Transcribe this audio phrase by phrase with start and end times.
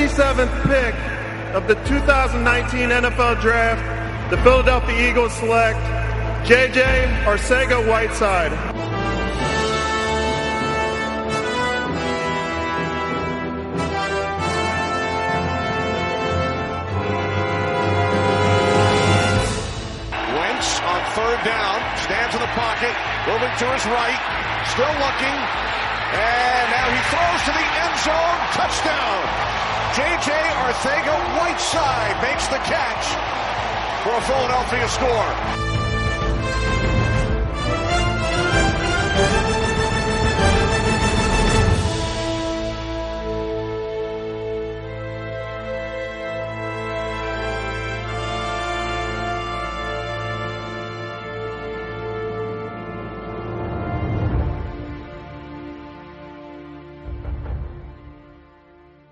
[0.00, 0.94] 57th pick
[1.54, 3.84] of the 2019 NFL Draft,
[4.30, 5.78] the Philadelphia Eagles select
[6.48, 6.80] JJ
[7.28, 8.50] Arcega Whiteside.
[20.32, 22.96] Wentz on third down, stands in the pocket,
[23.28, 24.16] moving to his right,
[24.72, 25.38] still looking,
[26.16, 29.79] and now he throws to the end zone, touchdown.
[29.92, 30.30] J.J.
[30.30, 33.06] Arthega Whiteside makes the catch
[34.04, 35.69] for a Philadelphia score.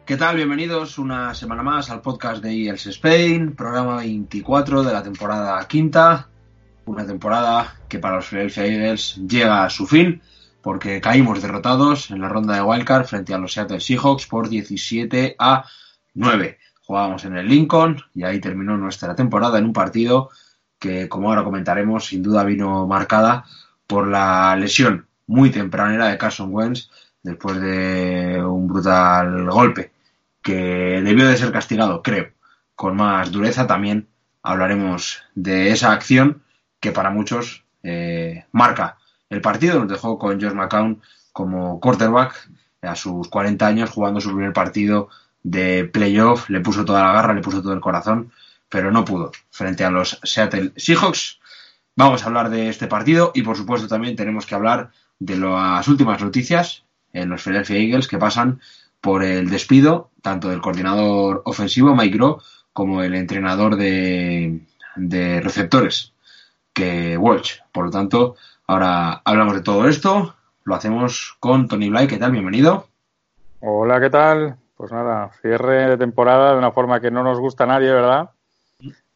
[0.08, 0.36] ¿Qué tal?
[0.36, 6.30] Bienvenidos una semana más al podcast de Eagles Spain, programa 24 de la temporada quinta,
[6.86, 10.22] una temporada que para los Philadelphia Eagles llega a su fin
[10.62, 15.36] porque caímos derrotados en la ronda de Wildcard frente a los Seattle Seahawks por 17
[15.38, 15.66] a
[16.14, 16.58] 9.
[16.84, 20.30] Jugábamos en el Lincoln y ahí terminó nuestra temporada en un partido
[20.78, 23.44] que, como ahora comentaremos, sin duda vino marcada
[23.86, 26.88] por la lesión muy tempranera de Carson Wentz
[27.22, 29.97] después de un brutal golpe
[30.48, 32.32] que debió de ser castigado, creo,
[32.74, 33.66] con más dureza.
[33.66, 34.08] También
[34.42, 36.42] hablaremos de esa acción
[36.80, 38.96] que para muchos eh, marca
[39.28, 39.78] el partido.
[39.78, 41.02] Nos dejó con Josh McCown
[41.34, 42.48] como quarterback
[42.80, 45.10] a sus 40 años jugando su primer partido
[45.42, 46.48] de playoff.
[46.48, 48.32] Le puso toda la garra, le puso todo el corazón,
[48.70, 51.40] pero no pudo frente a los Seattle Seahawks.
[51.94, 55.86] Vamos a hablar de este partido y por supuesto también tenemos que hablar de las
[55.88, 58.62] últimas noticias en los Philadelphia Eagles que pasan
[59.00, 62.42] por el despido tanto del coordinador ofensivo Mike Groh
[62.72, 64.60] como el entrenador de,
[64.96, 66.12] de receptores
[66.72, 67.58] que Walsh.
[67.72, 70.34] Por lo tanto, ahora hablamos de todo esto.
[70.64, 72.06] Lo hacemos con Tony Bly.
[72.06, 72.32] ¿Qué tal?
[72.32, 72.86] Bienvenido.
[73.60, 74.56] Hola, ¿qué tal?
[74.76, 78.30] Pues nada, cierre de temporada de una forma que no nos gusta a nadie, ¿verdad?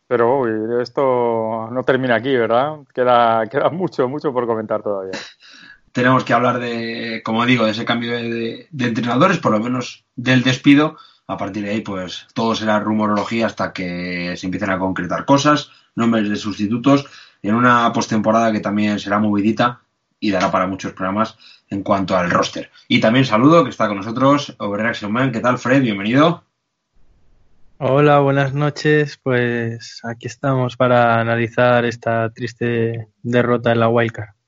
[0.09, 2.79] Pero uy, esto no termina aquí, ¿verdad?
[2.93, 5.13] Queda, queda mucho, mucho por comentar todavía
[5.93, 10.43] tenemos que hablar de, como digo, de ese cambio de, entrenadores, por lo menos del
[10.43, 10.97] despido.
[11.27, 15.71] A partir de ahí, pues todo será rumorología hasta que se empiecen a concretar cosas,
[15.95, 17.07] nombres de sustitutos,
[17.43, 19.83] en una postemporada que también será movidita
[20.19, 21.37] y dará para muchos programas
[21.69, 22.71] en cuanto al roster.
[22.89, 25.33] Y también saludo que está con nosotros Overreaction Man.
[25.33, 25.83] ¿Qué tal, Fred?
[25.83, 26.45] Bienvenido.
[27.79, 29.19] Hola, buenas noches.
[29.23, 34.42] Pues aquí estamos para analizar esta triste derrota en la Wildcard.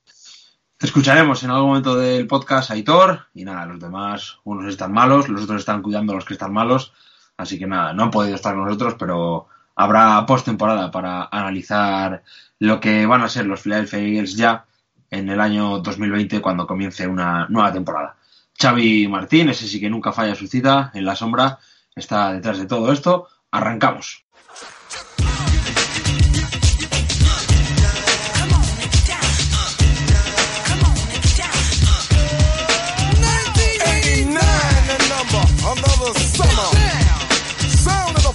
[0.79, 5.43] Escucharemos en algún momento del podcast Aitor y nada, los demás, unos están malos, los
[5.43, 6.91] otros están cuidando a los que están malos,
[7.37, 12.23] así que nada, no han podido estar con nosotros, pero habrá postemporada para analizar
[12.59, 14.65] lo que van a ser los Philadelphia Eagles ya
[15.09, 18.17] en el año 2020 cuando comience una nueva temporada.
[18.59, 21.57] Xavi Martín, ese sí que nunca falla su cita en la sombra,
[21.95, 23.29] está detrás de todo esto.
[23.49, 24.24] Arrancamos.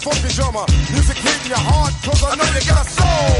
[0.00, 0.64] Funky drummer.
[0.88, 3.36] Music hitting your heart, cause I know you got a soul.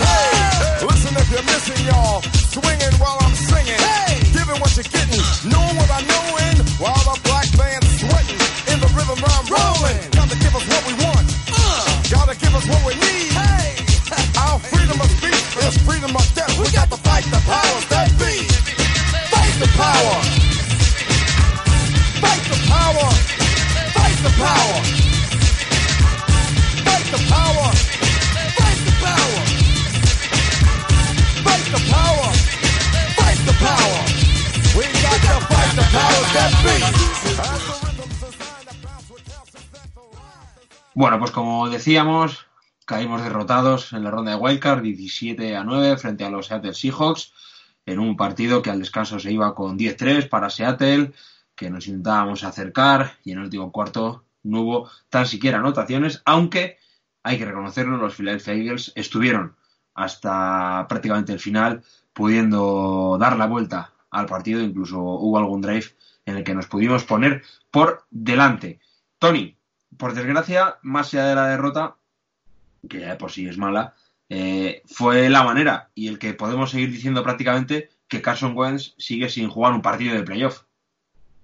[0.00, 2.24] Hey, listen if you're missing, y'all.
[2.48, 3.76] Swinging while I'm singing.
[3.76, 5.20] Hey, giving what you're getting.
[5.52, 6.58] Knowing what I knowin'.
[6.80, 8.40] While the black band's sweating.
[8.72, 10.00] In the rhythm I'm rolling.
[10.16, 11.28] Gotta give us what we want.
[11.52, 13.28] Uh, gotta give us what we need.
[13.36, 13.76] Hey,
[14.40, 16.56] our freedom of speech is freedom of death.
[16.56, 18.48] We got to fight the powers that be.
[19.28, 20.16] Fight the power.
[22.24, 23.08] Fight the power.
[23.92, 25.09] Fight the power.
[40.94, 42.46] Bueno, pues como decíamos,
[42.84, 47.32] caímos derrotados en la ronda de Wildcard 17 a 9 frente a los Seattle Seahawks
[47.86, 51.12] en un partido que al descanso se iba con 10-3 para Seattle
[51.54, 56.79] que nos intentábamos acercar y en el último cuarto no hubo tan siquiera anotaciones, aunque
[57.22, 59.56] hay que reconocerlo, los Philadelphia Eagles estuvieron
[59.94, 61.82] hasta prácticamente el final
[62.12, 65.86] pudiendo dar la vuelta al partido, incluso hubo algún drive
[66.26, 68.80] en el que nos pudimos poner por delante.
[69.18, 69.56] Tony,
[69.96, 71.96] por desgracia, más allá de la derrota,
[72.88, 73.94] que ya por sí es mala,
[74.28, 79.28] eh, fue la manera y el que podemos seguir diciendo prácticamente que Carson Wentz sigue
[79.28, 80.62] sin jugar un partido de playoff.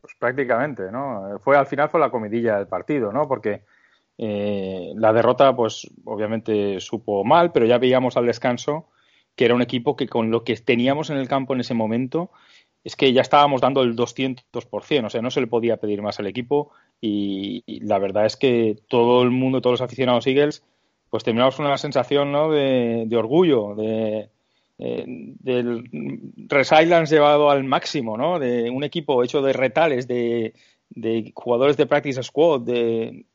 [0.00, 1.38] Pues prácticamente, ¿no?
[1.40, 3.26] Fue al final fue la comidilla del partido, ¿no?
[3.26, 3.64] Porque
[4.18, 8.88] eh, la derrota, pues obviamente supo mal, pero ya veíamos al descanso
[9.34, 12.30] que era un equipo que con lo que teníamos en el campo en ese momento
[12.82, 16.18] es que ya estábamos dando el 200%, o sea, no se le podía pedir más
[16.20, 16.70] al equipo
[17.00, 20.62] y, la verdad es que todo el mundo, todos los aficionados Eagles,
[21.10, 22.50] pues terminamos con una sensación ¿no?
[22.50, 24.30] de, orgullo, de,
[24.78, 25.82] eh,
[26.48, 28.38] resilience llevado al máximo, ¿no?
[28.38, 30.52] De un equipo hecho de retales, de
[31.34, 33.26] jugadores de practice squad, de,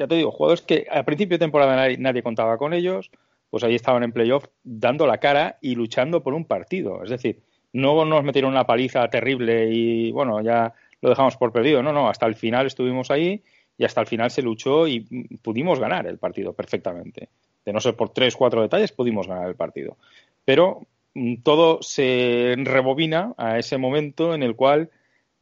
[0.00, 3.10] ya te digo, jugadores que a principio de temporada nadie, contaba con ellos,
[3.50, 7.04] pues ahí estaban en playoff dando la cara y luchando por un partido.
[7.04, 7.42] Es decir,
[7.74, 11.82] no nos metieron una paliza terrible y bueno, ya lo dejamos por perdido.
[11.82, 13.42] No, no, hasta el final estuvimos ahí
[13.76, 15.00] y hasta el final se luchó y
[15.42, 17.28] pudimos ganar el partido perfectamente.
[17.66, 19.98] De no ser por tres, cuatro detalles, pudimos ganar el partido.
[20.46, 24.88] Pero mm, todo se rebobina a ese momento en el cual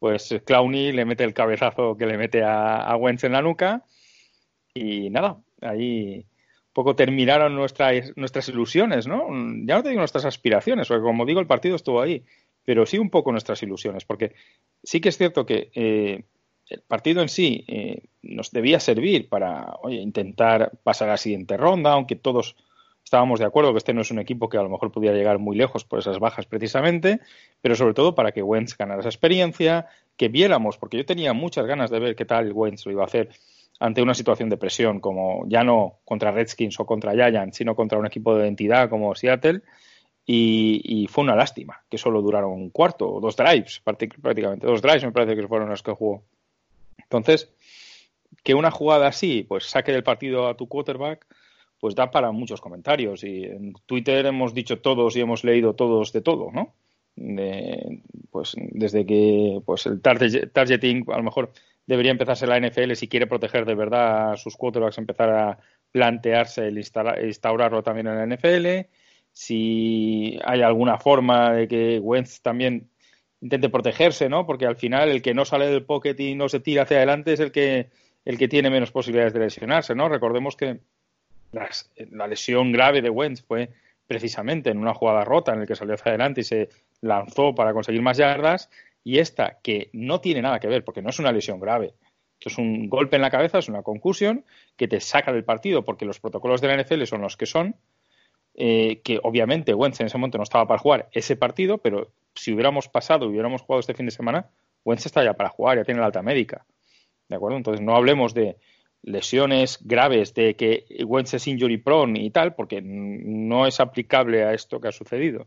[0.00, 3.84] pues Clowney le mete el cabezazo que le mete a, a Wentz en la nuca
[4.78, 6.26] y nada, ahí
[6.68, 9.28] un poco terminaron nuestras, nuestras ilusiones, ¿no?
[9.64, 12.24] Ya no te digo nuestras aspiraciones, porque como digo, el partido estuvo ahí,
[12.64, 14.34] pero sí un poco nuestras ilusiones, porque
[14.82, 16.24] sí que es cierto que eh,
[16.68, 21.56] el partido en sí eh, nos debía servir para oye, intentar pasar a la siguiente
[21.56, 22.56] ronda, aunque todos
[23.02, 25.38] estábamos de acuerdo que este no es un equipo que a lo mejor pudiera llegar
[25.38, 27.20] muy lejos por esas bajas precisamente,
[27.62, 29.86] pero sobre todo para que Wentz ganara esa experiencia,
[30.18, 33.06] que viéramos, porque yo tenía muchas ganas de ver qué tal Wentz lo iba a
[33.06, 33.30] hacer
[33.80, 37.98] ante una situación de presión, como ya no contra Redskins o contra Giants, sino contra
[37.98, 39.62] un equipo de identidad como Seattle.
[40.30, 44.66] Y, fue una lástima que solo duraron un cuarto o dos drives, prácticamente.
[44.66, 46.22] Dos drives me parece que fueron los que jugó.
[46.98, 47.50] Entonces,
[48.42, 51.26] que una jugada así, pues saque del partido a tu quarterback,
[51.80, 53.24] pues da para muchos comentarios.
[53.24, 56.74] Y en Twitter hemos dicho todos y hemos leído todos de todo, ¿no?
[58.30, 61.52] Pues desde que pues el targeting a lo mejor
[61.86, 65.58] debería empezarse la NFL si quiere proteger de verdad a sus quarterbacks, empezar a
[65.90, 68.88] plantearse el instaurarlo también en la NFL.
[69.32, 72.90] Si hay alguna forma de que Wentz también
[73.40, 74.46] intente protegerse, ¿no?
[74.46, 77.32] Porque al final el que no sale del pocket y no se tira hacia adelante
[77.32, 77.90] es el que
[78.24, 80.08] el que tiene menos posibilidades de lesionarse, ¿no?
[80.08, 80.80] Recordemos que
[81.52, 83.70] la lesión grave de Wentz fue
[84.06, 86.68] precisamente en una jugada rota en el que salió hacia adelante y se
[87.00, 88.70] lanzó para conseguir más yardas
[89.04, 91.94] y esta, que no tiene nada que ver, porque no es una lesión grave,
[92.40, 94.44] es un golpe en la cabeza, es una concusión
[94.76, 97.76] que te saca del partido, porque los protocolos de la NFL son los que son,
[98.54, 102.52] eh, que obviamente Wentz en ese momento no estaba para jugar ese partido, pero si
[102.52, 104.50] hubiéramos pasado, hubiéramos jugado este fin de semana,
[104.84, 106.64] Wentz está ya para jugar, ya tiene la alta médica.
[107.28, 107.56] ¿De acuerdo?
[107.56, 108.56] Entonces no hablemos de
[109.02, 114.54] lesiones graves, de que Wentz es injury prone y tal, porque no es aplicable a
[114.54, 115.46] esto que ha sucedido.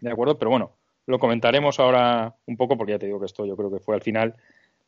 [0.00, 0.38] ¿De acuerdo?
[0.38, 0.72] Pero bueno,
[1.06, 3.94] lo comentaremos ahora un poco, porque ya te digo que esto yo creo que fue
[3.94, 4.36] al final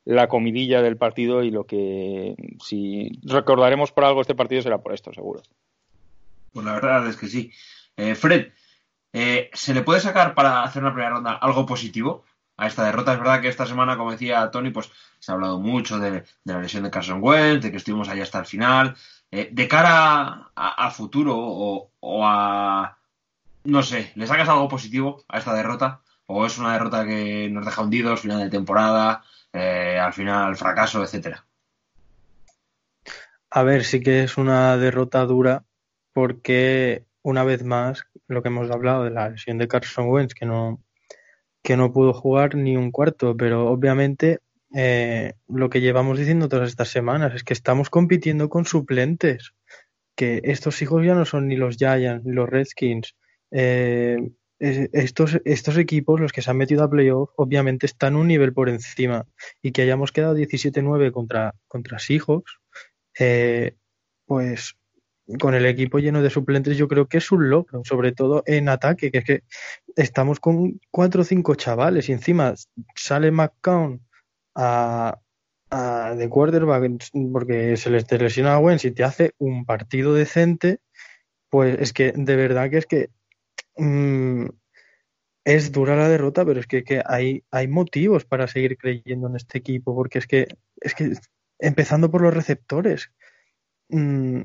[0.04, 2.34] la comidilla del partido y lo que
[2.64, 5.42] si recordaremos por algo este partido será por esto, seguro.
[6.52, 7.52] Pues la verdad es que sí.
[7.96, 8.48] Eh, Fred,
[9.12, 12.24] eh, ¿se le puede sacar para hacer una primera ronda algo positivo
[12.56, 13.12] a esta derrota?
[13.12, 16.60] Es verdad que esta semana, como decía Tony, pues se ha hablado mucho de, la
[16.60, 18.96] lesión de Carson Wentz, de que estuvimos ahí hasta el final.
[19.30, 22.96] Eh, de cara a, futuro o, a...
[23.64, 26.02] No sé, ¿le sacas algo positivo a esta derrota?
[26.33, 31.02] o es una derrota que nos deja hundidos, final de temporada, eh, al final fracaso,
[31.02, 31.45] etcétera?
[33.50, 35.64] A ver, sí que es una derrota dura
[36.12, 40.47] porque una vez más lo que hemos hablado de la lesión de Carson Wentz que
[40.47, 40.81] no
[41.62, 44.38] que no pudo jugar ni un cuarto, pero obviamente
[44.75, 49.52] eh, lo que llevamos diciendo todas estas semanas es que estamos compitiendo con suplentes,
[50.14, 53.17] que estos hijos ya no son ni los Giants ni los Redskins.
[53.50, 54.30] Eh,
[54.61, 58.69] estos, estos equipos, los que se han metido a playoff, obviamente están un nivel por
[58.69, 59.26] encima.
[59.62, 62.59] Y que hayamos quedado 17-9 contra, contra Seahawks,
[63.19, 63.76] eh,
[64.26, 64.76] pues
[65.38, 68.69] con el equipo lleno de suplentes, yo creo que es un logro, sobre todo en
[68.69, 69.42] ataque, que es que
[69.97, 72.54] estamos con cuatro o cinco chavales y encima
[72.97, 74.04] sale McCown
[74.54, 75.21] a,
[75.71, 80.80] a de quarterback porque se les lesiona a Wentz y te hace un partido decente,
[81.49, 83.11] pues es que de verdad que es que
[83.80, 84.50] Mm,
[85.44, 89.56] es dura la derrota, pero es que, hay, hay motivos para seguir creyendo en este
[89.58, 90.49] equipo, porque es que,
[90.80, 91.14] es que
[91.58, 93.10] empezando por los receptores,
[93.88, 94.42] mm,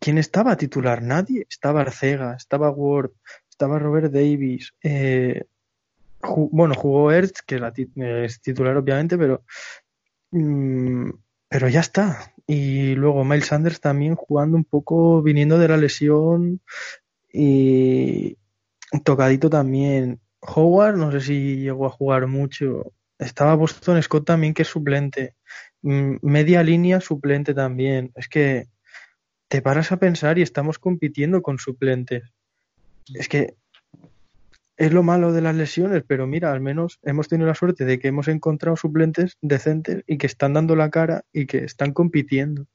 [0.00, 1.02] ¿quién estaba titular?
[1.02, 1.46] Nadie.
[1.50, 3.10] Estaba Arcega, estaba Ward,
[3.50, 4.72] estaba Robert Davis.
[4.82, 5.44] Eh,
[6.22, 7.60] bueno, jugó Ertz, que
[8.24, 9.44] es titular obviamente, pero,
[10.30, 11.10] mm,
[11.48, 12.32] pero ya está.
[12.46, 16.62] Y luego Miles Sanders también jugando un poco, viniendo de la lesión,
[17.38, 18.38] y
[19.02, 20.20] tocadito también.
[20.40, 22.92] Howard, no sé si llegó a jugar mucho.
[23.18, 25.34] estaba Boston Scott también, que es suplente.
[25.82, 28.12] Mm, Media línea suplente también.
[28.14, 28.68] Es que
[29.48, 32.24] te paras a pensar y estamos compitiendo con suplentes.
[33.14, 33.54] Es que
[34.76, 37.98] es lo malo de las lesiones, pero mira, al menos hemos tenido la suerte de
[37.98, 42.66] que hemos encontrado suplentes decentes y que están dando la cara y que están compitiendo.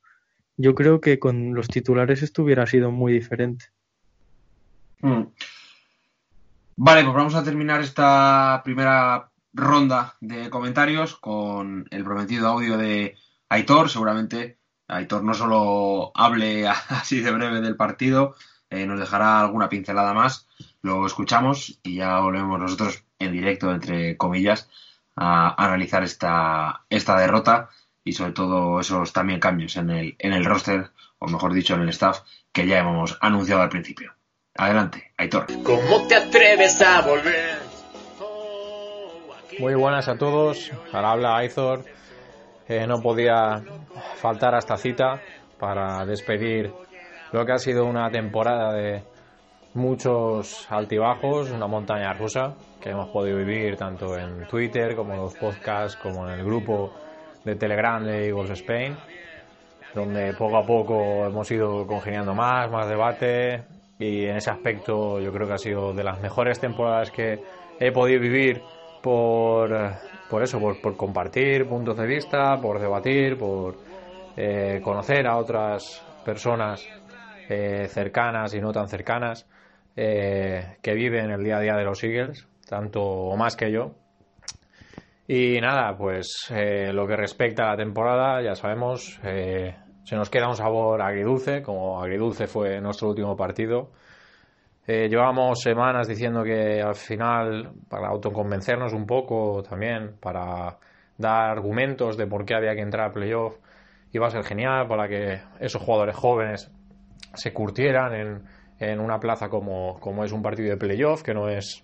[0.58, 3.66] Yo creo que con los titulares esto hubiera sido muy diferente.
[5.02, 5.24] Mm.
[6.84, 13.18] Vale, pues vamos a terminar esta primera ronda de comentarios con el prometido audio de
[13.50, 13.88] Aitor.
[13.88, 14.58] Seguramente
[14.88, 18.36] Aitor no solo hable así de breve del partido,
[18.72, 20.48] eh, nos dejará alguna pincelada más.
[20.82, 24.68] Lo escuchamos y ya volvemos nosotros en directo, entre comillas,
[25.16, 27.70] a analizar esta, esta derrota
[28.04, 31.82] y sobre todo esos también cambios en el, en el roster, o mejor dicho, en
[31.82, 32.22] el staff,
[32.52, 34.16] que ya hemos anunciado al principio.
[34.56, 35.46] Adelante, Aitor.
[35.64, 37.60] ¿Cómo te atreves a volver?
[39.60, 40.72] Muy buenas a todos.
[40.92, 41.86] Ahora habla Aitor.
[42.68, 43.64] Eh, no podía
[44.16, 45.22] faltar a esta cita
[45.58, 46.72] para despedir
[47.32, 49.04] lo que ha sido una temporada de
[49.74, 55.34] muchos altibajos, una montaña rusa que hemos podido vivir tanto en Twitter como en los
[55.36, 56.94] podcasts, como en el grupo
[57.46, 58.98] de Telegram de Eagles Spain,
[59.96, 63.64] donde poco a poco hemos ido congeniando más, más debate
[64.02, 67.40] y en ese aspecto yo creo que ha sido de las mejores temporadas que
[67.80, 68.60] he podido vivir
[69.00, 69.72] por,
[70.28, 73.78] por eso, por, compartir puntos de vista, por debatir, por
[74.36, 76.84] eh, conocer a otras personas
[77.48, 79.48] eh, cercanas y no tan cercanas
[79.96, 83.92] eh, que viven el día a día de los Eagles, tanto o más que yo.
[85.28, 89.20] Y nada, pues eh, lo que respecta a la temporada, ya sabemos,
[90.04, 93.92] se nos queda un sabor agridulce, como agridulce fue nuestro último partido.
[94.88, 100.78] llevamos semanas diciendo que al final, para autoconvencernos un poco también, para
[101.18, 103.56] dar argumentos de por qué había que entrar a playoff,
[104.12, 106.72] iba a ser genial para que esos jugadores jóvenes
[107.34, 108.44] se curtieran en,
[108.80, 111.84] en una plaza como, como, es un partido de playoff, que no es,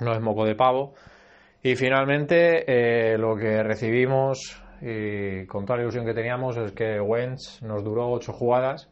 [0.00, 0.94] no es moco de pavo.
[1.62, 7.00] Y finalmente eh, lo que recibimos y con toda la ilusión que teníamos es que
[7.00, 8.88] Wentz nos duró ocho jugadas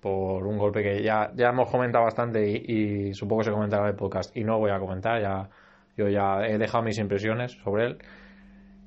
[0.00, 3.88] por un golpe que ya, ya hemos comentado bastante y, supongo que se comentará en
[3.90, 5.48] el podcast y no voy a comentar, ya,
[5.96, 7.98] yo ya he dejado mis impresiones sobre él.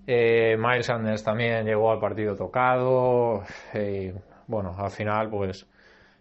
[0.07, 3.43] Eh, Miles Sanders también llegó al partido tocado
[3.73, 4.11] y
[4.47, 5.67] bueno, al final pues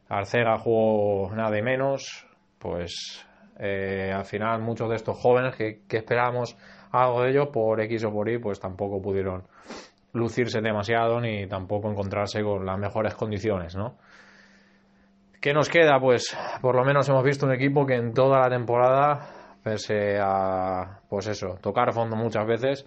[0.08, 2.26] Arcega jugó nada de menos,
[2.58, 3.24] pues
[3.58, 6.56] eh, al final muchos de estos jóvenes que, esperábamos
[6.90, 9.44] algo de ellos por X o por Y, pues tampoco pudieron
[10.12, 13.96] lucirse demasiado ni tampoco encontrarse con las mejores condiciones, ¿no?
[15.40, 16.00] ¿Qué nos queda?
[16.00, 19.28] Pues por lo menos hemos visto un equipo que en toda la temporada,
[19.62, 22.86] pese a, pues eso, tocar fondo muchas veces,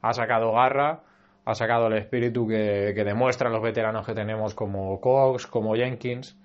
[0.00, 1.02] ha sacado garra,
[1.44, 6.38] ha sacado el espíritu que, que demuestran los veteranos que tenemos como Cox, como Jenkins,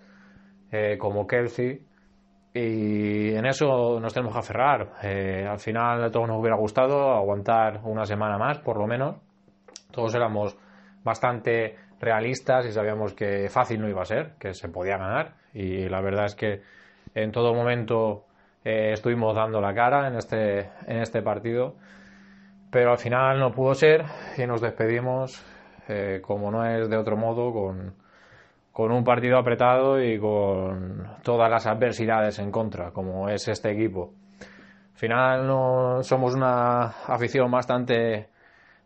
[0.72, 1.86] eh, como Kelsey.
[2.54, 4.94] Y en eso nos tenemos que aferrar.
[5.04, 9.16] Eh, al final a todos nos hubiera gustado aguantar una semana más, por lo menos.
[9.92, 10.58] Todos éramos
[11.04, 15.34] bastante realistas y sabíamos que fácil no iba a ser, que se podía ganar.
[15.54, 16.62] Y la verdad es que
[17.16, 18.26] en todo momento
[18.64, 21.76] eh, estuvimos dando la cara en este, en este partido.
[22.72, 24.06] Pero al final no pudo ser
[24.38, 25.44] y nos despedimos,
[26.22, 27.96] como no es de otro modo, con,
[28.80, 34.14] con un partido apretado y con todas las adversidades en contra, como es este equipo.
[34.94, 38.29] Al final no somos una afición bastante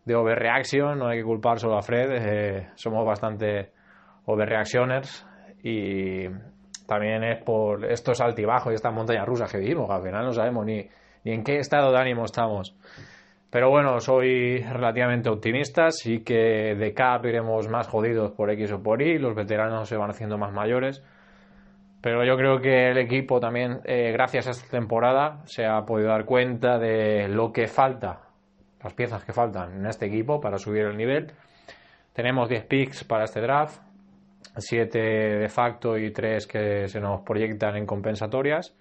[0.05, 3.71] de overreaction, no hay que culpar solo a Fred, eh, somos bastante
[4.25, 5.25] overreactioners
[5.63, 6.27] y
[6.87, 10.65] también es por estos altibajos y estas montañas rusas que vivimos, al final no sabemos
[10.65, 10.87] ni,
[11.23, 12.75] ni en qué estado de ánimo estamos.
[13.53, 18.81] Pero bueno, soy relativamente optimista, sí que de cap iremos más jodidos por X o
[18.81, 21.03] por Y, los veteranos se van haciendo más mayores.
[22.01, 26.09] Pero yo creo que el equipo también, eh, gracias a esta temporada, se ha podido
[26.09, 28.21] dar cuenta de lo que falta,
[28.83, 31.31] las piezas que faltan en este equipo para subir el nivel.
[32.13, 33.81] Tenemos 10 picks para este draft,
[34.57, 38.75] 7 de facto y 3 que se nos proyectan en compensatorias.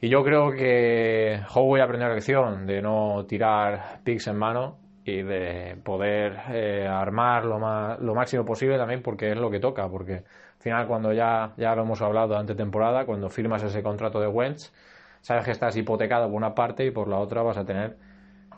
[0.00, 4.76] Y yo creo que Howe a aprender la lección de no tirar picks en mano
[5.04, 9.60] y de poder eh, armar lo, más, lo máximo posible también porque es lo que
[9.60, 13.82] toca, porque al final cuando ya, ya lo hemos hablado ante temporada, cuando firmas ese
[13.82, 14.72] contrato de Wentz,
[15.20, 17.96] sabes que estás hipotecado por una parte y por la otra vas a tener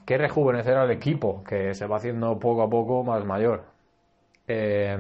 [0.07, 3.65] que rejuvenecer al equipo, que se va haciendo poco a poco más mayor.
[4.49, 4.97] Eh,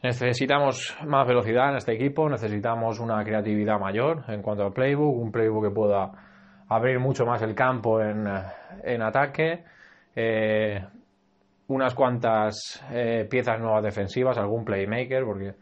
[0.00, 5.32] Necesitamos más velocidad en este equipo, necesitamos una creatividad mayor en cuanto al playbook, un
[5.32, 6.12] playbook que pueda
[6.68, 8.28] abrir mucho más el campo en,
[8.84, 9.64] en ataque.
[10.14, 10.80] Eh,
[11.66, 15.54] unas cuantas eh, piezas nuevas defensivas, algún playmaker, porque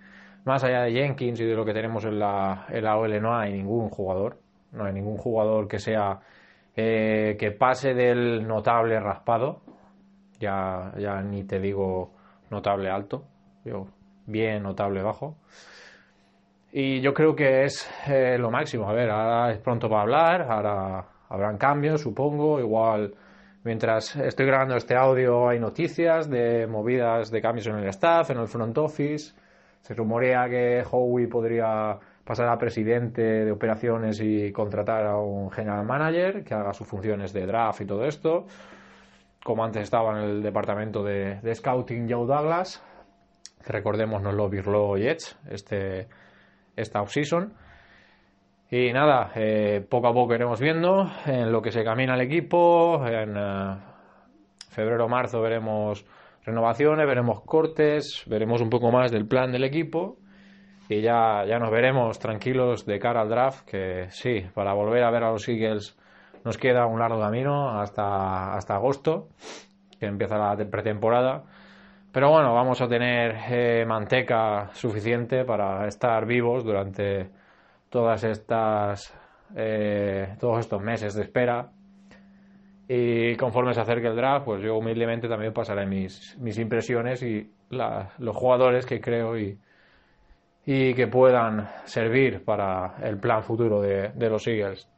[0.44, 3.34] más allá de Jenkins y de lo que tenemos en la, en la OL no
[3.34, 4.38] hay ningún jugador,
[4.72, 6.20] no hay ningún jugador que sea
[6.76, 9.62] eh, que pase del notable raspado,
[10.38, 12.12] ya, ya ni te digo
[12.50, 13.24] notable alto,
[13.64, 13.86] yo
[14.26, 15.36] bien notable bajo.
[16.72, 18.88] Y yo creo que es eh, lo máximo.
[18.88, 22.60] A ver, ahora es pronto para hablar, ahora habrán cambios, supongo.
[22.60, 23.14] Igual,
[23.64, 28.38] mientras estoy grabando este audio, hay noticias de movidas de cambios en el staff, en
[28.38, 29.34] el front office.
[29.80, 35.86] Se rumorea que Howie podría pasar a presidente de operaciones y contratar a un general
[35.86, 38.46] manager que haga sus funciones de draft y todo esto.
[39.44, 42.82] Como antes estaba en el departamento de, scouting Joe Douglas.
[43.64, 46.08] Recordemos, no lo Birlo Jets, este
[46.74, 47.54] esta offseason.
[48.72, 53.06] Y nada, eh, poco a poco iremos viendo en lo que se camina el equipo.
[53.06, 53.76] En eh,
[54.70, 56.04] febrero marzo veremos
[56.44, 60.18] renovaciones, veremos cortes, veremos un poco más del plan del equipo.
[60.88, 65.10] Y ya, ya nos veremos tranquilos de cara al draft, que sí, para volver a
[65.10, 65.98] ver a los Eagles
[66.44, 69.28] nos queda un largo camino hasta, hasta agosto,
[69.98, 71.42] que empieza la pretemporada.
[72.12, 77.30] Pero bueno, vamos a tener eh, manteca suficiente para estar vivos durante
[77.90, 79.12] todas estas
[79.54, 81.68] eh, todos estos meses de espera.
[82.88, 87.50] Y conforme se acerque el draft, pues yo humildemente también pasaré mis, mis impresiones y
[87.70, 89.58] los jugadores que creo y,
[90.66, 94.88] y que puedan servir para el plan futuro de, los Eagles.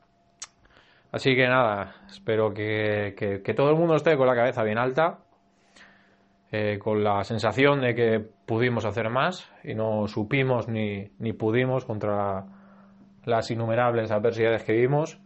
[1.13, 5.19] Así que nada, espero que, que, todo el mundo esté con la cabeza bien alta
[6.51, 11.85] eh, con la sensación de que pudimos hacer más y no supimos ni, ni pudimos
[11.85, 12.47] contra
[13.27, 15.21] las innumerables adversidades que vimos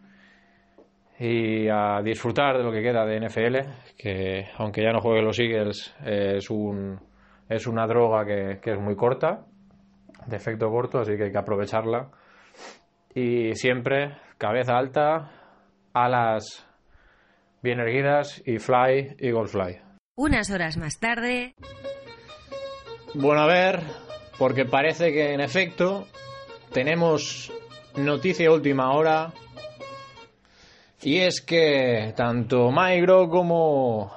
[1.20, 3.58] y a disfrutar de lo que queda de NFL,
[3.96, 6.98] que aunque ya no juegue los Eagles, es, un,
[7.48, 9.46] es una droga que, que, es muy corta,
[10.26, 12.10] de efecto corto, así que hay que aprovecharla.
[13.14, 15.30] Y siempre cabeza alta,
[15.92, 16.66] alas
[17.62, 19.80] bien erguidas y fly, eagle fly.
[20.16, 21.54] Unas horas más tarde.
[23.14, 23.82] Bueno, a ver,
[24.38, 26.06] porque parece que en efecto
[26.72, 27.52] tenemos
[27.96, 29.32] noticia última hora.
[31.02, 34.12] Y es que tanto Mike como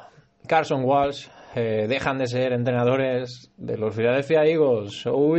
[0.48, 5.06] Carson Walsh eh, dejan de ser entrenadores de los Philadelphia Eagles.
[5.08, 5.36] ¡Oh,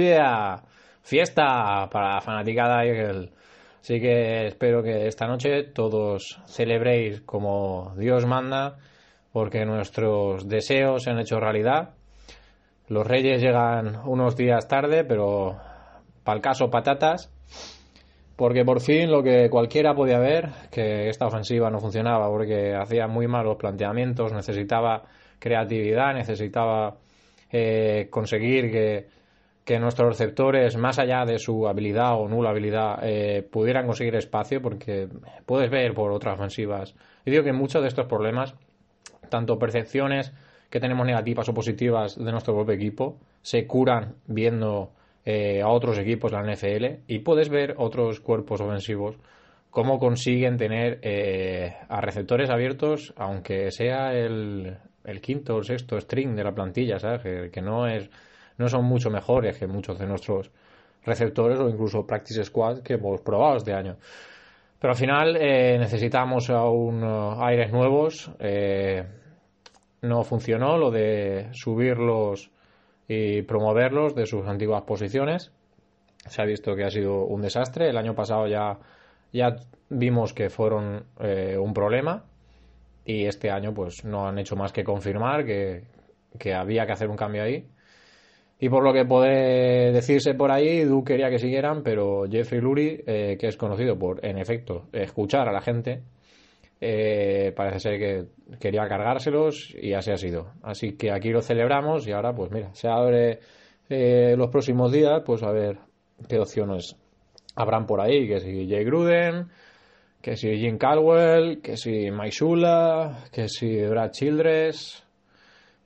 [1.03, 3.31] Fiesta para la fanaticada Eagle.
[3.81, 8.79] Así que espero que esta noche todos celebréis como Dios manda
[9.31, 11.91] porque nuestros deseos se han hecho realidad.
[12.89, 15.59] Los Reyes llegan unos días tarde, pero
[16.25, 17.31] para el caso patatas,
[18.35, 23.07] porque por fin lo que cualquiera podía ver, que esta ofensiva no funcionaba, porque hacía
[23.07, 25.03] muy malos planteamientos, necesitaba
[25.39, 26.97] creatividad, necesitaba
[27.51, 33.87] eh, conseguir que, nuestros receptores, más allá de su habilidad o nula habilidad, eh, pudieran
[33.87, 35.09] conseguir espacio, porque
[35.45, 36.95] puedes ver por otras ofensivas.
[37.25, 38.55] Y digo que muchos de estos problemas
[39.29, 40.33] tanto percepciones
[40.71, 44.93] que tenemos negativas o positivas de nuestro propio equipo se curan viendo
[45.25, 49.17] eh, a otros equipos de la NFL y puedes ver otros cuerpos ofensivos
[49.71, 56.35] cómo consiguen tener eh, a receptores abiertos aunque sea el, el, quinto o sexto string
[56.35, 57.51] de la plantilla, ¿sabes?
[57.51, 58.11] Que, no es
[58.59, 60.51] no son mucho mejores que muchos de nuestros
[61.05, 63.97] receptores o incluso practice squad que hemos probado este año.
[64.79, 68.31] Pero al final eh, necesitamos aún uh, aires nuevos.
[68.39, 69.05] Eh,
[70.03, 72.51] no funcionó lo de subirlos
[73.09, 75.53] y promoverlos de sus antiguas posiciones.
[76.27, 77.89] Se ha visto que ha sido un desastre.
[77.89, 78.79] El año pasado ya,
[79.33, 79.57] ya
[79.89, 82.25] vimos que fueron eh, un problema
[83.07, 85.85] y este año pues no han hecho más que confirmar que,
[86.39, 87.67] que había que hacer un cambio ahí.
[88.59, 93.05] Y por lo que puede decirse por ahí, Duke quería que siguieran, pero Jeffrey Lurie,
[93.07, 96.03] eh, que es conocido por, en efecto, escuchar a la gente,
[96.81, 100.53] eh, parece ser que quería cargárselos y así ha sido.
[100.63, 103.41] Así que aquí lo celebramos y ahora, pues mira, se abre
[103.91, 105.79] eh, los próximos días, pues a ver
[106.29, 106.97] qué opciones
[107.55, 109.49] habrán por ahí, que si Jay Gruden,
[110.27, 115.07] que si Jim Caldwell, que si Maisula, que si Brad Childress,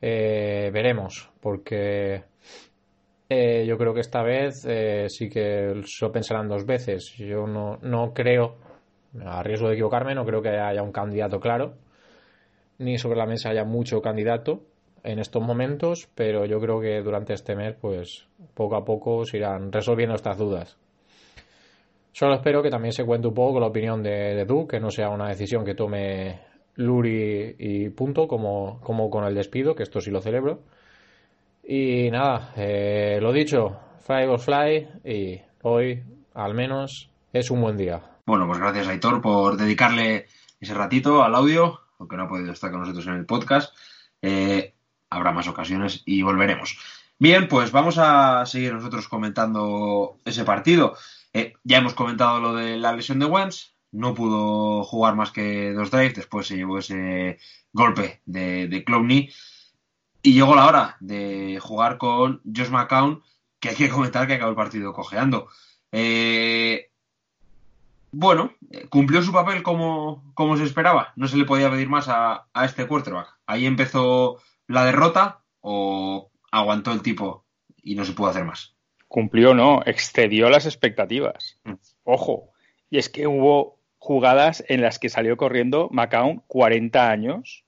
[0.01, 2.23] veremos, porque
[3.29, 7.13] eh, yo creo que esta vez eh, sí que lo pensarán dos veces.
[7.19, 8.57] Yo no, no creo,
[9.23, 11.75] a riesgo de equivocarme, no creo que haya un candidato claro,
[12.79, 14.63] ni sobre la mesa haya mucho candidato
[15.03, 19.37] en estos momentos, pero yo creo que durante este mes, pues poco a poco se
[19.37, 20.79] irán resolviendo estas dudas.
[22.13, 24.81] Solo espero que también se cuente un poco con la opinión de, de Du, que
[24.81, 26.41] no sea una decisión que tome
[26.77, 30.63] Luri y punto, como, como con el despido, que esto sí lo celebro.
[31.63, 36.03] Y nada, eh, lo dicho, fly or fly, y hoy
[36.35, 38.01] al menos es un buen día.
[38.27, 40.27] Bueno, pues gracias Aitor por dedicarle
[40.61, 43.77] ese ratito al audio, aunque no ha podido estar con nosotros en el podcast.
[44.23, 44.75] Eh,
[45.11, 46.79] habrá más ocasiones y volveremos.
[47.19, 50.95] Bien, pues vamos a seguir nosotros comentando ese partido.
[51.33, 55.73] Eh, ya hemos comentado lo de la lesión de Wentz, no pudo jugar más que
[55.73, 57.39] dos drives, después se llevó ese
[57.73, 59.31] golpe de, de Clowney
[60.23, 63.23] y llegó la hora de jugar con Josh McCown,
[63.59, 65.49] que hay que comentar que acabó el partido cojeando.
[65.93, 66.91] Eh,
[68.13, 68.53] bueno,
[68.89, 71.13] cumplió su papel como, como, se esperaba.
[71.17, 73.39] No se le podía pedir más a, a, este quarterback.
[73.47, 77.47] Ahí empezó la derrota o aguantó el tipo
[77.83, 78.75] y no se pudo hacer más.
[79.11, 81.59] Cumplió, no, excedió las expectativas.
[81.65, 81.73] Mm.
[82.05, 82.53] Ojo,
[82.91, 87.65] y es que hubo jugadas en las que salió corriendo McCown 40 años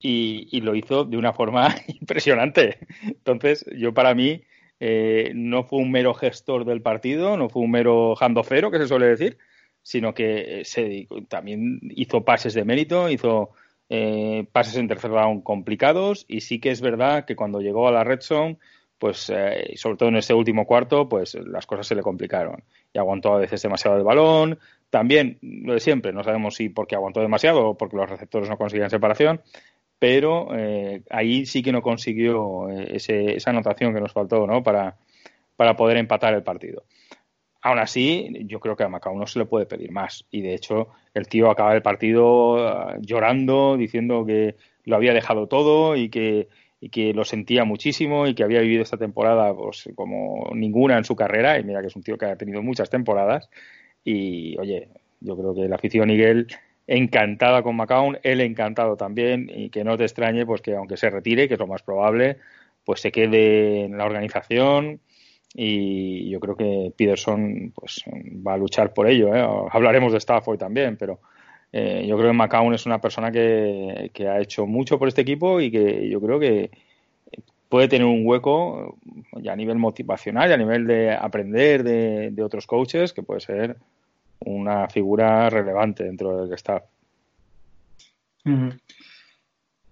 [0.00, 2.78] y, y, lo hizo de una forma impresionante.
[3.02, 4.44] Entonces, yo para mí
[4.80, 8.88] eh, no fue un mero gestor del partido, no fue un mero handofero, que se
[8.88, 9.36] suele decir,
[9.82, 13.50] sino que se, también hizo pases de mérito, hizo
[13.90, 17.92] eh, pases en tercer round complicados y sí que es verdad que cuando llegó a
[17.92, 18.56] la red zone,
[18.98, 22.98] pues eh, sobre todo en ese último cuarto, pues las cosas se le complicaron y
[22.98, 24.58] aguantó a veces demasiado el balón.
[24.90, 28.56] También lo de siempre, no sabemos si porque aguantó demasiado o porque los receptores no
[28.56, 29.42] conseguían separación,
[29.98, 34.62] pero eh, ahí sí que no consiguió eh, ese, esa anotación que nos faltó ¿no?
[34.62, 34.96] para,
[35.56, 36.84] para poder empatar el partido.
[37.62, 40.24] Aún así, yo creo que a Macao no se le puede pedir más.
[40.30, 44.54] Y de hecho, el tío acaba el partido uh, llorando, diciendo que
[44.84, 46.48] lo había dejado todo y que,
[46.86, 51.04] y que lo sentía muchísimo y que había vivido esta temporada pues, como ninguna en
[51.04, 51.58] su carrera.
[51.58, 53.50] Y mira que es un tío que ha tenido muchas temporadas.
[54.04, 54.88] Y oye,
[55.20, 56.46] yo creo que la afición Miguel
[56.86, 61.10] encantada con McCown, él encantado también y que no te extrañe pues que aunque se
[61.10, 62.36] retire, que es lo más probable,
[62.84, 65.00] pues se quede en la organización
[65.52, 68.04] y yo creo que Peterson pues
[68.46, 69.34] va a luchar por ello.
[69.34, 69.44] ¿eh?
[69.72, 71.18] Hablaremos de staff hoy también, pero
[71.78, 75.20] eh, yo creo que McCown es una persona que, que ha hecho mucho por este
[75.20, 76.70] equipo y que yo creo que
[77.68, 78.96] puede tener un hueco
[79.32, 83.40] ya a nivel motivacional y a nivel de aprender de, de otros coaches que puede
[83.40, 83.76] ser
[84.38, 86.82] una figura relevante dentro del staff.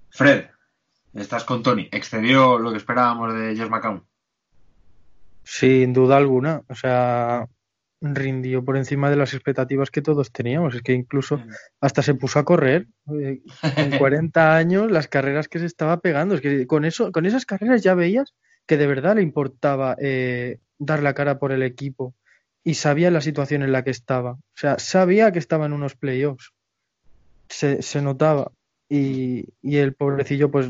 [0.08, 0.46] Fred,
[1.12, 1.86] estás con Tony.
[1.92, 4.02] ¿Excedió lo que esperábamos de Josh McCown?
[5.42, 6.62] Sin duda alguna.
[6.66, 7.46] O sea,
[8.12, 10.74] rindió por encima de las expectativas que todos teníamos.
[10.74, 11.40] Es que incluso
[11.80, 12.86] hasta se puso a correr.
[13.18, 13.40] Eh,
[13.74, 16.34] con 40 años, las carreras que se estaba pegando.
[16.34, 18.34] Es que con, eso, con esas carreras ya veías
[18.66, 22.14] que de verdad le importaba eh, dar la cara por el equipo
[22.62, 24.32] y sabía la situación en la que estaba.
[24.32, 26.52] O sea, sabía que estaba en unos playoffs.
[27.48, 28.52] Se, se notaba.
[28.96, 30.68] Y, el pobrecillo, pues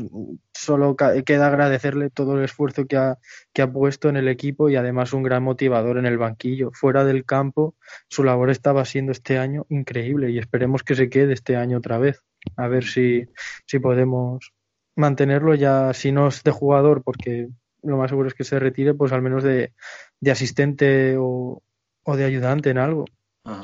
[0.51, 3.19] solo queda agradecerle todo el esfuerzo que ha,
[3.53, 6.71] que ha puesto en el equipo y además un gran motivador en el banquillo.
[6.73, 7.75] Fuera del campo,
[8.09, 11.99] su labor estaba siendo este año increíble y esperemos que se quede este año otra
[11.99, 12.23] vez.
[12.55, 13.27] A ver si,
[13.67, 14.53] si podemos
[14.95, 17.49] mantenerlo ya, si no es de jugador, porque
[17.83, 19.73] lo más seguro es que se retire, pues al menos de,
[20.19, 21.61] de asistente o,
[22.03, 23.05] o de ayudante en algo.
[23.43, 23.61] Ajá.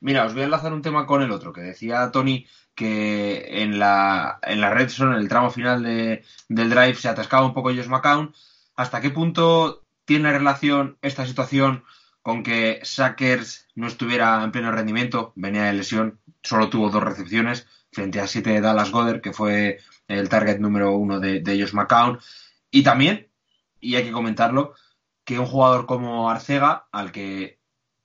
[0.00, 3.78] Mira, os voy a enlazar un tema con el otro, que decía Tony que en
[3.78, 7.54] la, en la red son, en el tramo final de, del drive, se atascaba un
[7.54, 8.34] poco Josh McCown.
[8.76, 11.84] ¿Hasta qué punto tiene relación esta situación
[12.22, 15.32] con que Sackers no estuviera en pleno rendimiento?
[15.36, 19.78] Venía de lesión, solo tuvo dos recepciones frente a siete de Dallas Goddard, que fue
[20.08, 22.18] el target número uno de, de Josh McCown.
[22.70, 23.28] Y también,
[23.80, 24.74] y hay que comentarlo,
[25.24, 27.60] que un jugador como Arcega, al que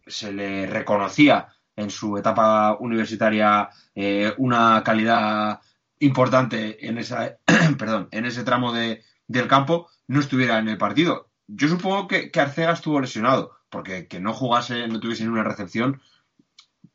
[0.06, 1.50] se le reconocía
[1.80, 5.62] en su etapa universitaria eh, una calidad
[6.00, 7.38] importante en esa
[7.78, 12.32] perdón en ese tramo de, del campo no estuviera en el partido yo supongo que,
[12.32, 16.02] que, Arcega estuvo lesionado porque que no jugase no tuviese ni una recepción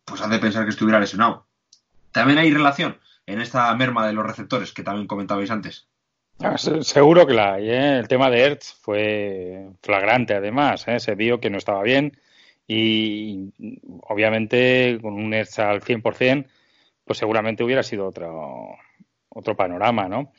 [0.05, 1.47] pues hace pensar que estuviera lesionado
[2.13, 5.87] también hay relación en esta merma de los receptores que también comentabais antes
[6.41, 7.71] Ah, seguro que la hay.
[7.71, 7.99] ¿eh?
[8.01, 10.87] El tema de Ertz fue flagrante, además.
[10.89, 10.99] ¿eh?
[10.99, 12.19] Se vio que no estaba bien
[12.67, 13.53] y
[14.03, 16.47] obviamente con un Ertz al 100%,
[17.05, 18.77] pues seguramente hubiera sido otro,
[19.29, 20.33] otro panorama, ¿no?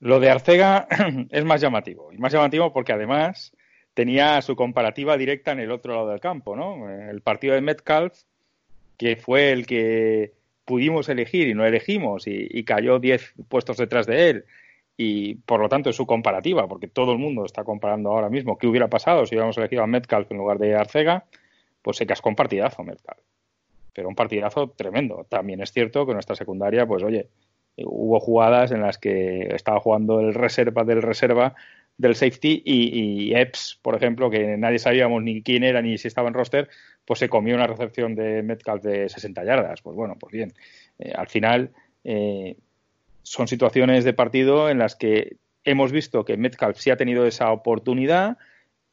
[0.00, 0.86] Lo de Arcega
[1.30, 3.52] es más llamativo, y más llamativo porque además
[3.94, 6.88] tenía su comparativa directa en el otro lado del campo, ¿no?
[6.90, 8.22] El partido de Metcalf,
[8.96, 10.32] que fue el que
[10.64, 14.44] pudimos elegir y no elegimos y, y cayó 10 puestos detrás de él
[14.96, 18.58] y por lo tanto es su comparativa, porque todo el mundo está comparando ahora mismo
[18.58, 21.24] qué hubiera pasado si hubiéramos elegido a Metcalf en lugar de Arcega,
[21.88, 23.18] pues se cascó un partidazo Metcalf.
[23.94, 25.24] Pero un partidazo tremendo.
[25.26, 27.30] También es cierto que nuestra secundaria, pues oye,
[27.78, 31.54] hubo jugadas en las que estaba jugando el reserva del reserva
[31.96, 36.28] del safety y, Epps, por ejemplo, que nadie sabíamos ni quién era ni si estaba
[36.28, 36.68] en roster,
[37.06, 39.80] pues se comió una recepción de Metcalf de 60 yardas.
[39.80, 40.52] Pues bueno, pues bien.
[40.98, 41.70] Eh, al final
[42.04, 42.58] eh,
[43.22, 47.50] son situaciones de partido en las que hemos visto que Metcalf sí ha tenido esa
[47.50, 48.36] oportunidad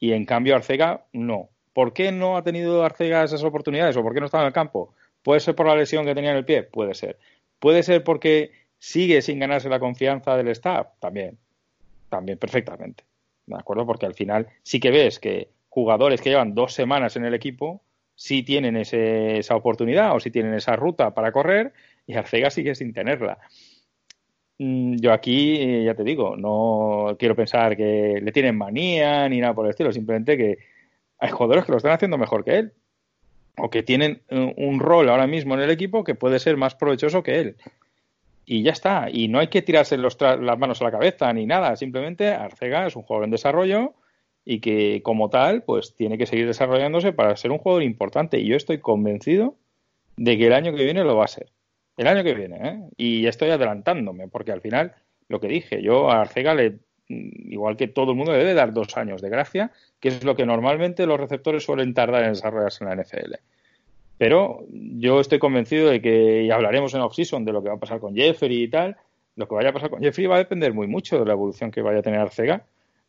[0.00, 1.50] y en cambio Arcega no.
[1.76, 4.54] ¿Por qué no ha tenido Arcega esas oportunidades o por qué no estaba en el
[4.54, 4.94] campo?
[5.22, 6.62] ¿Puede ser por la lesión que tenía en el pie?
[6.62, 7.18] Puede ser.
[7.58, 10.86] ¿Puede ser porque sigue sin ganarse la confianza del staff?
[11.00, 11.36] También
[12.08, 13.04] también perfectamente.
[13.44, 13.84] ¿De acuerdo?
[13.84, 17.82] Porque al final sí que ves que jugadores que llevan dos semanas en el equipo
[18.14, 21.74] sí tienen esa oportunidad o sí tienen esa ruta para correr
[22.06, 23.36] y Arcega sigue sin tenerla.
[24.56, 29.40] Mm, yo aquí, eh, ya te digo, no quiero pensar que le tienen manía ni
[29.40, 30.56] nada por el estilo, simplemente que
[31.18, 32.72] hay jugadores que lo están haciendo mejor que él
[33.58, 36.74] o que tienen eh, un rol ahora mismo en el equipo que puede ser más
[36.74, 37.56] provechoso que él
[38.46, 39.08] y ya está.
[39.12, 41.76] Y no hay que tirarse las manos a la cabeza ni nada.
[41.76, 43.94] Simplemente Arcega es un jugador en desarrollo
[44.44, 48.38] y que como tal, pues tiene que seguir desarrollándose para ser un jugador importante.
[48.38, 49.56] Y yo estoy convencido
[50.16, 51.50] de que el año que viene lo va a ser.
[51.96, 52.80] El año que viene, ¿eh?
[52.96, 54.94] Y estoy adelantándome, porque al final,
[55.28, 58.96] lo que dije, yo a Arcega le, igual que todo el mundo, debe dar dos
[58.96, 62.90] años de gracia, que es lo que normalmente los receptores suelen tardar en desarrollarse en
[62.90, 63.34] la NFL.
[64.18, 67.80] Pero yo estoy convencido de que, y hablaremos en off-season de lo que va a
[67.80, 68.96] pasar con Jeffrey y tal,
[69.36, 71.70] lo que vaya a pasar con Jeffrey va a depender muy mucho de la evolución
[71.70, 72.64] que vaya a tener Arcega.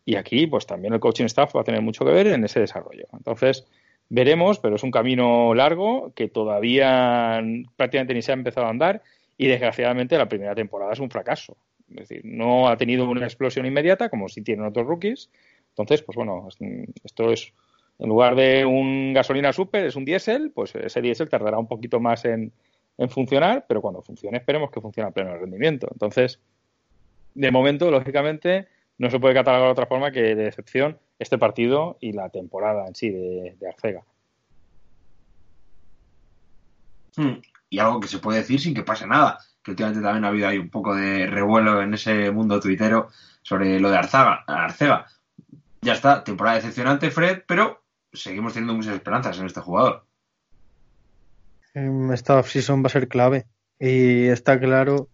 [0.05, 2.59] Y aquí, pues también el coaching staff va a tener mucho que ver en ese
[2.59, 3.07] desarrollo.
[3.13, 3.65] Entonces,
[4.09, 7.41] veremos, pero es un camino largo que todavía
[7.75, 9.01] prácticamente ni se ha empezado a andar
[9.37, 11.57] y desgraciadamente la primera temporada es un fracaso.
[11.89, 15.29] Es decir, no ha tenido una explosión inmediata como si tienen otros rookies.
[15.69, 16.47] Entonces, pues bueno,
[17.03, 17.53] esto es
[17.99, 21.99] en lugar de un gasolina super, es un diésel, pues ese diésel tardará un poquito
[21.99, 22.53] más en,
[23.09, 25.87] funcionar, pero cuando funcione esperemos que funcione a pleno rendimiento.
[25.91, 26.39] Entonces,
[27.35, 31.97] de momento, lógicamente, no se puede catalogar de otra forma que de decepción este partido
[31.99, 34.03] y la temporada en sí de, Arcega.
[37.15, 37.39] Hmm.
[37.69, 39.37] Y algo que se puede decir sin que pase nada,
[39.75, 43.09] que también ha habido ahí un poco de revuelo en ese mundo tuitero
[43.41, 45.05] sobre lo de Arcega.
[45.81, 50.05] Ya está, temporada decepcionante, Fred, pero seguimos teniendo muchas esperanzas en este jugador.
[52.13, 53.45] Esta offseason va a ser clave
[53.79, 55.09] y está claro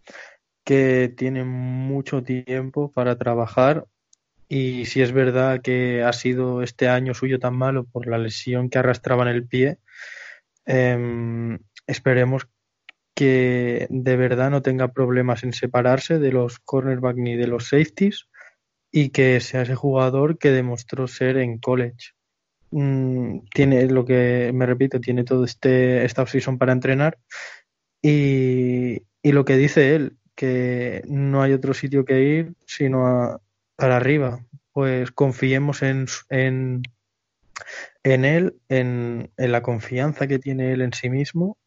[0.64, 3.86] que tiene mucho tiempo para trabajar
[4.48, 8.70] y si es verdad que ha sido este año suyo tan malo por la lesión
[8.70, 9.80] que arrastraba en el pie,
[10.66, 12.48] em, esperemos
[13.16, 18.28] que de verdad no tenga problemas en separarse de los cornerback ni de los safeties
[18.92, 22.12] y que sea ese jugador que demostró ser en college.
[22.72, 27.20] Mm, tiene lo que me repito, tiene todo este esta offseason para entrenar
[28.02, 33.42] y, lo que dice él, que no hay otro sitio que ir sino
[33.76, 34.46] para arriba.
[34.74, 36.82] Pues confiemos en, en,
[38.04, 41.58] en él, en, en, la confianza que tiene él en sí mismo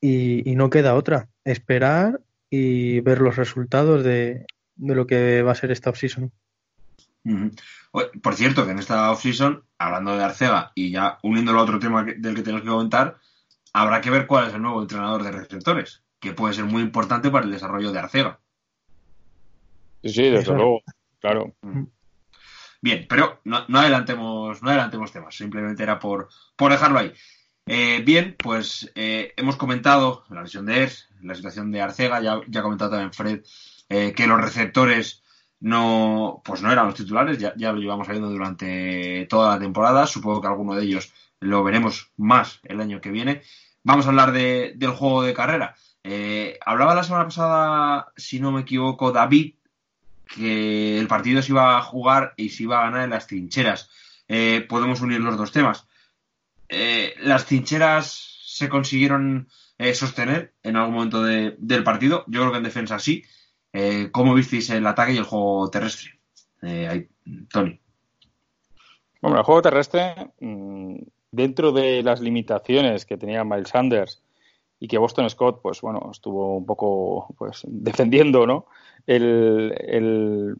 [0.00, 5.52] y, y no queda otra, esperar y ver los resultados de, de lo que va
[5.52, 6.32] a ser esta offseason.
[8.22, 12.04] Por cierto, que en esta offseason, hablando de Arcega y ya uniéndolo a otro tema
[12.04, 13.18] del que tenemos que comentar,
[13.72, 17.30] habrá que ver cuál es el nuevo entrenador de receptores, que puede ser muy importante
[17.30, 18.38] para el desarrollo de Arcega.
[20.02, 20.82] Sí, sí, desde luego,
[21.18, 21.56] claro.
[22.80, 27.12] Bien, pero no, adelantemos, no adelantemos temas, simplemente era por, por dejarlo ahí.
[27.68, 32.34] Eh, bien, pues eh, hemos comentado la lesión de Ers, la situación de Arcega, ya,
[32.34, 33.42] ha comentado también Fred
[33.88, 35.24] eh, que los receptores
[35.58, 40.06] no, pues no eran los titulares, ya, lo llevamos viendo durante toda la temporada.
[40.06, 43.42] Supongo que alguno de ellos lo veremos más el año que viene.
[43.82, 45.74] Vamos a hablar de, del juego de carrera.
[46.04, 49.54] Eh, hablaba la semana pasada, si no me equivoco, David,
[50.26, 53.90] que el partido se iba a jugar y se iba a ganar en las trincheras.
[54.68, 55.86] Podemos unir los dos temas.
[56.68, 59.48] Eh, las trincheras se consiguieron
[59.92, 62.24] sostener en algún momento del partido.
[62.28, 63.24] Yo creo que en defensa sí.
[63.72, 66.18] Eh, ¿Cómo visteis el ataque y el juego terrestre?
[66.62, 67.08] Eh,
[67.50, 67.78] Tony.
[69.20, 70.96] Bueno, el juego terrestre, mm,
[71.30, 74.22] dentro de las limitaciones que tenía Miles Sanders
[74.80, 78.66] y que Boston Scott, pues bueno, estuvo un poco pues defendiendo, ¿no?
[79.06, 80.56] El, el,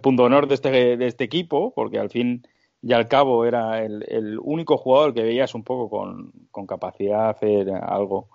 [0.00, 2.46] punto honor de este, de este equipo, porque al fin
[2.82, 7.30] y al cabo era el, único jugador que veías un poco con, con, capacidad de
[7.30, 8.28] hacer algo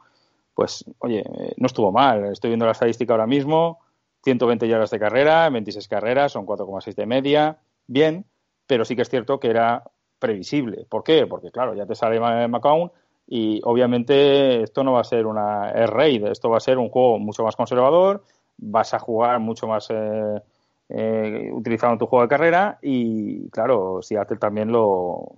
[0.56, 1.24] pues oye,
[1.58, 2.26] no estuvo mal.
[2.32, 3.80] Estoy viendo la estadística ahora mismo,
[4.24, 8.26] 120 yardas de carrera, 26 carreras, son 4,6 de media, bien,
[8.66, 9.84] pero sí que es cierto que era
[10.18, 10.88] previsible.
[10.90, 11.28] ¿Por qué?
[11.28, 12.92] Porque, claro, ya te sale McCown
[13.28, 17.20] y obviamente esto no va a ser una Raid, esto va a ser un juego
[17.20, 18.24] mucho más conservador,
[18.58, 20.42] vas a jugar mucho más eh,
[20.90, 25.32] eh, utilizando tu juego de carrera y, claro, Seattle también lo,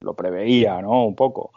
[0.00, 1.04] lo preveía, ¿no?
[1.04, 1.52] Un poco.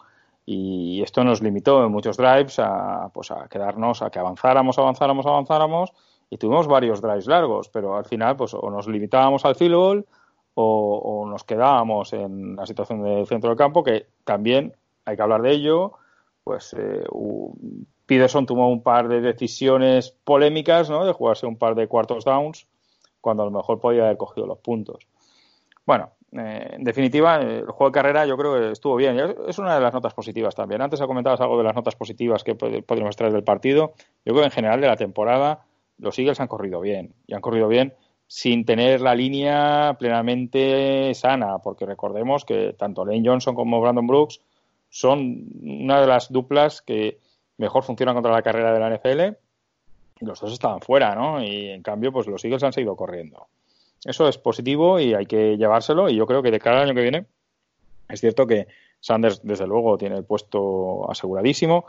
[0.45, 5.25] Y esto nos limitó en muchos drives a, pues a quedarnos, a que avanzáramos, avanzáramos,
[5.25, 5.93] avanzáramos
[6.29, 10.05] y tuvimos varios drives largos, pero al final pues o nos limitábamos al field goal
[10.53, 15.41] o, nos quedábamos en la situación del centro del campo, que también hay que hablar
[15.41, 15.93] de ello.
[16.43, 17.03] Pues eh,
[18.05, 21.05] Peterson tomó un par de decisiones polémicas, ¿no?
[21.05, 22.67] De jugarse un par de cuartos downs,
[23.25, 25.07] cuando a lo mejor podía haber cogido los puntos.
[25.83, 29.17] Bueno, eh, en definitiva, el juego de carrera yo creo que estuvo bien.
[29.47, 30.83] Es una de las notas positivas también.
[30.83, 33.93] Antes ha comentado algo de las notas positivas que podríamos extraer del partido.
[34.25, 35.65] Yo creo que en general de la temporada
[35.97, 37.15] los Eagles han corrido bien.
[37.25, 37.95] Y han corrido bien
[38.27, 44.39] sin tener la línea plenamente sana, porque recordemos que tanto Lane Johnson como Brandon Brooks
[44.89, 47.17] son una de las duplas que
[47.57, 49.44] mejor funcionan contra la carrera de la NFL
[50.19, 51.43] los dos estaban fuera, ¿no?
[51.43, 53.47] Y en cambio, pues los Eagles han seguido corriendo.
[54.04, 56.95] Eso es positivo y hay que llevárselo y yo creo que de cara al año
[56.95, 57.25] que viene
[58.08, 58.67] es cierto que
[58.99, 61.86] Sanders, desde luego, tiene el puesto aseguradísimo.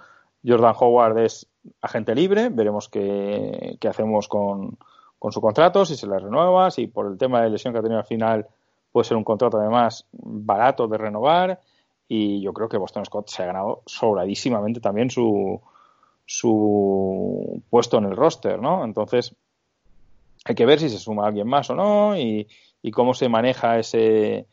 [0.47, 1.47] Jordan Howard es
[1.81, 4.79] agente libre, veremos qué, hacemos con,
[5.19, 7.83] con su contrato, si se le renueva, si por el tema de lesión que ha
[7.83, 8.47] tenido al final
[8.93, 11.61] puede ser un contrato además barato de renovar
[12.09, 15.61] y yo creo que Boston Scott se ha ganado sobradísimamente también su,
[16.27, 18.85] su puesto en el roster, ¿no?
[18.85, 19.35] Entonces
[20.45, 22.47] hay que ver si se suma alguien más o no y,
[22.93, 24.47] cómo se maneja ese,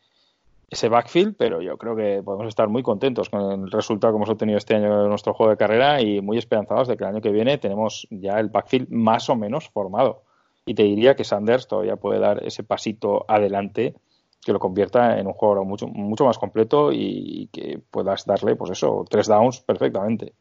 [0.67, 4.29] ese backfield, pero yo creo que podemos estar muy contentos con el resultado que hemos
[4.29, 7.21] obtenido este año de nuestro juego de carrera y muy esperanzados de que el año
[7.21, 10.23] que viene tenemos ya el backfield más o menos formado
[10.65, 13.95] y te diría que Sanders todavía puede dar ese pasito adelante
[14.43, 18.71] que lo convierta en un juego mucho, mucho más completo y que puedas darle, pues
[18.71, 20.33] eso, tres downs perfectamente.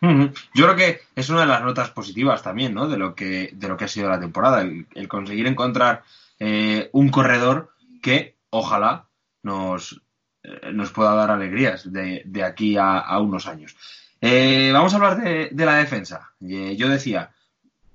[0.00, 2.86] Yo creo que es una de las notas positivas también, ¿no?
[2.86, 6.04] De lo que, de lo que ha sido la temporada, el, conseguir encontrar
[6.38, 9.06] eh, un corredor que ojalá
[9.42, 10.00] nos,
[10.42, 13.76] eh, nos pueda dar alegrías de, de aquí a, unos años.
[14.20, 16.32] Eh, vamos a hablar de, la defensa.
[16.40, 17.30] yo decía,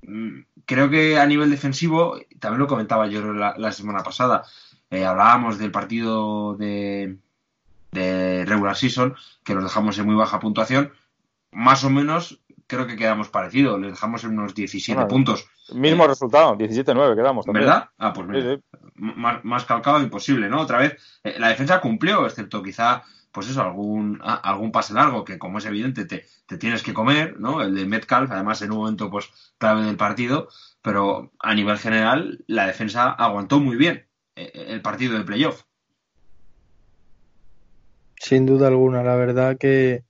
[0.03, 4.43] Mm, creo que a nivel defensivo, también lo comentaba yo la, semana pasada,
[4.89, 7.17] eh, hablábamos del partido de,
[7.91, 10.91] de regular season, que los dejamos en muy baja puntuación,
[11.51, 15.45] más o menos creo que quedamos parecidos, les dejamos en unos 17 puntos.
[15.73, 17.45] Mismo resultado, 17-9 quedamos.
[17.45, 17.89] ¿Verdad?
[17.97, 18.59] Ah, pues mira,
[18.95, 20.61] Más, más, calcado imposible, ¿no?
[20.61, 25.23] Otra vez, eh, la defensa cumplió, excepto quizá pues eso, algún, ah, algún pase largo
[25.23, 27.61] que como es evidente te, te, tienes que comer, ¿no?
[27.61, 30.49] El de Metcalf, además en un momento pues clave del partido,
[30.81, 35.63] pero a nivel general la defensa aguantó muy bien eh, eh, el partido de playoff.
[38.17, 40.03] Sin duda alguna, la verdad que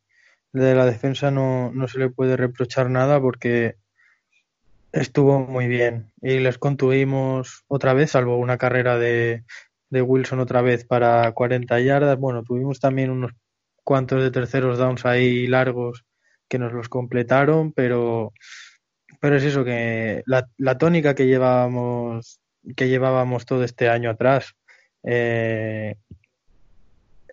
[0.53, 3.75] de la defensa no, no se le puede reprochar nada porque
[4.91, 9.43] estuvo muy bien y les contuvimos otra vez, salvo una carrera de,
[9.89, 12.17] de Wilson otra vez para 40 yardas.
[12.17, 13.31] Bueno, tuvimos también unos
[13.83, 16.05] cuantos de terceros downs ahí largos
[16.47, 18.33] que nos los completaron, pero,
[19.19, 22.41] pero es eso que la, la tónica que llevábamos
[22.75, 24.55] que llevábamos todo este año atrás.
[25.03, 25.95] Eh,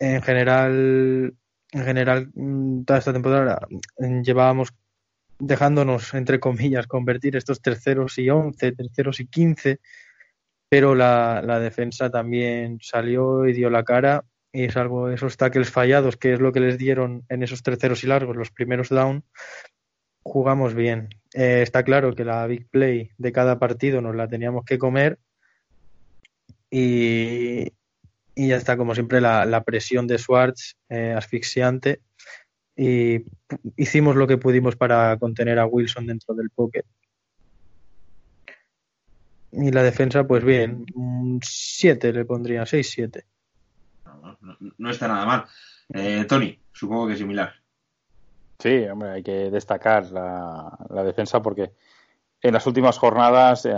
[0.00, 1.34] en general,
[1.72, 3.60] en general, mm, toda esta temporada
[3.98, 4.74] mm, llevábamos
[5.38, 9.80] dejándonos, entre comillas, convertir estos terceros y once, terceros y quince,
[10.68, 16.32] pero la, defensa también salió y dio la cara y salvo esos tackles fallados, que
[16.32, 19.24] es lo que les dieron en esos terceros y largos, los primeros down,
[20.22, 21.08] jugamos bien.
[21.34, 25.18] Eh, está claro que la big play de cada partido nos la teníamos que comer
[26.70, 27.72] y,
[28.38, 32.02] y ya está, como siempre, la, la presión de Swartz eh, asfixiante
[32.76, 33.24] y
[33.76, 36.84] hicimos lo que pudimos para contener a Wilson dentro del pocket.
[39.50, 40.86] Y la defensa, pues bien,
[41.42, 43.24] 7 le pondría, 6-7.
[44.78, 45.44] No, está nada mal.
[45.92, 47.52] Eh, Tony, supongo que es similar.
[48.60, 51.72] Sí, hombre, hay que destacar la, la defensa porque
[52.40, 53.74] en las últimas jornadas, eh,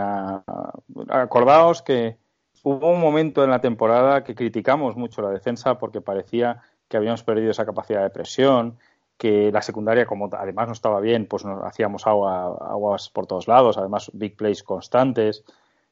[1.08, 2.19] acordaos que
[2.62, 7.22] hubo un momento en la temporada que criticamos mucho la defensa porque parecía que habíamos
[7.22, 8.78] perdido esa capacidad de presión,
[9.16, 13.48] que la secundaria, como además no estaba bien, pues nos hacíamos agua, aguas por todos
[13.48, 15.44] lados, además big plays constantes.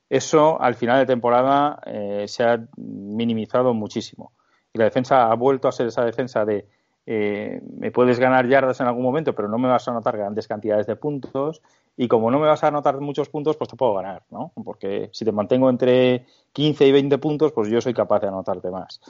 [0.09, 4.33] Eso al final de temporada eh, se ha minimizado muchísimo.
[4.73, 6.66] Y la defensa ha vuelto a ser esa defensa de
[7.11, 10.47] eh, me puedes ganar yardas en algún momento, pero no me vas a anotar grandes
[10.47, 11.62] cantidades de puntos.
[12.01, 14.53] Y como no me vas a anotar muchos puntos, pues te puedo ganar, ¿no?
[14.64, 18.70] Porque si te mantengo entre 15 y 20 puntos, pues yo soy capaz de anotarte
[18.70, 19.01] más.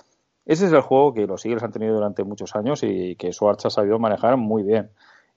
[0.47, 3.67] Ese es el juego que los Eagles han tenido durante muchos años y que Schwartz
[3.67, 4.91] ha sabido manejar muy bien.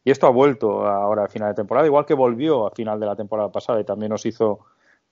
[0.05, 3.05] Y esto ha vuelto ahora a final de temporada, igual que volvió a final de
[3.05, 4.61] la temporada pasada y también nos hizo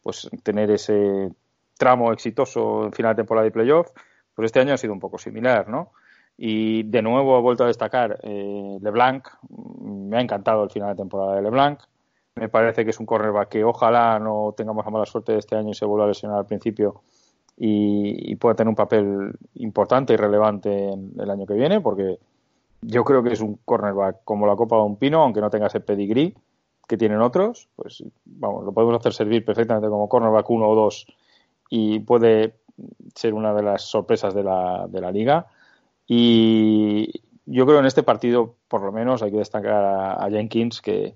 [0.01, 1.29] pues tener ese
[1.77, 3.91] tramo exitoso en final de temporada y playoff,
[4.33, 5.91] pues este año ha sido un poco similar, ¿no?
[6.37, 9.27] Y de nuevo he vuelto a destacar eh, LeBlanc,
[9.81, 11.81] me ha encantado el final de temporada de LeBlanc,
[12.39, 15.57] me parece que es un cornerback que ojalá no tengamos la mala suerte de este
[15.57, 17.01] año y se vuelva a lesionar al principio
[17.57, 22.17] y, pueda tener un papel importante y relevante en el año que viene, porque
[22.81, 25.67] yo creo que es un cornerback como la copa de un pino, aunque no tenga
[25.67, 26.33] ese pedigrí
[26.87, 31.07] que tienen otros, pues vamos, lo podemos hacer servir perfectamente como cornerback 1 o 2
[31.69, 32.55] y puede
[33.13, 35.47] ser una de las sorpresas de la, de la liga.
[36.07, 39.83] Y yo creo en este partido, por lo menos, hay que destacar
[40.17, 41.13] a Jenkins, que,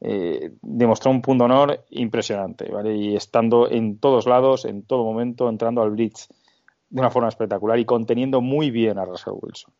[0.00, 2.96] eh, demostró un punto honor impresionante, ¿vale?
[2.96, 6.28] Y estando en todos lados, en todo momento, entrando al blitz
[6.88, 9.72] de una forma espectacular y conteniendo muy bien a Russell Wilson,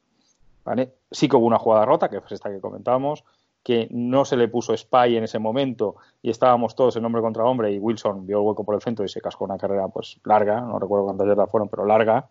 [0.64, 0.92] ¿vale?
[1.10, 3.24] Sí que hubo una jugada rota, que es esta que comentábamos,
[3.62, 7.44] que no se le puso spy en ese momento y estábamos todos en hombre contra
[7.44, 10.18] hombre y Wilson vio el hueco por el centro y se cascó una carrera pues
[10.24, 12.26] larga, no recuerdo cuántas yardas fueron, pero larga,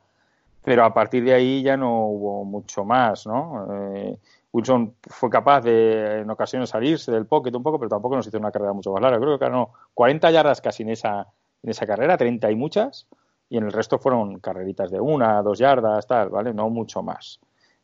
[0.63, 3.67] pero a partir de ahí ya no hubo mucho más, ¿no?
[3.71, 4.17] Eh,
[4.51, 8.37] Wilson fue capaz de en ocasiones salirse del pocket un poco, pero tampoco nos hizo
[8.37, 9.19] una carrera mucho más larga.
[9.19, 11.27] Creo que ganó 40 yardas casi en esa,
[11.61, 13.07] en esa carrera, 30 y muchas,
[13.49, 16.53] y en el resto fueron carreritas de una, dos yardas, tal, ¿vale?
[16.53, 17.39] No mucho más.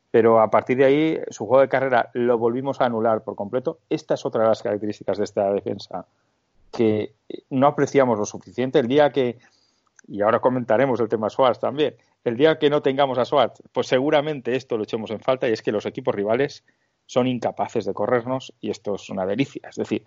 [0.10, 3.80] Pero a partir de ahí, su juego de carrera lo volvimos a anular por completo.
[3.90, 6.06] Esta es otra de las características de esta defensa
[6.72, 7.14] que
[7.50, 8.80] no apreciamos lo suficiente.
[8.80, 9.38] El día que,
[10.08, 11.96] y ahora comentaremos el tema Schwartz también,
[12.26, 15.54] el día que no tengamos a Schwartz, pues seguramente esto lo echemos en falta y
[15.54, 16.66] es que los equipos rivales
[17.06, 19.70] son incapaces de corrernos y esto es una delicia.
[19.70, 20.04] Es decir,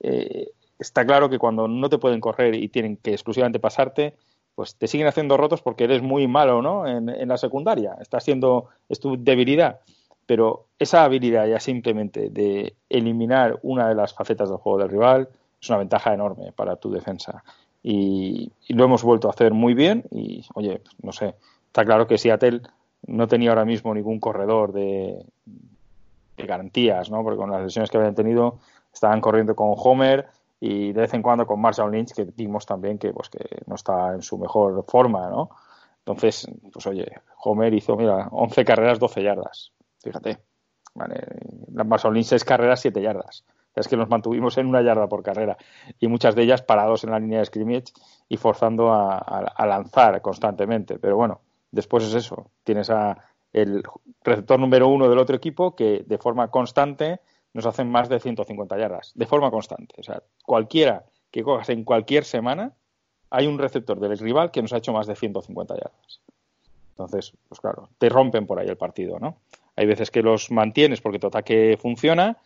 [0.00, 4.14] eh, está claro que cuando no te pueden correr y tienen que exclusivamente pasarte,
[4.54, 6.86] pues te siguen haciendo rotos porque eres muy malo, ¿no?
[6.86, 9.80] En, en la secundaria, está siendo, es tu debilidad.
[10.24, 15.28] Pero esa habilidad ya simplemente de eliminar una de las facetas del juego del rival
[15.60, 17.42] es una ventaja enorme para tu defensa.
[17.82, 21.34] Y, y lo hemos vuelto a hacer muy bien y, oye, no sé,
[21.76, 22.62] Está claro que Seattle
[23.06, 25.26] no tenía ahora mismo ningún corredor de,
[26.38, 27.22] garantías, ¿no?
[27.22, 28.60] Porque con las lesiones que habían tenido
[28.90, 30.26] estaban corriendo con Homer
[30.58, 33.74] y de vez en cuando con Marshall Lynch, que vimos también que, pues, que no
[33.74, 35.50] está en su mejor forma, ¿no?
[35.98, 37.12] Entonces, pues oye,
[37.44, 39.70] Homer hizo, mira, 11 carreras, 12 yardas.
[40.02, 40.38] Fíjate.
[40.94, 41.26] Vale.
[41.84, 43.44] Marshall Lynch 6 carreras, 7 yardas.
[43.74, 45.58] Es que nos mantuvimos en una yarda por carrera
[46.00, 47.92] y muchas de ellas parados en la línea de scrimmage
[48.30, 50.98] y forzando a lanzar constantemente.
[50.98, 51.42] Pero bueno,
[51.76, 53.18] Después es eso, tienes a
[53.52, 53.82] el
[54.24, 57.20] receptor número uno del otro equipo que de forma constante
[57.52, 59.94] nos hacen más de 150 yardas, de forma constante.
[59.98, 62.72] O sea, cualquiera que cojas en cualquier semana,
[63.28, 66.22] hay un receptor del rival que nos ha hecho más de 150 yardas.
[66.92, 69.36] Entonces, pues claro, te rompen por ahí el partido, ¿no?
[69.76, 72.38] Hay veces que los mantienes porque tu ataque funciona,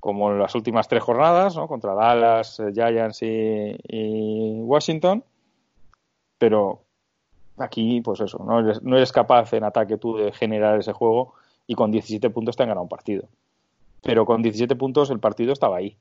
[0.00, 1.68] como en las últimas tres jornadas, ¿no?
[1.68, 5.22] Contra Dallas, eh, Giants y Washington,
[6.36, 6.85] pero
[7.58, 11.34] aquí, pues eso, no eres, no eres capaz en ataque tú de generar ese juego
[11.66, 13.28] y con 17 puntos te han ganado un partido.
[14.02, 15.96] Pero con 17 puntos el partido estaba ahí.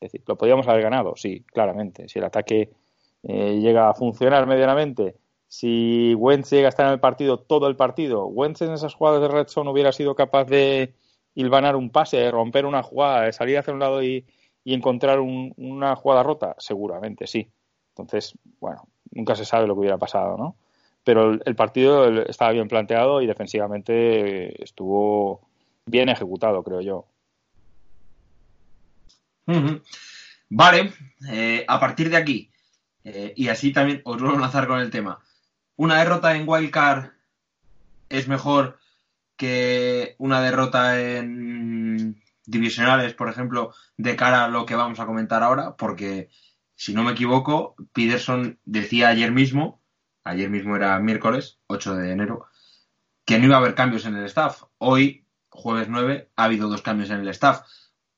[0.00, 1.14] Es decir, ¿lo podíamos haber ganado?
[1.16, 2.08] Sí, claramente.
[2.08, 2.70] Si el ataque
[3.22, 5.16] eh, llega a funcionar medianamente,
[5.48, 9.20] si Wentz llega a estar en el partido todo el partido, Wentz en esas jugadas
[9.22, 10.94] de red zone hubiera sido capaz de
[11.34, 14.26] hilvanar un pase, romper una jugada, salir hacia un lado y,
[14.64, 17.50] encontrar una jugada rota, seguramente sí.
[17.96, 20.56] Entonces, bueno, nunca se sabe lo que hubiera pasado, ¿no?
[21.08, 25.40] Pero el, partido estaba bien planteado y defensivamente estuvo
[25.86, 27.06] bien ejecutado, creo yo.
[30.50, 30.92] Vale,
[31.30, 32.50] eh, a partir de aquí,
[33.04, 35.18] eh, y así también os vuelvo a lanzar con el tema,
[35.76, 37.12] ¿una derrota en Wildcard
[38.10, 38.78] es mejor
[39.38, 45.42] que una derrota en divisionales, por ejemplo, de cara a lo que vamos a comentar
[45.42, 45.74] ahora?
[45.74, 46.28] Porque,
[46.74, 49.77] si no me equivoco, Peterson decía ayer mismo
[50.28, 52.46] ayer mismo era miércoles, 8 de enero,
[53.24, 54.62] que no iba a haber cambios en el staff.
[54.78, 57.62] Hoy, jueves 9, ha habido dos cambios en el staff.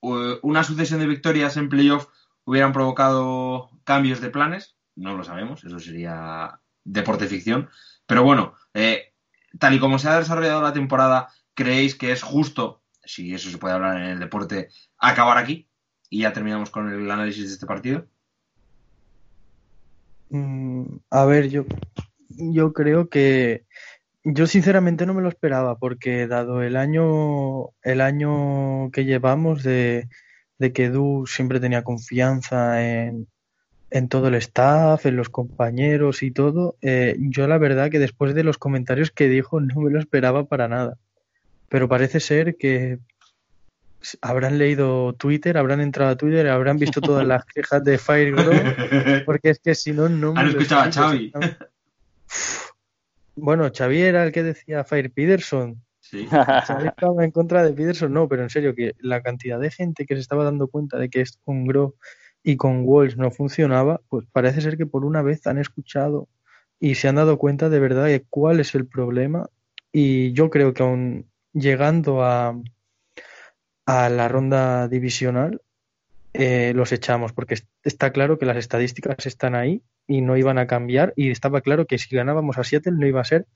[0.01, 2.09] Una sucesión de victorias en playoff
[2.45, 7.71] hubieran provocado cambios de planes, no lo sabemos, eso sería deporte ficción.
[8.07, 9.15] Pero bueno, eh,
[9.59, 13.59] tal y como se ha desarrollado la temporada, ¿creéis que es justo, si eso se
[13.59, 15.69] puede hablar en el deporte, acabar aquí?
[16.09, 18.07] Y ya terminamos con el análisis de este partido.
[20.31, 21.65] Mm, a ver, yo,
[22.29, 23.65] yo creo que
[24.25, 30.09] yo sinceramente no me lo esperaba porque dado el año el año que llevamos de,
[30.59, 33.29] de que Du siempre tenía confianza en,
[33.91, 36.77] en todo el staff, en los compañeros y todo.
[36.83, 40.45] Eh, yo la verdad que después de los comentarios que dijo no me lo esperaba
[40.47, 40.99] para nada.
[41.69, 42.99] Pero parece ser que
[44.21, 48.53] habrán leído Twitter, habrán entrado a Twitter, habrán visto todas las quejas de FireGrow,
[49.27, 51.33] porque es que si no, no me Han escuchado a Xavi.
[53.37, 55.83] Bueno, Xavi era el que decía Fire Peterson.
[56.01, 56.27] Sí.
[56.27, 60.07] Xavi estaba en contra de Peterson, no, pero en serio, que la cantidad de gente
[60.07, 61.95] que se estaba dando cuenta de que esto con Grow
[62.43, 66.29] y con Walls no funcionaba, pues parece ser que por una vez han escuchado
[66.79, 69.49] y se han dado cuenta de verdad de cuál es el problema.
[69.93, 72.59] Y yo creo que aún llegando a,
[73.91, 75.63] a la ronda divisional,
[76.33, 80.59] eh, los echamos, porque est- está claro que las estadísticas están ahí y no iban
[80.59, 83.47] a cambiar, y estaba claro que si ganábamos a Seattle no iba a ser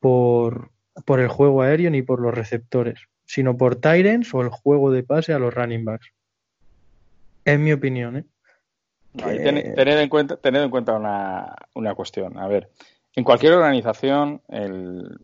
[0.00, 0.70] por,
[1.04, 5.02] por el juego aéreo ni por los receptores, sino por Tyrants o el juego de
[5.02, 6.12] pase a los running backs.
[7.44, 8.24] Es mi opinión, ¿eh?
[9.12, 12.38] No, y Que- ten- tened en cuenta, tened en cuenta una, una cuestión.
[12.38, 12.70] A ver,
[13.14, 15.18] en cualquier organización, el-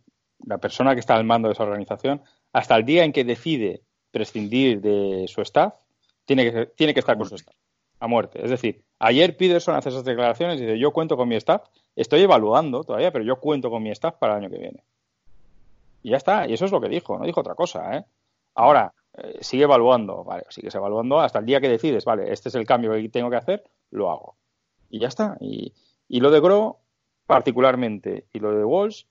[0.45, 2.21] la persona que está al mando de esa organización,
[2.53, 3.81] hasta el día en que decide
[4.11, 5.73] prescindir de su staff,
[6.25, 7.55] tiene que, tiene que estar con su staff,
[7.99, 8.43] a muerte.
[8.43, 11.63] Es decir, ayer Peterson hace esas declaraciones y dice, yo cuento con mi staff,
[11.95, 14.83] estoy evaluando todavía, pero yo cuento con mi staff para el año que viene.
[16.03, 18.05] Y ya está, y eso es lo que dijo, no dijo otra cosa, ¿eh?
[18.55, 22.55] Ahora, eh, sigue evaluando, vale, sigues evaluando hasta el día que decides, vale, este es
[22.55, 24.35] el cambio que tengo que hacer, lo hago.
[24.89, 25.37] Y ya está.
[25.39, 25.73] Y,
[26.07, 26.79] y lo de Gro,
[27.25, 29.03] particularmente, y lo de Walsh,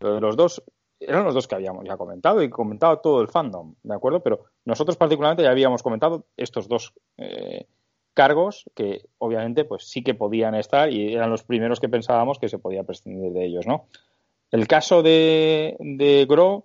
[0.00, 0.62] lo de los dos,
[1.00, 4.20] eran los dos que habíamos ya comentado y comentado todo el fandom, ¿de acuerdo?
[4.20, 7.66] Pero nosotros particularmente ya habíamos comentado estos dos eh,
[8.14, 12.48] cargos que obviamente pues sí que podían estar y eran los primeros que pensábamos que
[12.48, 13.86] se podía prescindir de ellos, ¿no?
[14.50, 16.64] El caso de, de Gro,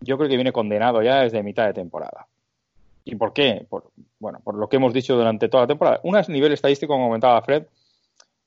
[0.00, 2.26] yo creo que viene condenado ya desde mitad de temporada.
[3.04, 3.66] ¿Y por qué?
[4.18, 6.00] Bueno, por lo que hemos dicho durante toda la temporada.
[6.20, 7.64] Es nivel estadístico, como comentaba Fred,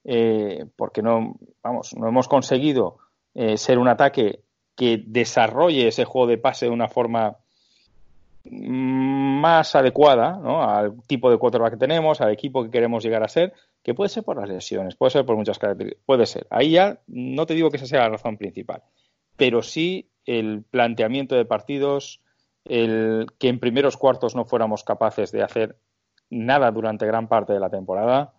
[0.06, 2.98] eh, porque no, vamos, no hemos conseguido
[3.34, 4.42] eh, ser un ataque
[4.76, 7.38] que desarrolle ese juego de pase de una forma
[8.50, 10.64] más adecuada ¿no?
[10.64, 14.10] al tipo de quarterback que tenemos, al equipo que queremos llegar a ser, que puede
[14.10, 16.48] ser por las lesiones, puede ser por muchas características, puede ser.
[16.50, 18.84] Ahí ya no te digo que esa sea la razón principal,
[19.38, 22.22] pero sí el planteamiento de partidos,
[22.66, 25.78] el que en primeros cuartos no fuéramos capaces de hacer
[26.30, 28.34] nada durante gran parte de la temporada,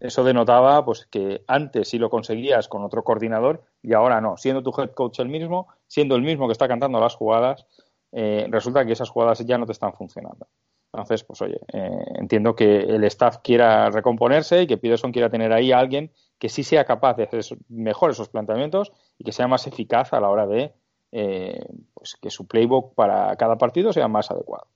[0.00, 4.62] eso denotaba pues que antes sí lo conseguías con otro coordinador y ahora no, siendo
[4.62, 7.66] tu head coach el mismo, siendo el mismo que está cantando las jugadas,
[8.12, 10.48] eh, resulta que esas jugadas ya no te están funcionando.
[10.92, 15.52] Entonces, pues oye, eh, entiendo que el staff quiera recomponerse y que Peterson quiera tener
[15.52, 19.48] ahí a alguien que sí sea capaz de hacer mejor esos planteamientos y que sea
[19.48, 20.72] más eficaz a la hora de
[21.12, 21.60] eh,
[21.94, 24.66] pues que su playbook para cada partido sea más adecuado.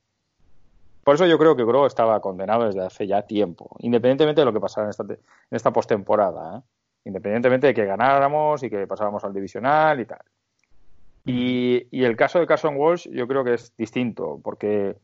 [1.11, 4.53] Por eso yo creo que Gro estaba condenado desde hace ya tiempo, independientemente de lo
[4.53, 6.63] que pasara en esta, en postemporada, ¿eh?
[7.07, 10.21] independientemente de que ganáramos y que pasáramos al divisional y tal.
[11.25, 14.95] Y, el caso de Carson Walsh yo creo que es distinto, porque,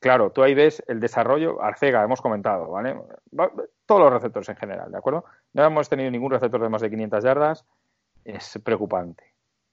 [0.00, 2.96] claro, tú ahí ves el desarrollo, Arcega, hemos comentado, ¿vale?
[3.38, 3.52] Va-
[3.84, 5.26] Todos los receptores en general, ¿de acuerdo?
[5.52, 7.66] No hemos tenido ningún receptor de más de 500 yardas,
[8.24, 9.24] es preocupante.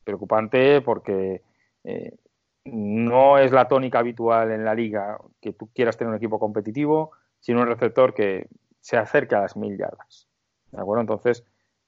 [0.03, 1.43] Preocupante porque
[1.85, 2.17] eh,
[2.65, 7.11] no es la tónica habitual en la liga que tú quieras tener un equipo competitivo,
[7.39, 8.47] sino un receptor que
[8.81, 10.27] se acerque a las mil yardas.
[10.71, 11.01] ¿De acuerdo?
[11.01, 11.45] Entonces,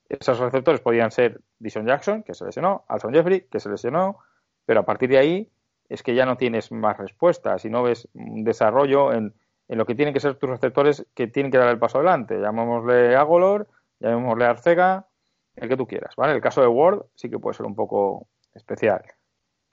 [0.07, 4.19] esos receptores podían ser Dishon Jackson, que se lesionó, Alson Jeffrey, que se lesionó,
[4.65, 5.51] pero a partir de ahí
[5.89, 9.33] es que ya no tienes más respuestas y no ves un desarrollo en,
[9.67, 12.39] en lo que tienen que ser tus receptores que tienen que dar el paso adelante.
[12.39, 13.67] Llamémosle Agolor,
[13.99, 15.07] llamémosle Arcega,
[15.55, 16.33] el que tú quieras, ¿vale?
[16.33, 19.01] El caso de Ward sí que puede ser un poco especial,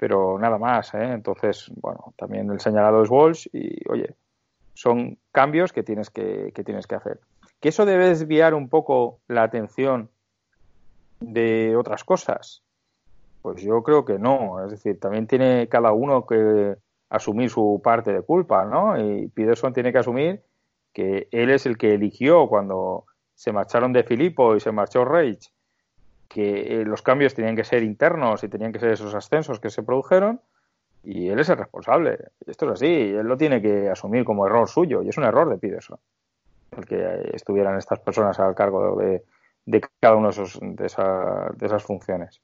[0.04, 1.12] pero nada más, ¿eh?
[1.14, 4.14] Entonces, bueno, también el señalado es Walsh y, oye,
[4.74, 7.20] son cambios que tienes que, que tienes que hacer.
[7.58, 10.10] ¿Que eso debe desviar un poco la atención
[11.20, 12.62] de otras cosas?
[13.40, 14.62] Pues yo creo que no.
[14.62, 16.76] Es decir, también tiene cada uno que
[17.08, 19.02] asumir su parte de culpa, ¿no?
[19.02, 20.42] Y Peterson tiene que asumir
[20.92, 25.50] que él es el que eligió cuando se marcharon de Filippo y se marchó Reich,
[26.34, 29.70] que eh, los cambios tenían que ser internos y tenían que ser esos ascensos que
[29.70, 30.40] se produjeron,
[31.04, 32.18] y él es el responsable.
[32.44, 35.48] Esto es así, él lo tiene que asumir como error suyo, y es un error
[35.48, 35.98] de Peterson
[36.76, 39.22] el que estuvieran estas personas al cargo de,
[39.64, 42.40] de cada una de, esos, de, esa, de esas funciones.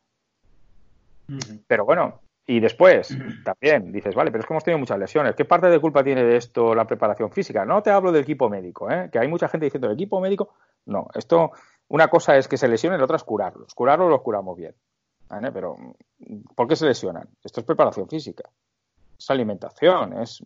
[1.66, 5.34] Pero bueno, y después también dices, vale, pero es que hemos tenido muchas lesiones.
[5.34, 7.64] ¿Qué parte de culpa tiene de esto la preparación física?
[7.64, 9.08] No te hablo del equipo médico, ¿eh?
[9.12, 10.54] que hay mucha gente diciendo, ¿el equipo médico?
[10.86, 11.52] No, esto,
[11.90, 13.74] una cosa es que se lesionen, la otra es curarlos.
[13.74, 14.74] Curarlos los curamos bien.
[15.28, 15.50] ¿vale?
[15.50, 15.76] Pero,
[16.54, 17.28] ¿por qué se lesionan?
[17.42, 18.48] Esto es preparación física.
[19.18, 20.40] Es alimentación, es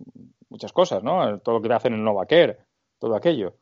[0.49, 1.39] muchas cosas, ¿no?
[1.41, 2.59] Todo lo que hacen en Novacare,
[2.99, 3.57] todo aquello.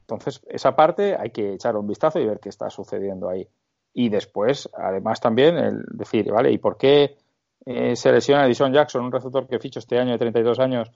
[0.00, 3.46] Entonces, esa parte hay que echar un vistazo y ver qué está sucediendo ahí.
[3.92, 6.50] Y después, además, también el decir, ¿vale?
[6.52, 7.18] ¿Y por qué
[7.66, 10.90] eh, se lesiona Edison Jackson, un receptor que ficho este año de 32 años,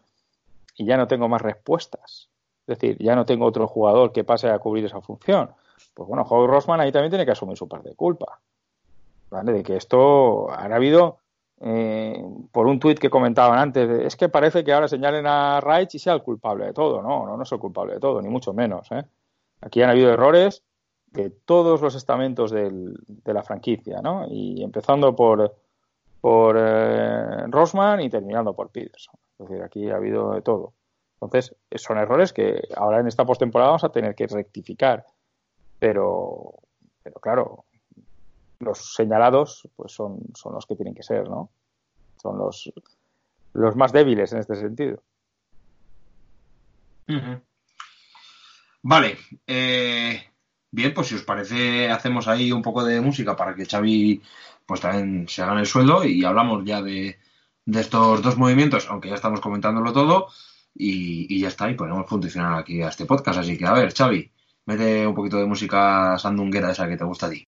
[0.75, 2.31] y ya no tengo más respuestas?
[2.67, 5.51] Es decir, ya no tengo otro jugador que pase a cubrir esa función.
[5.95, 8.41] Pues bueno, Howie Rossman ahí también tiene que asumir su parte de culpa.
[9.31, 9.53] ¿Vale?
[9.53, 11.19] De que esto ha habido
[11.61, 15.95] eh, por un tuit que comentaban antes, es que parece que ahora señalen a Reich
[15.95, 17.03] y sea el culpable de todo.
[17.03, 18.91] No, no, no es el culpable de todo, ni mucho menos.
[18.93, 19.05] ¿eh?
[19.61, 20.63] Aquí han habido errores
[21.07, 24.27] de todos los estamentos del, de la franquicia, ¿no?
[24.29, 25.55] Y empezando por,
[26.21, 29.15] por eh, Rosman y terminando por Peterson.
[29.39, 30.73] Es decir, aquí ha habido de todo.
[31.21, 35.05] Entonces, son errores que ahora en esta postemporada vamos a tener que rectificar.
[35.81, 36.53] Pero,
[37.03, 37.65] pero claro,
[38.61, 41.51] los señalados pues son, son los que tienen que ser, ¿no?
[42.23, 42.71] Son los,
[43.55, 45.03] los más débiles en este sentido.
[48.83, 49.17] Vale.
[49.47, 50.23] Eh,
[50.71, 54.23] bien, pues si os parece, hacemos ahí un poco de música para que Xavi
[54.67, 57.19] pues también se gane el sueldo y hablamos ya de,
[57.65, 60.29] de estos dos movimientos, aunque ya estamos comentándolo todo,
[60.75, 63.41] y, y ya está, y podemos funcionar aquí a este podcast.
[63.41, 64.31] Así que, a ver, Xavi,
[64.67, 67.45] mete un poquito de música sandunguera esa que te gusta a ti.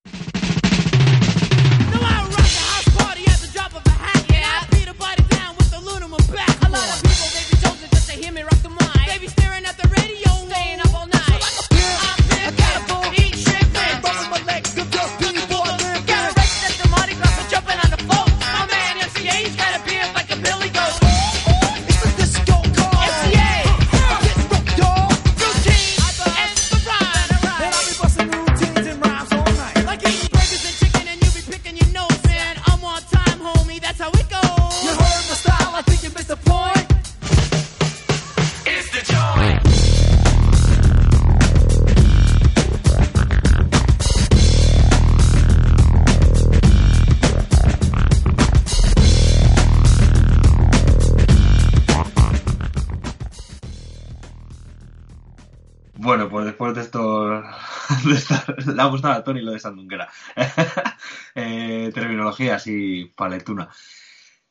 [56.53, 57.31] Después de esto,
[58.05, 60.09] de le ha gustado a Tony lo de Sandunguera.
[61.35, 63.71] eh, terminología así paletuna.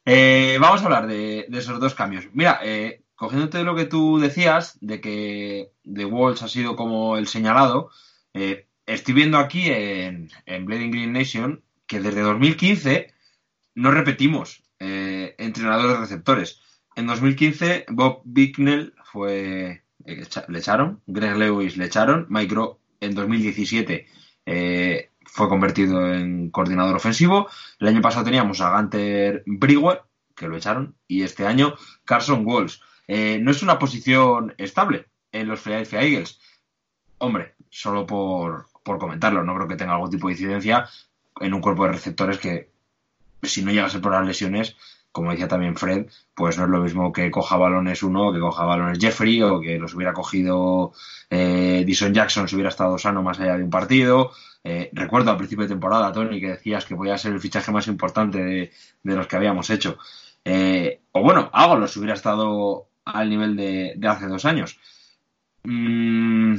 [0.03, 2.27] Eh, vamos a hablar de, esos dos cambios.
[2.33, 7.27] Mira, eh, cogiéndote lo que tú decías, de que The Walls ha sido como el
[7.27, 7.91] señalado,
[8.33, 13.13] eh, estoy viendo aquí en, en Bleeding Green Nation que desde 2015
[13.75, 16.59] no repetimos entrenadores receptores.
[16.95, 24.07] En 2015 Bob Bicknell fue le echaron, Greg Lewis le echaron, Mike Rowe en 2017
[24.45, 27.47] eh, fue convertido en coordinador ofensivo,
[27.79, 30.01] el año pasado teníamos a Gunter Brewer,
[30.35, 31.75] que lo echaron, y este año
[32.05, 32.81] Carson Walls.
[33.07, 36.39] Eh, no es una posición estable en los Philadelphia Eagles.
[37.17, 40.87] Hombre, solo por, por comentarlo, no creo que tenga algún tipo de incidencia
[41.39, 42.71] en un cuerpo de receptores que,
[43.43, 44.75] si no llega a ser por las lesiones,
[45.11, 48.63] como decía también Fred, pues no es lo mismo que coja balones uno, que coja
[48.63, 50.93] balones Jeffrey, o que los hubiera cogido
[51.29, 54.31] eh, Jackson si hubiera estado sano más allá de un partido.
[54.63, 57.87] Eh, recuerdo al principio de temporada, Tony, que decías que podía ser el fichaje más
[57.87, 58.71] importante de,
[59.03, 59.97] los que habíamos hecho.
[60.45, 64.79] Eh, o bueno, algo los hubiera estado al nivel de, de hace dos años.
[65.63, 66.55] Mm,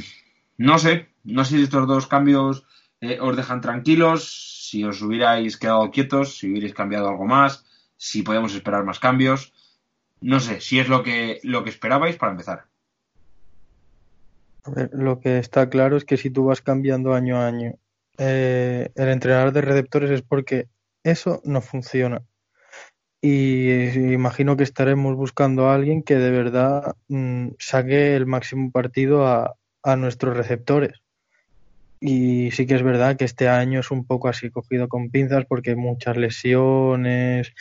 [0.58, 2.64] no sé, no sé si estos dos cambios
[3.00, 7.64] eh, os dejan tranquilos, si os hubierais quedado quietos, si hubierais cambiado algo más
[8.02, 9.52] si podemos esperar más cambios.
[10.20, 12.64] No sé, si es lo que, lo que esperabais para empezar.
[14.92, 17.74] Lo que está claro es que si tú vas cambiando año a año
[18.18, 20.66] eh, el entrenador de receptores es porque
[21.04, 22.22] eso no funciona.
[23.20, 23.70] Y
[24.12, 29.54] imagino que estaremos buscando a alguien que de verdad mmm, saque el máximo partido a,
[29.84, 31.02] a nuestros receptores.
[32.00, 35.44] Y sí que es verdad que este año es un poco así cogido con pinzas
[35.46, 37.54] porque muchas lesiones,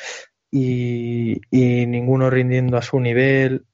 [0.51, 3.65] y, ninguno rindiendo a su nivel.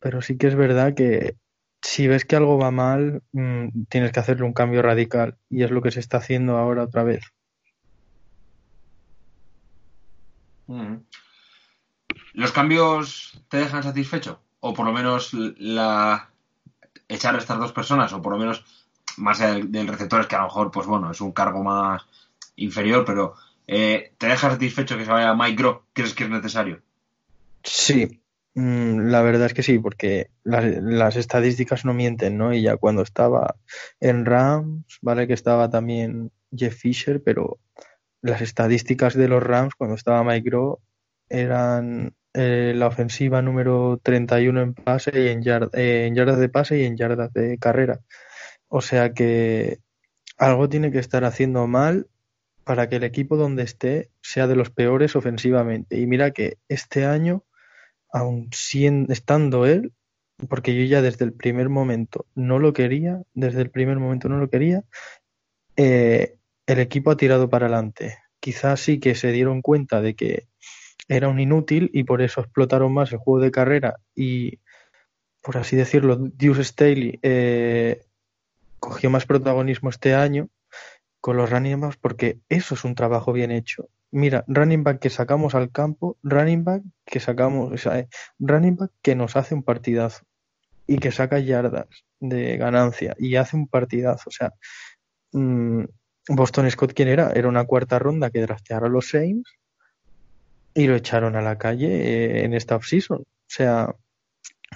[0.00, 1.36] Pero sí que es verdad que
[1.80, 5.70] si ves que algo va mal, mmm, tienes que hacerle un cambio radical y es
[5.70, 7.24] lo que se está haciendo ahora otra vez.
[10.66, 10.96] Mm.
[12.34, 14.40] ¿Los cambios te dejan satisfecho?
[14.60, 16.30] O por lo menos la
[17.08, 18.64] echar a estas dos personas, o por lo menos
[19.18, 22.06] más allá del receptor, es que a lo mejor, pues bueno, es un cargo más
[22.56, 23.34] inferior, pero
[23.66, 25.86] eh, ¿Te deja satisfecho que se vaya Mike Groh?
[25.92, 26.82] ¿Crees que es necesario?
[27.62, 28.20] Sí,
[28.54, 32.52] mm, la verdad es que sí, porque las, estadísticas no mienten, ¿no?
[32.52, 33.56] Y ya cuando estaba
[34.00, 37.58] en Rams, vale que estaba también Jeff Fisher, pero
[38.20, 40.80] las estadísticas de los Rams cuando estaba Mike Groh
[41.28, 46.84] eran eh, la ofensiva número 31 en pase y eh, en yardas de pase y
[46.84, 48.00] en yardas de carrera.
[48.68, 49.80] O sea que
[50.38, 52.08] algo tiene que estar haciendo mal
[52.64, 55.98] para que el equipo donde esté sea de los peores ofensivamente.
[55.98, 57.44] Y mira que este año,
[58.12, 58.50] aun
[59.08, 59.92] estando él,
[60.48, 64.38] porque yo ya desde el primer momento no lo quería, desde el primer momento no
[64.38, 64.84] lo quería,
[65.76, 66.36] eh,
[66.66, 68.18] el equipo ha tirado para adelante.
[68.40, 70.46] Quizás sí que se dieron cuenta de que
[71.08, 74.60] era un inútil y por eso explotaron más el juego de carrera y,
[75.42, 78.04] por así decirlo, Deuce Staley eh,
[78.78, 80.48] cogió más protagonismo este año
[81.22, 83.88] con los running backs porque eso es un trabajo bien hecho.
[84.10, 88.08] Mira, running back que sacamos al campo, running back que sacamos, o sea, eh,
[88.40, 90.26] running back que nos hace un partidazo
[90.86, 91.86] y que saca yardas
[92.18, 94.24] de ganancia y hace un partidazo.
[94.30, 94.52] O sea,
[95.30, 95.84] mm,
[96.28, 97.30] Boston Scott, ¿quién era?
[97.32, 99.48] Era una cuarta ronda que draftearon los Saints
[100.74, 103.20] y lo echaron a la calle eh, en esta offseason.
[103.20, 103.94] O sea,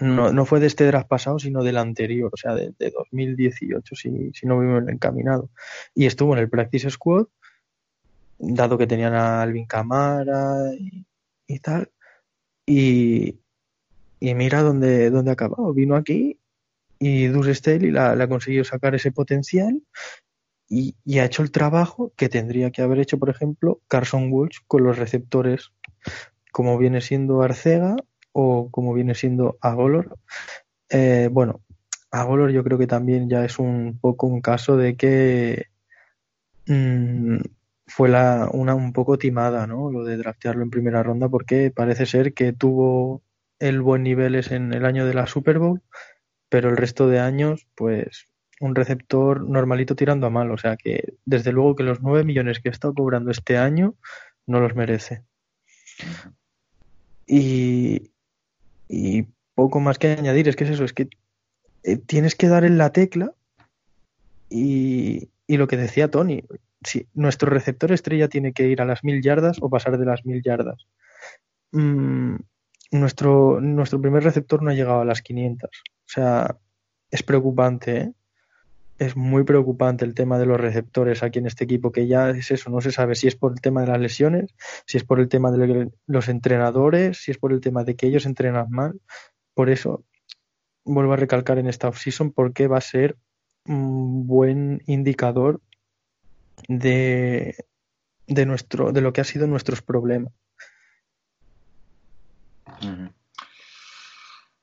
[0.00, 4.32] no, no fue de este draft pasado, sino del anterior, o sea, de, 2018, si,
[4.32, 5.50] si no vimos encaminado.
[5.94, 7.26] Y estuvo en el Practice Squad,
[8.38, 10.70] dado que tenían a Alvin Camara
[11.46, 11.90] y, tal.
[12.66, 13.38] Y,
[14.20, 15.72] y mira dónde, dónde ha acabado.
[15.72, 16.38] Vino aquí
[16.98, 19.82] y Deuce Staley la, la consiguió sacar ese potencial
[20.68, 24.58] y, y, ha hecho el trabajo que tendría que haber hecho, por ejemplo, Carson Walsh
[24.66, 25.70] con los receptores,
[26.50, 27.96] como viene siendo Arcega
[28.38, 30.18] o como viene siendo Agolor.
[30.90, 31.62] Eh, bueno,
[32.10, 35.66] Agolor yo creo que también ya es un poco un caso de que
[36.66, 37.38] mmm,
[37.86, 39.90] fue la, una un poco timada, ¿no?
[39.90, 43.22] Lo de draftearlo en primera ronda porque parece ser que tuvo
[43.58, 45.80] el buen nivel en el año de la Super Bowl,
[46.50, 48.26] pero el resto de años, pues
[48.60, 50.50] un receptor normalito tirando a mal.
[50.50, 53.94] O sea que desde luego que los 9 millones que ha estado cobrando este año
[54.46, 55.22] no los merece.
[57.26, 58.12] Y,
[58.88, 61.08] y poco más que añadir, es que es eso, es que
[61.82, 63.32] eh, tienes que dar en la tecla
[64.48, 66.44] y, y lo que decía Tony,
[66.82, 70.24] si nuestro receptor estrella tiene que ir a las mil yardas o pasar de las
[70.24, 70.86] mil yardas.
[71.72, 72.36] Mm,
[72.92, 75.70] nuestro, nuestro primer receptor no ha llegado a las 500.
[75.70, 75.72] O
[76.06, 76.56] sea,
[77.10, 78.12] es preocupante, ¿eh?
[78.98, 82.50] Es muy preocupante el tema de los receptores aquí en este equipo, que ya es
[82.50, 84.54] eso, no se sabe si es por el tema de las lesiones,
[84.86, 88.06] si es por el tema de los entrenadores, si es por el tema de que
[88.06, 89.00] ellos entrenan mal.
[89.54, 90.04] Por eso
[90.84, 93.16] vuelvo a recalcar en esta offseason porque va a ser
[93.66, 95.60] un buen indicador
[96.68, 97.56] de,
[98.26, 100.32] de, nuestro, de lo que ha sido nuestros problemas.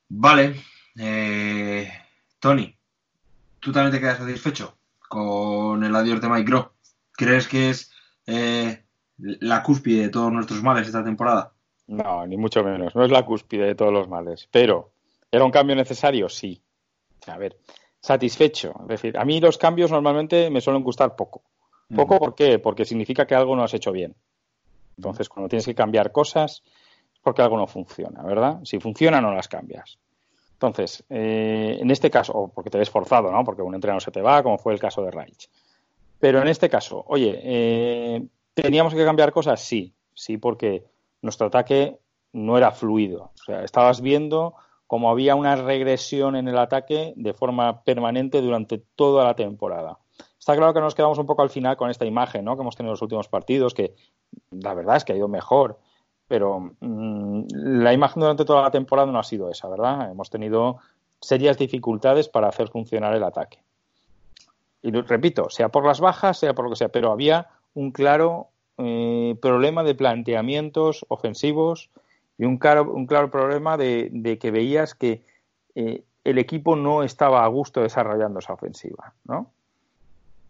[0.08, 0.54] Vale.
[0.96, 1.90] Eh,
[2.38, 2.76] Tony,
[3.64, 4.76] ¿tú también te quedas satisfecho
[5.08, 6.52] con el adiós de Mike?
[7.12, 7.90] ¿Crees que es
[8.26, 8.84] eh,
[9.16, 11.52] la cúspide de todos nuestros males esta temporada?
[11.86, 12.94] No, ni mucho menos.
[12.94, 14.48] No es la cúspide de todos los males.
[14.50, 14.92] Pero,
[15.30, 16.28] ¿era un cambio necesario?
[16.28, 16.60] Sí.
[17.26, 17.56] A ver,
[18.00, 18.74] satisfecho.
[18.82, 21.42] Es decir, a mí los cambios normalmente me suelen gustar poco.
[21.94, 22.58] ¿Poco por qué?
[22.58, 24.14] Porque significa que algo no has hecho bien.
[24.96, 26.62] Entonces, cuando tienes que cambiar cosas,
[27.22, 28.60] porque algo no funciona, ¿verdad?
[28.64, 29.98] Si funciona, no las cambias.
[30.54, 33.44] Entonces, eh, en este caso, o porque te ves forzado, ¿no?
[33.44, 35.50] Porque un entrenador se te va, como fue el caso de Reich.
[36.18, 39.60] Pero en este caso, oye, eh, ¿teníamos que cambiar cosas?
[39.60, 40.84] Sí, sí, porque
[41.20, 41.98] nuestro ataque
[42.32, 43.32] no era fluido.
[43.34, 44.54] O sea, estabas viendo
[44.86, 49.98] como había una regresión en el ataque de forma permanente durante toda la temporada.
[50.38, 52.54] Está claro que nos quedamos un poco al final con esta imagen ¿no?
[52.54, 53.94] que hemos tenido en los últimos partidos, que
[54.50, 55.80] la verdad es que ha ido mejor
[56.28, 60.10] pero mm, la imagen durante toda la temporada no ha sido esa, ¿verdad?
[60.10, 60.78] Hemos tenido
[61.20, 63.58] serias dificultades para hacer funcionar el ataque.
[64.82, 68.48] Y repito, sea por las bajas, sea por lo que sea, pero había un claro
[68.76, 71.90] eh, problema de planteamientos ofensivos
[72.36, 75.22] y un claro, un claro problema de, que veías que
[75.74, 79.53] eh, el equipo no estaba a gusto desarrollando esa ofensiva, ¿no?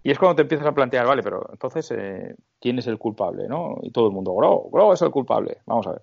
[0.07, 3.49] Y es cuando te empiezas a plantear, vale, pero entonces, eh, ¿quién es el culpable?
[3.49, 3.79] ¿no?
[3.81, 5.57] Y todo el mundo, Grow, Grow es el culpable.
[5.65, 6.03] Vamos a ver.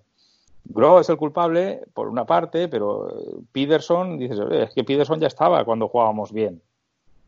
[0.64, 5.28] Grow es el culpable por una parte, pero eh, Peterson, dices, es que Peterson ya
[5.28, 6.60] estaba cuando jugábamos bien.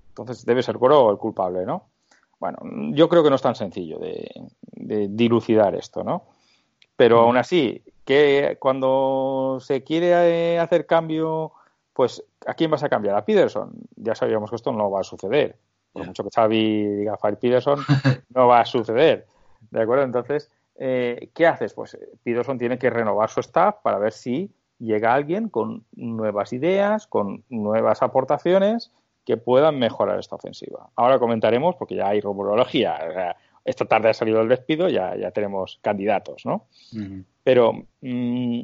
[0.09, 1.85] Entonces debe ser Grow el culpable, ¿no?
[2.41, 2.59] Bueno,
[2.93, 4.29] yo creo que no es tan sencillo de,
[5.09, 6.25] dilucidar esto, ¿no?
[6.97, 11.53] Pero aún así, que cuando se quiere eh, hacer cambio,
[11.93, 13.17] pues ¿a quién vas a cambiar?
[13.17, 13.73] ¿A Peterson?
[13.95, 15.57] Ya sabíamos que esto no va a suceder
[15.95, 17.79] por mucho que Xavi diga Fire Peterson,
[18.35, 19.27] no va a suceder.
[19.71, 20.05] ¿De acuerdo?
[20.05, 21.73] Entonces, eh, ¿qué haces?
[21.73, 26.53] Pues eh, Peterson tiene que renovar su staff para ver si llega alguien con nuevas
[26.53, 28.93] ideas, con nuevas aportaciones
[29.25, 30.91] que puedan mejorar esta ofensiva.
[30.97, 33.35] Ahora comentaremos, porque ya hay rumorología.
[33.65, 36.67] esta tarde ha salido el despido, ya, ya tenemos candidatos, ¿no?
[37.43, 38.63] Pero mm,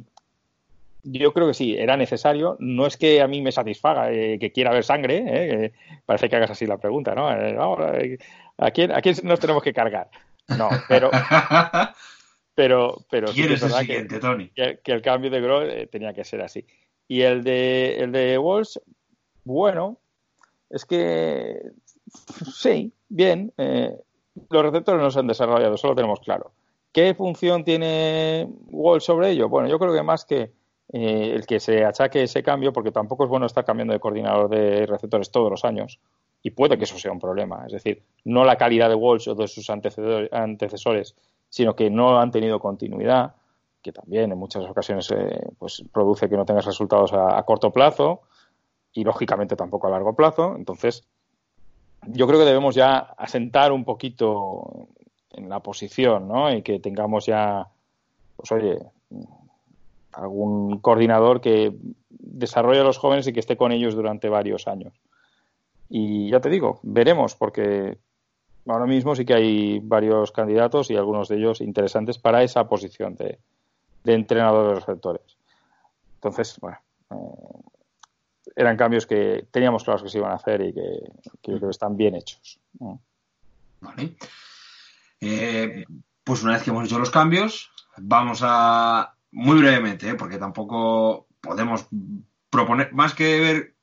[1.03, 2.57] yo creo que sí, era necesario.
[2.59, 5.73] No es que a mí me satisfaga eh, que quiera ver sangre, eh,
[6.07, 7.33] parece que hagas así la pregunta, ¿no?
[7.33, 8.19] Eh,
[8.59, 10.11] ¿a, quién, ¿A quién nos tenemos que cargar?
[10.59, 11.11] No, pero.
[12.55, 14.49] pero, pero sí que es verdad siguiente, que, Tony?
[14.51, 16.67] Que, el cambio de Grohl tenía que ser así.
[17.09, 18.77] Y el de, el de Walsh,
[19.45, 19.99] bueno,
[20.69, 21.61] es que
[22.55, 23.53] sí, bien.
[23.57, 26.53] los receptores no se han desarrollado, eso lo tenemos claro.
[26.93, 29.49] ¿Qué función tiene Walsh sobre ello?
[29.49, 30.53] Bueno, yo creo que más que
[30.93, 34.49] eh, el que se achaque ese cambio, porque tampoco es bueno estar cambiando de coordinador
[34.49, 36.01] de receptores todos los años,
[36.43, 37.64] y puede que eso sea un problema.
[37.66, 41.14] Es decir, no la calidad de Walsh o de sus antecesores,
[41.49, 43.34] sino que no han tenido continuidad,
[43.82, 48.22] que también en muchas ocasiones eh, pues produce que no tengas resultados a, corto plazo
[48.93, 50.55] y lógicamente tampoco a largo plazo.
[50.57, 51.05] Entonces,
[52.07, 54.88] yo creo que debemos ya asentar un poquito
[55.30, 56.53] en la posición, ¿no?
[56.53, 57.68] Y que tengamos ya,
[58.36, 58.78] pues oye,
[60.13, 61.75] algún coordinador que
[62.09, 64.95] desarrolle a los jóvenes y que esté con ellos durante varios años.
[65.89, 67.99] Y ya te digo, veremos, porque
[68.67, 73.17] ahora mismo sí que hay varios candidatos y algunos de ellos interesantes para esa posición
[73.17, 73.39] de,
[74.05, 75.37] entrenador de los receptores.
[76.15, 76.79] Entonces, bueno,
[77.11, 77.61] eh,
[78.57, 81.97] eran cambios que teníamos claros que se iban a hacer y que, creo que están
[81.97, 82.61] bien hechos.
[83.81, 84.15] Vale.
[85.21, 85.85] Eh,
[86.23, 90.14] pues una vez que hemos hecho los cambios, vamos a muy brevemente, ¿eh?
[90.14, 91.87] porque tampoco podemos
[92.51, 93.74] proponer, más que ver,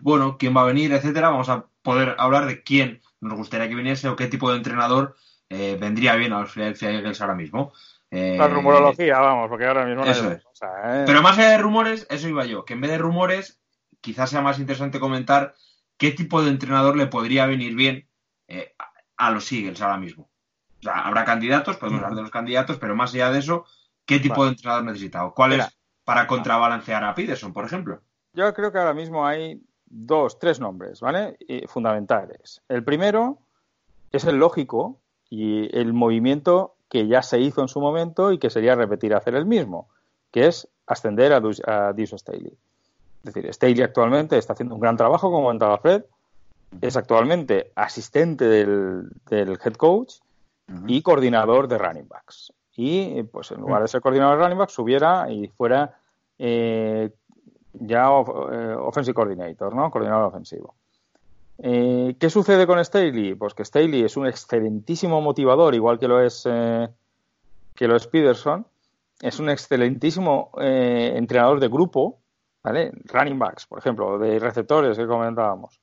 [0.00, 3.74] bueno, quién va a venir, etcétera, vamos a poder hablar de quién nos gustaría que
[3.74, 5.16] viniese o qué tipo de entrenador
[5.48, 7.72] eh, vendría bien a los Philadelphia Eagles ahora mismo.
[8.10, 10.42] Eh, la rumorología, vamos, porque ahora mismo no eso es.
[11.06, 13.60] Pero más allá de rumores, eso iba yo, que en vez de rumores,
[14.00, 15.54] quizás sea más interesante comentar
[15.96, 18.06] qué tipo de entrenador le podría venir bien
[19.16, 20.31] a los Eagles ahora mismo
[20.84, 23.64] habrá candidatos, podemos hablar de los candidatos, pero más allá de eso,
[24.04, 25.32] ¿qué tipo de entrenador necesitado?
[25.34, 28.00] ¿Cuál es para contrabalancear a Peterson, por ejemplo?
[28.32, 31.36] Yo creo que ahora mismo hay dos, tres nombres, ¿vale?
[31.68, 32.62] fundamentales.
[32.68, 33.38] El primero
[34.10, 34.98] es el lógico
[35.30, 39.34] y el movimiento que ya se hizo en su momento y que sería repetir hacer
[39.34, 39.88] el mismo,
[40.30, 42.52] que es ascender a, a Staley.
[43.24, 46.04] Es decir, Staley actualmente está haciendo un gran trabajo, como comentaba Fred,
[46.80, 50.14] es actualmente asistente del, del head coach
[50.86, 52.52] y coordinador de running backs.
[52.76, 55.98] Y pues en lugar de ser coordinador de running backs, subiera y fuera
[56.38, 57.10] eh,
[57.74, 59.90] ya eh, offensive coordinator, ¿no?
[59.90, 60.74] Coordinador ofensivo.
[61.58, 63.34] Eh, ¿Qué sucede con Staley?
[63.34, 68.66] Pues que Staley es un excelentísimo motivador, igual que lo es, que lo es Peterson.
[69.20, 72.18] Es un excelentísimo entrenador de grupo,
[72.64, 72.90] ¿vale?
[73.04, 75.80] Running backs, por ejemplo, de receptores que comentábamos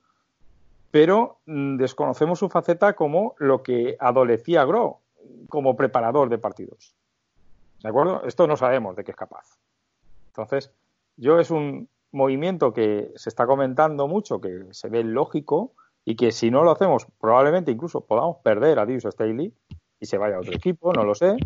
[0.92, 5.00] pero mm, desconocemos su faceta como lo que adolecía Gro,
[5.50, 6.96] como preparador de partidos.
[7.82, 8.24] ¿De acuerdo?
[8.26, 9.58] Esto no sabemos de qué es capaz.
[10.28, 10.72] Entonces,
[11.18, 15.74] yo es un movimiento que se está comentando mucho, que se ve lógico
[16.06, 19.54] y que si no lo hacemos, probablemente incluso podamos perder a Dios Staley
[20.00, 21.38] y se vaya a otro equipo, no lo sé,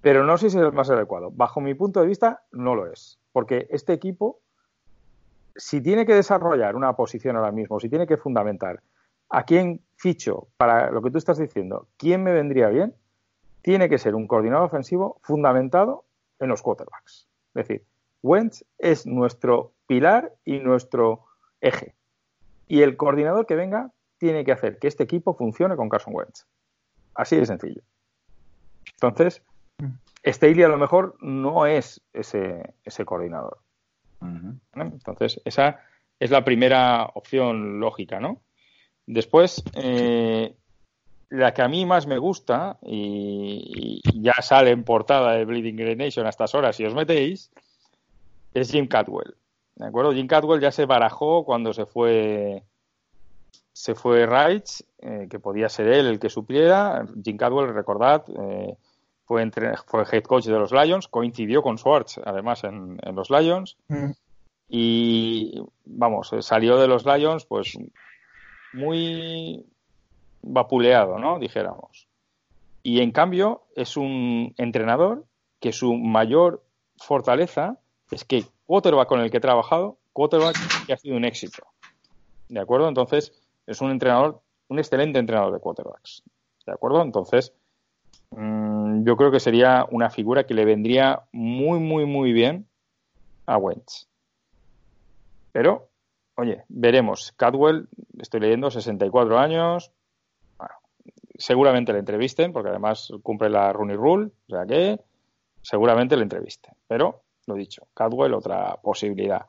[0.00, 1.30] pero no sé si es el más adecuado.
[1.32, 4.39] Bajo mi punto de vista, no lo es, porque este equipo
[5.56, 8.82] si tiene que desarrollar una posición ahora mismo, si tiene que fundamentar
[9.28, 12.94] a quién ficho para lo que tú estás diciendo, quién me vendría bien,
[13.62, 16.04] tiene que ser un coordinador ofensivo fundamentado
[16.38, 17.28] en los quarterbacks.
[17.54, 17.84] Es decir,
[18.22, 21.24] Wentz es nuestro pilar y nuestro
[21.60, 21.94] eje.
[22.66, 26.46] Y el coordinador que venga tiene que hacer que este equipo funcione con Carson Wentz.
[27.14, 27.82] Así de sencillo.
[28.94, 29.42] Entonces,
[29.78, 30.30] mm.
[30.30, 33.58] Staley a lo mejor no es ese, ese coordinador.
[34.74, 35.80] Entonces, esa
[36.18, 38.42] es la primera opción lógica, ¿no?
[39.06, 40.54] Después, eh,
[41.30, 45.98] la que a mí más me gusta, y, ya sale en portada de Bleeding Green
[45.98, 47.50] Nation a estas horas si os metéis,
[48.52, 49.34] es Jim Cadwell.
[49.76, 50.12] ¿De acuerdo?
[50.12, 52.64] Jim Cadwell ya se barajó cuando se fue
[53.72, 54.66] se fue Wright,
[54.98, 57.06] eh, que podía ser él el que supliera.
[57.24, 58.76] Jim Cadwell, recordad, eh,
[59.30, 59.48] fue,
[59.86, 64.10] fue head coach de los Lions, coincidió con Schwartz además en, los Lions mm.
[64.68, 67.78] y vamos, salió de los Lions pues
[68.72, 69.64] muy
[70.42, 71.38] vapuleado, ¿no?
[71.38, 72.08] Dijéramos.
[72.82, 75.26] Y en cambio es un entrenador
[75.60, 76.64] que su mayor
[76.96, 77.78] fortaleza
[78.10, 80.56] es que quarterback con el que he trabajado, quarterback
[80.86, 81.62] que ha sido un éxito.
[82.48, 82.88] ¿De acuerdo?
[82.88, 83.32] Entonces
[83.64, 86.24] es un entrenador, un excelente entrenador de quarterbacks.
[86.66, 87.00] ¿De acuerdo?
[87.02, 87.52] Entonces,
[88.30, 92.66] Mm, yo creo que sería una figura que le vendría muy, muy, muy bien
[93.46, 94.06] a Wentz.
[95.52, 95.88] Pero,
[96.36, 97.32] oye, veremos.
[97.36, 99.92] Cadwell, estoy leyendo, 64 años.
[101.36, 105.00] seguramente le entrevisten, porque además cumple la Rooney Rule, o sea que
[105.62, 106.74] seguramente le entrevisten.
[106.86, 107.88] Pero lo dicho.
[107.94, 109.46] Cadwell, otra posibilidad.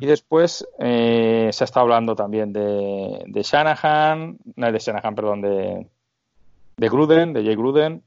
[0.00, 5.86] Y después eh, se está hablando también de, de Shanahan, no de Shanahan, perdón, de,
[6.76, 8.02] de Gruden, de Jay Gruden,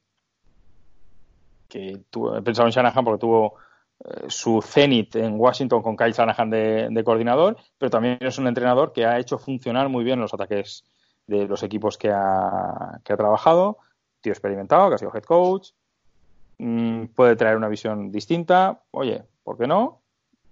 [1.68, 3.56] que tuvo, he pensado en Shanahan porque tuvo
[4.04, 8.94] eh, su cenit en Washington con Kyle Shanahan de, coordinador, pero también es un entrenador
[8.94, 10.84] que ha hecho funcionar muy bien los ataques
[11.28, 13.78] de los equipos que ha, trabajado,
[14.22, 15.70] tío experimentado, que ha sido head coach,
[16.60, 20.02] mm, puede traer una visión distinta, oye, ¿por qué no?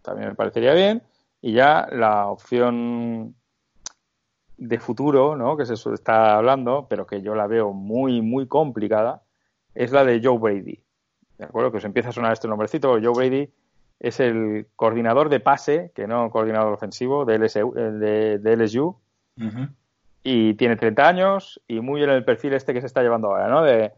[0.03, 1.01] también me parecería bien.
[1.41, 3.35] Y ya la opción
[4.57, 5.57] de futuro, ¿no?
[5.57, 9.23] que se está hablando, pero que yo la veo muy, muy complicada,
[9.75, 10.79] es la de Joe Brady.
[11.37, 11.71] ¿De acuerdo?
[11.71, 12.99] Que os empieza a sonar este nombrecito.
[13.01, 13.49] Joe Brady
[13.99, 17.73] es el coordinador de pase, que no coordinador ofensivo, de LSU.
[17.73, 18.95] De, LSU
[20.23, 23.47] Y tiene 30 años y muy en el perfil este que se está llevando ahora,
[23.47, 23.63] ¿no?
[23.63, 23.93] De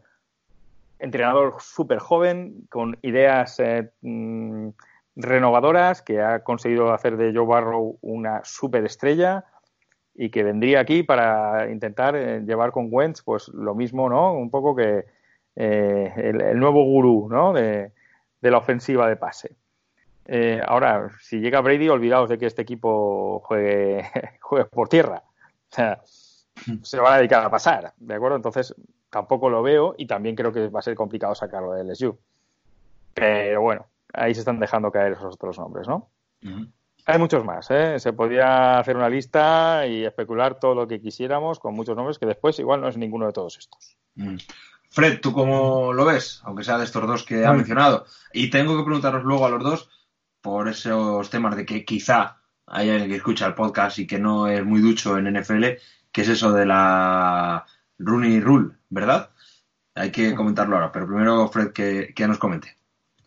[0.98, 4.68] entrenador súper joven, con ideas eh, mm,
[5.16, 9.44] renovadoras, que ha conseguido hacer de Joe Barrow una superestrella
[10.18, 14.32] y que vendría aquí para intentar eh, llevar con Wentz pues lo mismo, ¿no?
[14.32, 15.04] Un poco que
[15.54, 17.52] eh, el, nuevo gurú, ¿no?
[17.52, 17.92] De,
[18.40, 19.56] la ofensiva de pase.
[20.26, 24.04] Eh, ahora, si llega Brady, olvidaos de que este equipo juegue,
[24.40, 25.22] juegue por tierra.
[25.26, 26.00] O sea,
[26.82, 28.36] se van a dedicar a pasar, ¿de acuerdo?
[28.36, 28.74] Entonces,
[29.10, 32.16] tampoco lo veo y también creo que va a ser complicado sacarlo de LSU.
[33.14, 36.08] Pero bueno, ahí se están dejando caer esos otros nombres, ¿no?
[37.08, 38.00] Hay muchos más, ¿eh?
[38.00, 42.26] Se podría hacer una lista y especular todo lo que quisiéramos con muchos nombres que
[42.26, 43.96] después igual no es ninguno de todos estos.
[44.90, 46.40] Fred, ¿tú cómo lo ves?
[46.44, 48.06] Aunque sea de estos dos que ha mencionado.
[48.32, 49.90] Y tengo que preguntaros luego a los dos
[50.40, 54.48] por esos temas de que quizá hay alguien que escucha el podcast y que no
[54.48, 55.64] es muy ducho en NFL,
[56.10, 57.64] que es eso de la
[58.00, 59.30] Rooney Rule, ¿verdad?
[59.94, 62.76] Hay que comentarlo ahora, pero primero Fred que, que nos comente.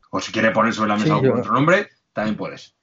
[0.09, 2.78] O si quiere poner sobre la mesa otro nombre, también puedes.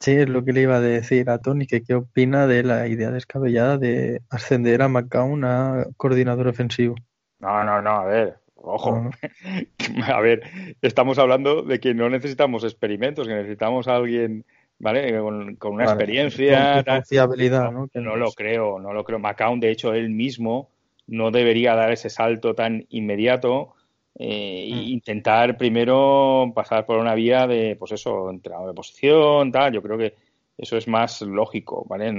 [0.00, 2.88] Sí, es lo que le iba a decir a Tony, que qué opina de la
[2.88, 6.94] idea descabellada de ascender a McCown a coordinador ofensivo.
[7.38, 9.10] No, no, no, a ver, ojo.
[10.06, 10.42] a ver,
[10.80, 14.46] estamos hablando de que no necesitamos experimentos, que necesitamos a alguien,
[14.78, 15.18] ¿vale?
[15.18, 16.82] Con, una experiencia.
[16.82, 17.90] Con fiabilidad, ¿no?
[17.92, 19.18] no lo creo, no lo creo.
[19.18, 20.70] McCown, de hecho, él mismo
[21.06, 23.74] no debería dar ese salto tan inmediato
[24.18, 24.88] eh, mm.
[24.88, 29.72] intentar primero pasar por una vía de, pues eso, entrenador de posición, tal.
[29.72, 30.14] Yo creo que
[30.58, 32.12] eso es más lógico, ¿vale?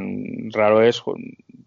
[0.52, 1.02] Raro es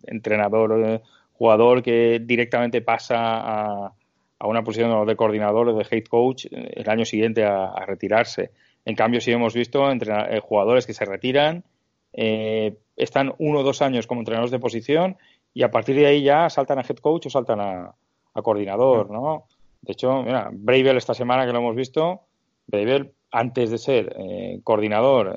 [0.04, 1.00] entrenador, eh,
[1.34, 3.92] jugador que directamente pasa a,
[4.38, 8.50] a una posición de coordinador o de head coach eh, el año siguiente a, retirarse.
[8.84, 11.64] En cambio, sí hemos visto entre, jugadores que se retiran,
[12.12, 15.16] están uno o dos años como entrenadores de posición
[15.52, 17.94] y a partir de ahí ya saltan a head coach o saltan a,
[18.34, 19.46] a coordinador, ¿no?
[19.84, 22.22] De hecho, mira, Bravel esta semana que lo hemos visto,
[22.66, 25.36] Bravel antes de ser eh, coordinador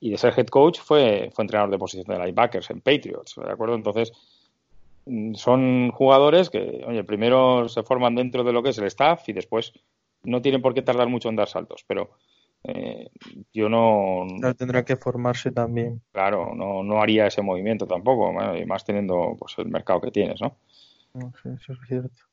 [0.00, 3.52] y de ser head coach fue, fue entrenador de posición de linebackers en Patriots, ¿de
[3.52, 3.74] acuerdo?
[3.74, 4.12] Entonces,
[5.04, 9.28] mm, son jugadores que, oye, primero se forman dentro de lo que es el staff
[9.28, 9.72] y después
[10.22, 12.10] no tienen por qué tardar mucho en dar saltos, pero
[12.64, 13.10] eh,
[13.52, 14.26] yo no...
[14.56, 16.00] tendrá que formarse también.
[16.10, 20.40] Claro, no, no haría ese movimiento tampoco, y más teniendo pues el mercado que tienes,
[20.40, 20.56] ¿no?
[21.14, 22.24] no sé, eso es cierto.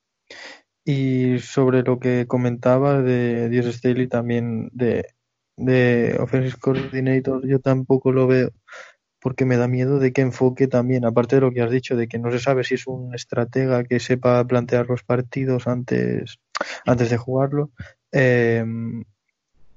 [0.86, 5.05] Y sobre lo que comentaba de Dios Staley también de,
[5.55, 8.51] de Offensive Coordinator, yo tampoco lo veo
[9.23, 12.09] porque me da miedo de que enfoque también, aparte de lo que has dicho, de
[12.09, 16.39] que no se sabe si es un estratega que sepa plantear los partidos antes,
[16.86, 17.69] antes de jugarlo.
[18.11, 19.05] Em,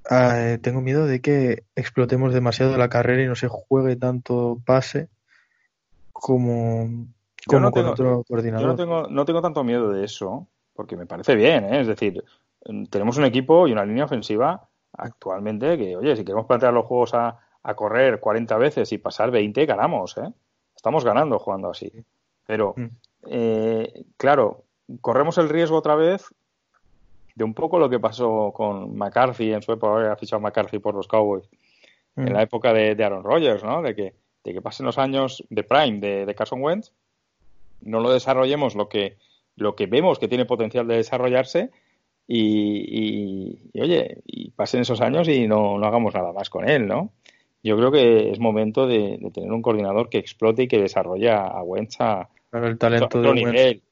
[0.09, 5.07] ah, tengo miedo de que explotemos demasiado la carrera y no se juegue tanto pase
[6.11, 7.07] como,
[7.47, 8.61] como con otro coordinador.
[8.63, 11.81] Yo no tengo, no tengo tanto miedo de eso, porque me parece bien, ¿eh?
[11.81, 12.23] es decir,
[12.91, 17.13] tenemos un equipo y una línea ofensiva actualmente que, oye, si queremos plantear los juegos
[17.15, 17.39] a,
[17.75, 20.31] correr 40 veces y pasar 20, ganamos, ¿eh?
[20.73, 21.91] Estamos ganando jugando así.
[22.45, 22.85] Pero, mm.
[23.25, 24.63] eh, claro,
[25.01, 26.33] corremos el riesgo otra vez
[27.35, 30.95] de un poco lo que pasó con McCarthy en su época, ha fichado McCarthy por
[30.95, 31.49] los Cowboys,
[32.15, 32.43] en la mm.
[32.43, 33.81] época de, Aaron Rodgers, ¿no?
[33.81, 34.13] De que,
[34.45, 36.93] de que pasen los años de prime de, de Carson Wentz,
[37.81, 39.17] no lo desarrollemos lo que
[39.57, 41.71] lo que vemos que tiene potencial de desarrollarse
[42.25, 47.11] y, oye, y pasen esos años y no, no, hagamos nada más con él, ¿no?
[47.63, 51.61] Yo creo que es momento de, tener un coordinador que explote y que desarrolle a
[51.63, 53.83] Wentz a, el talento otro de nivel.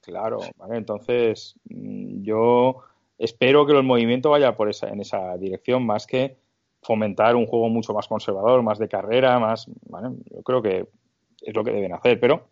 [0.00, 0.76] Claro, ¿vale?
[0.76, 2.78] Entonces, mm, yo
[3.18, 6.36] espero que el movimiento vaya por esa, en esa dirección más que
[6.82, 9.66] fomentar un juego mucho más conservador, más de carrera, más.
[9.66, 10.86] Yo creo que
[11.42, 12.48] es lo que deben hacer, pero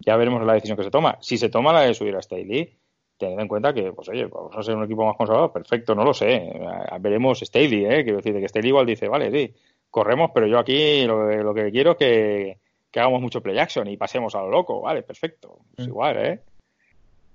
[0.00, 1.18] ya veremos la decisión que se toma.
[1.20, 2.76] Si se toma la de subir a Staley,
[3.16, 6.04] teniendo en cuenta que, pues oye, vamos a ser un equipo más conservador, perfecto, no
[6.04, 6.34] lo sé.
[6.34, 6.60] Eh,
[7.00, 8.04] veremos Staley, ¿eh?
[8.04, 9.54] Quiero decir, que Staley igual dice, vale, sí,
[9.90, 12.58] corremos, pero yo aquí lo, lo que quiero es que,
[12.90, 15.58] que, hagamos mucho play action y pasemos a lo loco, vale, perfecto.
[15.74, 15.90] Pues mm.
[15.90, 16.40] igual, ¿eh?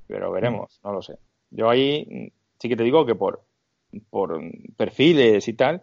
[0.07, 1.17] Pero veremos, no lo sé.
[1.51, 3.41] Yo ahí sí que te digo que por,
[4.09, 4.39] por
[4.77, 5.81] perfiles y tal,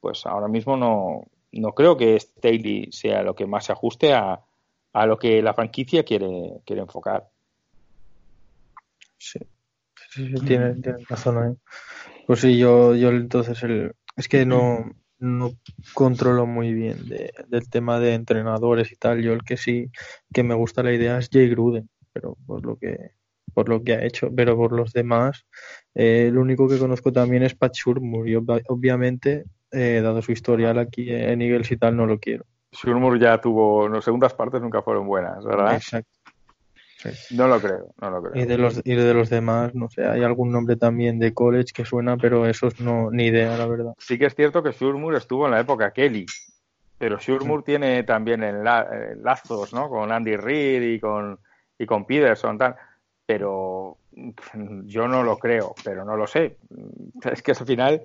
[0.00, 4.40] pues ahora mismo no, no creo que Staley sea lo que más se ajuste a,
[4.92, 7.28] a lo que la franquicia quiere, quiere enfocar.
[9.18, 9.38] Sí,
[10.10, 10.74] sí, tiene,
[11.08, 11.54] razón ahí.
[12.26, 15.52] Pues sí, yo, yo entonces el, es que no, no
[15.94, 17.08] controlo muy bien
[17.48, 19.22] del tema de entrenadores y tal.
[19.22, 19.90] Yo el que sí
[20.32, 23.12] que me gusta la idea es Jay Gruden, pero por lo que
[23.52, 25.44] por lo que ha hecho, pero por los demás,
[25.94, 30.78] eh, el único que conozco también es Pat Shurmur y obviamente, eh, dado su historial
[30.78, 32.46] aquí en Eagles y tal, no lo quiero.
[32.72, 35.74] Shurmur ya tuvo, las segundas partes nunca fueron buenas, ¿verdad?
[35.74, 36.10] Exacto.
[37.30, 38.42] No lo creo, no lo creo.
[38.42, 41.72] Y de los, y de los demás, no sé, hay algún nombre también de college
[41.74, 43.94] que suena, pero esos no, ni idea, la verdad.
[43.98, 46.26] Sí que es cierto que Shurmur estuvo en la época Kelly,
[46.98, 49.88] pero Shurmur tiene también lazos, ¿no?
[49.88, 51.38] Con Andy Reid y con,
[51.78, 52.76] y con Peterson, tal.
[53.24, 53.96] Pero
[54.84, 56.58] yo no lo creo, pero no lo sé.
[57.24, 58.02] Es que al final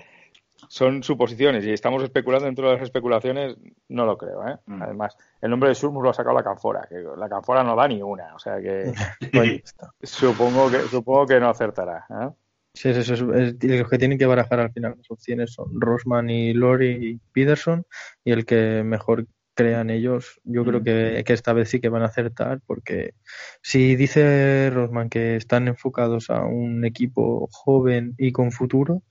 [0.68, 3.56] son suposiciones y estamos especulando dentro de las especulaciones,
[3.90, 4.48] no lo creo.
[4.48, 4.58] ¿eh?
[4.66, 4.82] Mm.
[4.82, 7.88] Además, el nombre de Surmus lo ha sacado la Canfora, que la Canfora no da
[7.88, 8.94] ni una, o sea que
[10.04, 12.06] supongo que supongo que no acertará.
[12.10, 12.30] ¿eh?
[12.74, 16.54] Sí, eso es, los que tienen que barajar al final las opciones son Rosman y
[16.54, 17.86] Lori y Peterson
[18.24, 22.04] y el que mejor crean ellos, yo creo que, que, esta vez sí que van
[22.04, 23.14] a acertar, porque
[23.62, 29.02] si dice Rosman que están enfocados a un equipo joven y con futuro,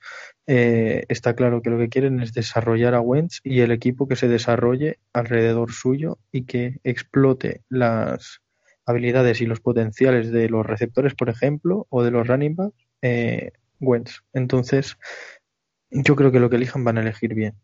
[0.46, 4.16] eh, está claro que lo que quieren es desarrollar a Wentz y el equipo que
[4.16, 8.42] se desarrolle alrededor suyo y que explote las
[8.86, 13.52] habilidades y los potenciales de los receptores, por ejemplo, o de los running backs, eh,
[13.80, 14.22] Wentz.
[14.34, 14.98] Entonces,
[15.90, 17.54] yo creo que lo que elijan van a elegir bien.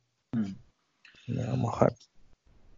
[1.27, 1.91] Vamos a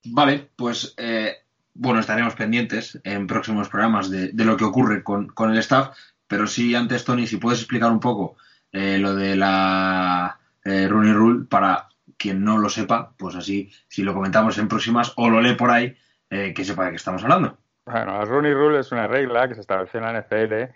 [0.04, 1.36] Vale, pues eh,
[1.74, 5.96] bueno, estaremos pendientes en próximos programas de, lo que ocurre con, con, el staff,
[6.26, 8.36] pero sí antes, Tony, si puedes explicar un poco
[8.72, 14.02] eh, lo de la eh, Rooney Rule para quien no lo sepa, pues así, si
[14.02, 15.96] lo comentamos en próximas o lo lee por ahí,
[16.30, 17.58] eh, que sepa de qué estamos hablando.
[17.86, 20.72] Bueno, la Rooney Rule es una regla que se estableció en la NFL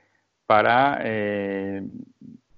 [0.46, 1.00] para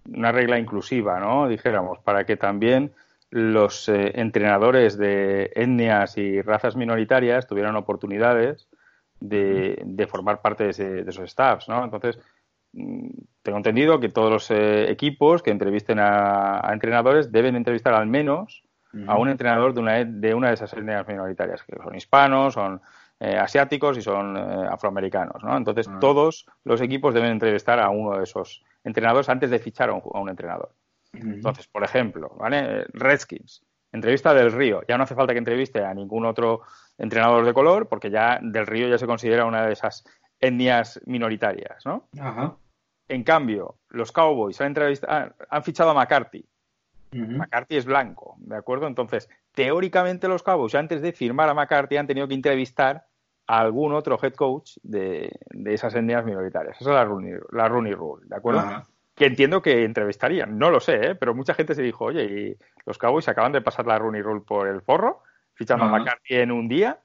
[0.08, 1.48] una regla inclusiva, ¿no?
[1.48, 2.92] Dijéramos, para que también
[3.30, 8.68] los entrenadores de etnias y razas minoritarias tuvieran oportunidades
[9.20, 11.84] de, de formar parte de, de, esos staffs, ¿no?
[11.84, 12.18] Entonces,
[12.72, 13.08] Mm,
[13.42, 18.62] tengo entendido que todos los eh, equipos que entrevisten a, entrenadores deben entrevistar al menos
[19.06, 22.80] a un entrenador de una, de una de esas etnias minoritarias, que son hispanos, son
[23.20, 25.44] eh, asiáticos y son eh, afroamericanos.
[25.44, 25.56] ¿no?
[25.56, 25.98] Entonces, ah.
[26.00, 30.28] todos los equipos deben entrevistar a uno de esos entrenadores antes de fichar a un,
[30.28, 30.72] entrenador.
[31.12, 32.84] Entonces, por ejemplo, ¿vale?
[32.92, 34.82] Redskins, entrevista del Río.
[34.88, 36.62] Ya no hace falta que entreviste a ningún otro
[36.96, 40.04] entrenador de color, porque ya del Río ya se considera una de esas
[40.40, 42.08] etnias minoritarias, ¿no?
[42.20, 42.56] Ajá.
[43.08, 44.74] En cambio, los Cowboys han,
[45.48, 46.46] han fichado a McCarthy.
[47.10, 48.86] McCarthy es blanco, ¿de acuerdo?
[48.86, 53.06] Entonces, teóricamente los Cowboys, antes de firmar a McCarthy, han tenido que entrevistar
[53.46, 55.30] a algún otro head coach de,
[55.64, 56.76] esas etnias minoritarias.
[56.78, 57.96] Esa es la Rooney, la Rule,
[58.26, 58.84] ¿de acuerdo?
[59.18, 61.14] Que entiendo que entrevistarían, no lo sé, ¿eh?
[61.14, 64.42] pero mucha gente se dijo, oye, y los Cowboys acaban de pasar la Rooney Rule
[64.46, 65.22] por el forro,
[65.54, 67.00] fichando a McCarthy en un día,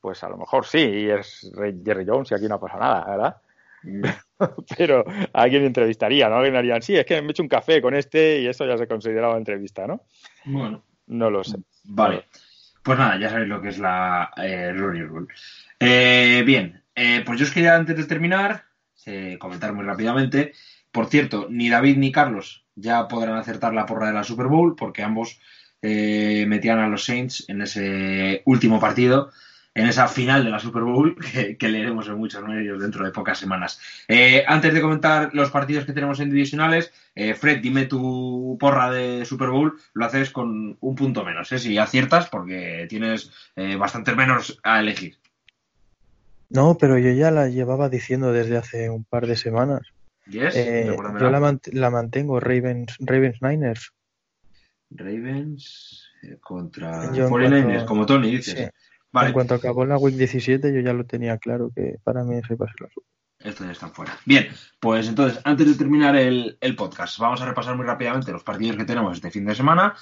[0.00, 3.36] pues a lo mejor sí, y es Jerry Jones y aquí no pasa nada, ¿verdad?
[3.82, 4.02] Mm.
[4.78, 6.36] Pero a alguien entrevistaría, ¿no?
[6.36, 8.78] Alguien haría, sí, es que me he hecho un café con este y eso ya
[8.78, 10.02] se consideraba entrevista, ¿no?
[10.44, 10.82] Bueno.
[11.06, 11.58] No lo sé.
[11.84, 12.26] Vale.
[12.82, 15.26] Pues nada, ya sabéis lo que es la eh, Rule.
[15.78, 18.64] Eh, bien, eh, pues yo os quería antes de terminar
[19.40, 20.52] comentar muy rápidamente.
[20.92, 24.74] Por cierto, ni David ni Carlos ya podrán acertar la porra de la Super Bowl
[24.76, 25.40] porque ambos
[25.82, 29.30] metían a los Saints en ese último partido
[29.74, 31.16] en esa final de la Super Bowl
[31.58, 33.80] que, leeremos en muchos medios dentro de pocas semanas.
[34.08, 38.90] Eh, antes de comentar los partidos que tenemos en divisionales, eh, Fred, dime tu porra
[38.90, 41.58] de Super Bowl, lo haces con un punto menos, ¿eh?
[41.58, 45.18] si aciertas, porque tienes eh, bastante menos a elegir.
[46.48, 49.82] No, pero yo ya la llevaba diciendo desde hace un par de semanas.
[50.30, 51.30] Yes, yo
[51.72, 53.92] la, mantengo, Ravens, Ravens Niners.
[54.90, 56.08] Ravens
[56.40, 58.70] contra 49ers, como Tony dices.
[59.12, 62.54] En cuanto acabó la Week 17, yo ya lo tenía claro que para mí eso
[62.54, 62.88] iba a ser la.
[63.40, 64.18] Estos ya están fuera.
[64.26, 64.48] Bien,
[64.78, 68.84] pues entonces, antes de terminar el, podcast, vamos a repasar muy rápidamente los partidos que
[68.84, 69.94] tenemos este fin de semana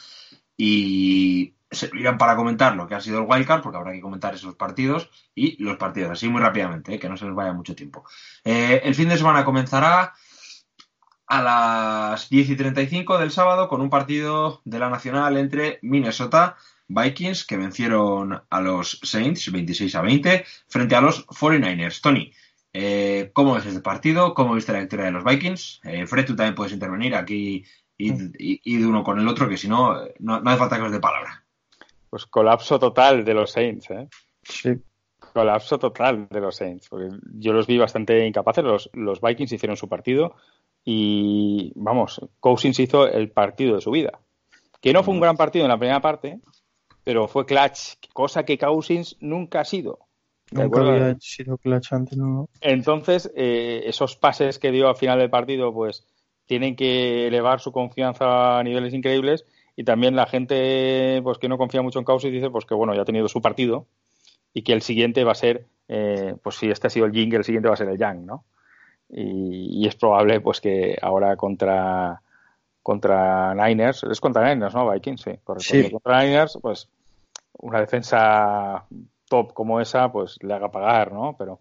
[0.56, 4.55] y servirán para comentar lo que ha sido el wildcard, porque habrá que comentar esos
[4.55, 6.99] partidos y los partidos, así muy rápidamente, ¿eh?
[6.99, 8.05] que no se nos vaya mucho tiempo.
[8.45, 10.15] Eh, el fin de semana comenzará
[11.27, 16.57] a las 10 y 35 del sábado con un partido de la Nacional entre Minnesota
[16.89, 22.01] Vikings, que vencieron a los Saints 26 a 20, frente a los 49ers.
[22.01, 22.32] Tony,
[22.73, 24.32] eh, ¿cómo ves este partido?
[24.32, 25.81] ¿Cómo viste la victoria de los Vikings?
[25.85, 27.65] Eh, Fred, tú también puedes intervenir aquí
[27.99, 30.93] y, de uno con el otro, que si no, no, no hace falta que os
[30.93, 31.45] dé palabra.
[32.10, 34.09] Pues colapso total de los Saints, ¿eh?
[34.43, 34.70] Sí.
[35.32, 36.89] Colapso total de los Saints.
[36.89, 38.64] Porque yo los vi bastante incapaces.
[38.64, 40.36] Los, los Vikings hicieron su partido
[40.85, 44.20] y, vamos, Cousins hizo el partido de su vida.
[44.80, 46.40] Que no fue un gran partido en la primera parte,
[47.05, 49.98] pero fue clutch, cosa que Cousins nunca ha sido.
[50.51, 52.48] ¿De Nunca había sido clutch antes, ¿no?
[52.60, 56.06] Entonces, eh, esos pases que dio al final del partido, pues
[56.47, 59.44] tienen que elevar su confianza a niveles increíbles
[59.78, 62.96] y también la gente pues que no confía mucho en Cousins dice pues que bueno,
[62.96, 63.86] ya ha tenido su partido
[64.52, 67.32] y que el siguiente va a ser, eh, pues si este ha sido el Ying,
[67.32, 68.44] el siguiente va a ser el Yang, ¿no?
[69.09, 72.20] Y, y es probable pues que ahora contra
[72.82, 74.90] contra Niners, es contra Niners, ¿no?
[74.90, 75.68] Vikings, sí, correcto.
[75.70, 75.88] Sí.
[75.92, 76.88] Contra Niners, pues
[77.60, 78.84] una defensa
[79.28, 81.36] top como esa, pues le haga pagar, ¿no?
[81.38, 81.60] Pero,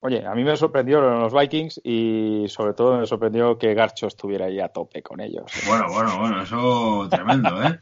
[0.00, 3.74] oye, a mí me sorprendió lo de los Vikings y sobre todo me sorprendió que
[3.74, 5.44] Garcho estuviera ahí a tope con ellos.
[5.66, 7.78] Bueno, bueno, bueno, eso tremendo, ¿eh?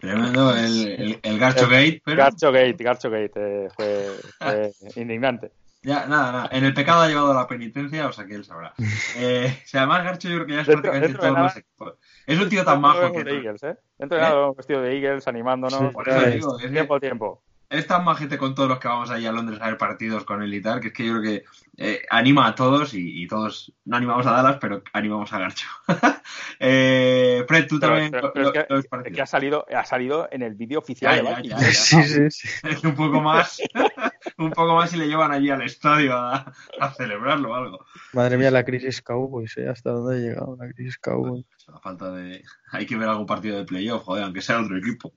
[0.00, 4.06] Tremendo el, el, el Garcho Gate, pero Garcho Gate, Garcho Gate, eh, fue,
[4.38, 4.72] fue
[5.02, 5.52] indignante.
[5.82, 6.48] ya, nada, nada.
[6.52, 8.72] En el pecado ha llevado la penitencia, o sea que él sabrá.
[9.16, 11.96] Eh, sea, además Garcho yo creo que ya es Dentro- prácticamente dentro de todos nada-.
[12.26, 13.24] Es un tío tan Dentro majo que...
[13.24, 13.76] de Eagles, ¿eh?
[13.98, 15.78] Dentro de nada, vestido de Eagles, animándonos.
[15.80, 16.34] Sí, Por eso Claro.
[16.34, 17.42] digo, es que tiempo al tiempo.
[17.70, 20.42] Es tan majete con todos los que vamos ahí a Londres a ver partidos con
[20.42, 21.44] él y tal, que es que yo creo que
[21.78, 25.66] eh, anima a todos y, y todos no animamos a Dallas, pero animamos a Garcho.
[26.58, 29.84] eh, Fred, tú Pero, también pero- lo- pero lo- es, que, es ha salido, ha
[29.84, 31.72] salido en el vídeo oficial Ya, de ya, ya, ya.
[31.72, 32.48] Sí, sí, sí.
[32.64, 33.60] Es un poco más,
[34.38, 37.86] un poco más y le llevan allí al estadio a, a celebrarlo o algo.
[38.12, 39.68] Madre mía, la crisis Cowboys, ¿eh?
[39.68, 41.44] ¿Hasta dónde ha llegado la crisis Cowboys?
[41.72, 42.42] A falta de.
[42.72, 45.14] Hay que ver algún partido de playoff, joder, aunque sea otro equipo.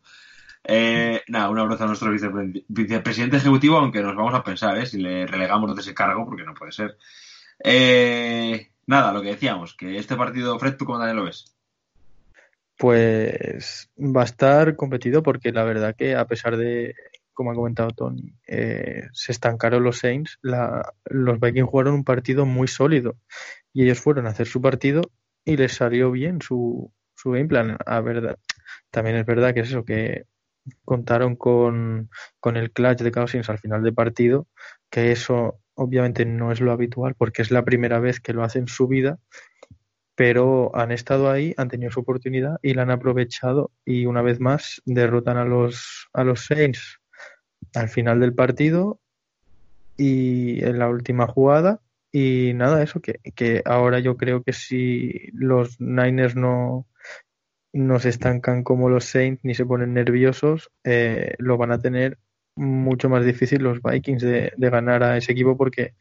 [0.66, 4.86] Eh, nada, un abrazo a nuestro vicepre- vicepresidente ejecutivo, aunque nos vamos a pensar, ¿eh?
[4.86, 6.98] Si le relegamos de ese cargo, porque no puede ser.
[7.64, 11.54] Eh, nada, lo que decíamos, que este partido, Fred, ¿tú cómo también lo ves?
[12.78, 16.96] Pues va a estar competido porque la verdad que a pesar de,
[17.34, 22.46] como ha comentado Tony, eh, se estancaron los Saints, la- los Vikings jugaron un partido
[22.46, 23.16] muy sólido
[23.74, 25.02] y ellos fueron a hacer su partido
[25.46, 27.78] y les salió bien su, su game plan.
[27.86, 28.38] A verdad,
[28.90, 30.26] también es verdad que es eso, que
[30.86, 32.10] contaron con,
[32.40, 34.48] con el clutch de Cousins al final del partido,
[34.90, 38.64] que eso obviamente no es lo habitual porque es la primera vez que lo hacen
[38.64, 39.20] en su vida
[40.16, 44.40] pero han estado ahí, han tenido su oportunidad y la han aprovechado y una vez
[44.40, 47.00] más derrotan a los a los Saints
[47.74, 49.00] al final del partido
[49.98, 51.82] y en la última jugada.
[52.12, 56.86] Y nada eso que, que ahora yo creo que si los Niners no
[57.74, 62.20] no se estancan como los Saints ni se ponen nerviosos eh, lo van a tener
[62.56, 65.96] mucho más difícil los Vikings de, de ganar a ese equipo porque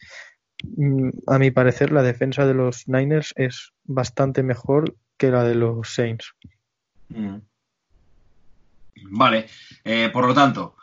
[0.77, 5.55] Mm, a mi parecer, la defensa de los Niners es bastante mejor que la de
[5.55, 6.35] los Saints.
[7.09, 7.39] Mm.
[9.11, 9.47] Vale,
[9.85, 10.77] eh, por lo tanto,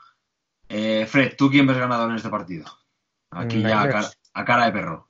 [0.67, 2.65] eh, Fred, ¿tú quién ves ganador en este partido?
[3.31, 5.07] Aquí ya a cara, a cara de perro.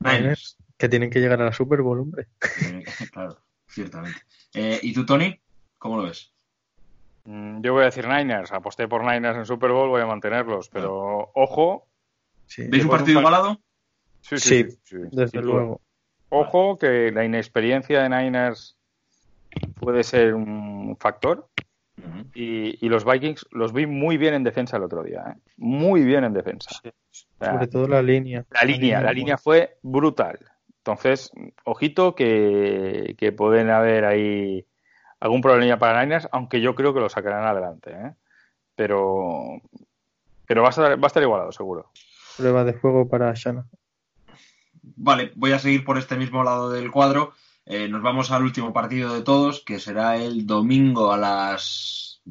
[0.00, 0.20] Niners.
[0.20, 2.28] Niners, que tienen que llegar a la Super Bowl, hombre.
[3.12, 3.38] Claro,
[3.68, 4.20] ciertamente.
[4.54, 5.38] Eh, ¿Y tú, Tony?
[5.78, 6.32] ¿Cómo lo ves?
[7.24, 10.68] Mm, Yo voy a decir Niners, aposté por Niners en Super Bowl, voy a mantenerlos,
[10.70, 11.86] pero ojo.
[12.46, 13.60] Sí, ¿Veis un partido par- igualado?
[14.20, 15.80] Sí, Sí, sí, sí, desde luego.
[16.30, 18.78] Ojo que la inexperiencia de Niners
[19.80, 21.48] puede ser un factor
[22.34, 25.40] y, y los Vikings los vi muy bien en defensa el otro día, ¿eh?
[25.56, 26.70] muy bien en defensa.
[26.82, 28.44] Sí, O sea, Sobre todo la línea.
[28.50, 30.38] la línea, la línea fue brutal.
[30.88, 31.30] Entonces,
[31.64, 34.64] ojito que, que pueden haber ahí
[35.20, 38.14] algún problema para Niners, aunque yo creo que lo sacarán adelante, ¿eh?
[38.74, 39.60] Pero,
[40.46, 41.90] pero va a estar, va a estar igualado, seguro.
[42.38, 43.66] Prueba de fuego para Shana.
[44.96, 47.34] Vale, voy a seguir por este mismo lado del cuadro.
[47.66, 52.22] Eh, nos vamos al último partido de todos, que será el domingo a las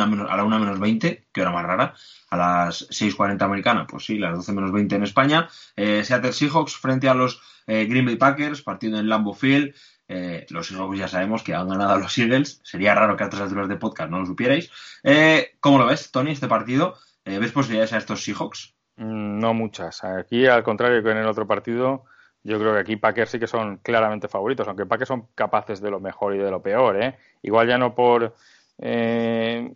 [0.00, 1.94] a la 1 menos 20, que hora más rara,
[2.30, 5.48] a las 6.40 americana, pues sí, las 12 menos 20 en España.
[5.76, 9.74] Eh, Seattle Seahawks frente a los eh, Green Bay Packers, partido en Lambeau Field.
[10.08, 12.60] Eh, los Seahawks ya sabemos que han ganado a los Eagles.
[12.64, 14.70] Sería raro que a otras alturas de podcast no lo supierais.
[15.02, 16.96] Eh, ¿Cómo lo ves, Tony, este partido?
[17.24, 18.74] ¿Ves posibilidades a estos Seahawks?
[18.96, 20.04] Mm, No muchas.
[20.04, 22.04] Aquí, al contrario que en el otro partido,
[22.42, 25.90] yo creo que aquí Packers sí que son claramente favoritos, aunque Packers son capaces de
[25.90, 27.16] lo mejor y de lo peor, ¿eh?
[27.42, 28.34] Igual ya no por,
[28.78, 29.72] eh,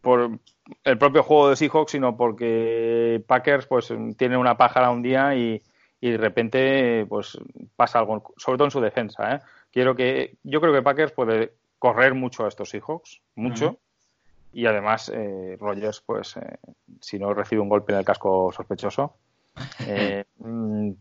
[0.00, 0.38] por
[0.84, 5.62] el propio juego de Seahawks, sino porque Packers pues tiene una pájara un día y,
[6.00, 7.38] y de repente pues
[7.76, 9.36] pasa algo, sobre todo en su defensa.
[9.36, 9.40] ¿eh?
[9.72, 13.78] Quiero que, yo creo que Packers puede correr mucho a estos Seahawks, mucho.
[14.54, 16.58] Y además, eh, Rogers, pues, eh,
[17.00, 19.16] si no recibe un golpe en el casco sospechoso,
[19.86, 20.24] eh,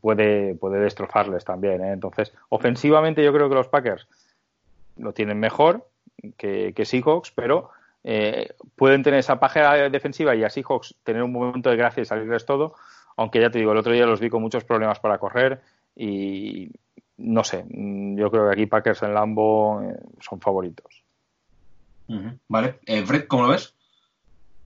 [0.02, 1.84] puede, puede destrozarles también.
[1.84, 1.92] ¿eh?
[1.92, 4.08] Entonces, ofensivamente yo creo que los Packers
[4.98, 5.88] lo tienen mejor
[6.38, 7.70] que, que Seahawks, pero
[8.04, 12.06] eh, pueden tener esa paja defensiva y a Seahawks tener un momento de gracia y
[12.06, 12.76] salirles todo.
[13.16, 15.62] Aunque ya te digo, el otro día los vi con muchos problemas para correr
[15.96, 16.72] y
[17.18, 21.04] no sé, mm, yo creo que aquí Packers en Lambo eh, son favoritos.
[22.48, 22.80] Vale.
[22.86, 23.74] Eh, Fred, ¿cómo lo ves?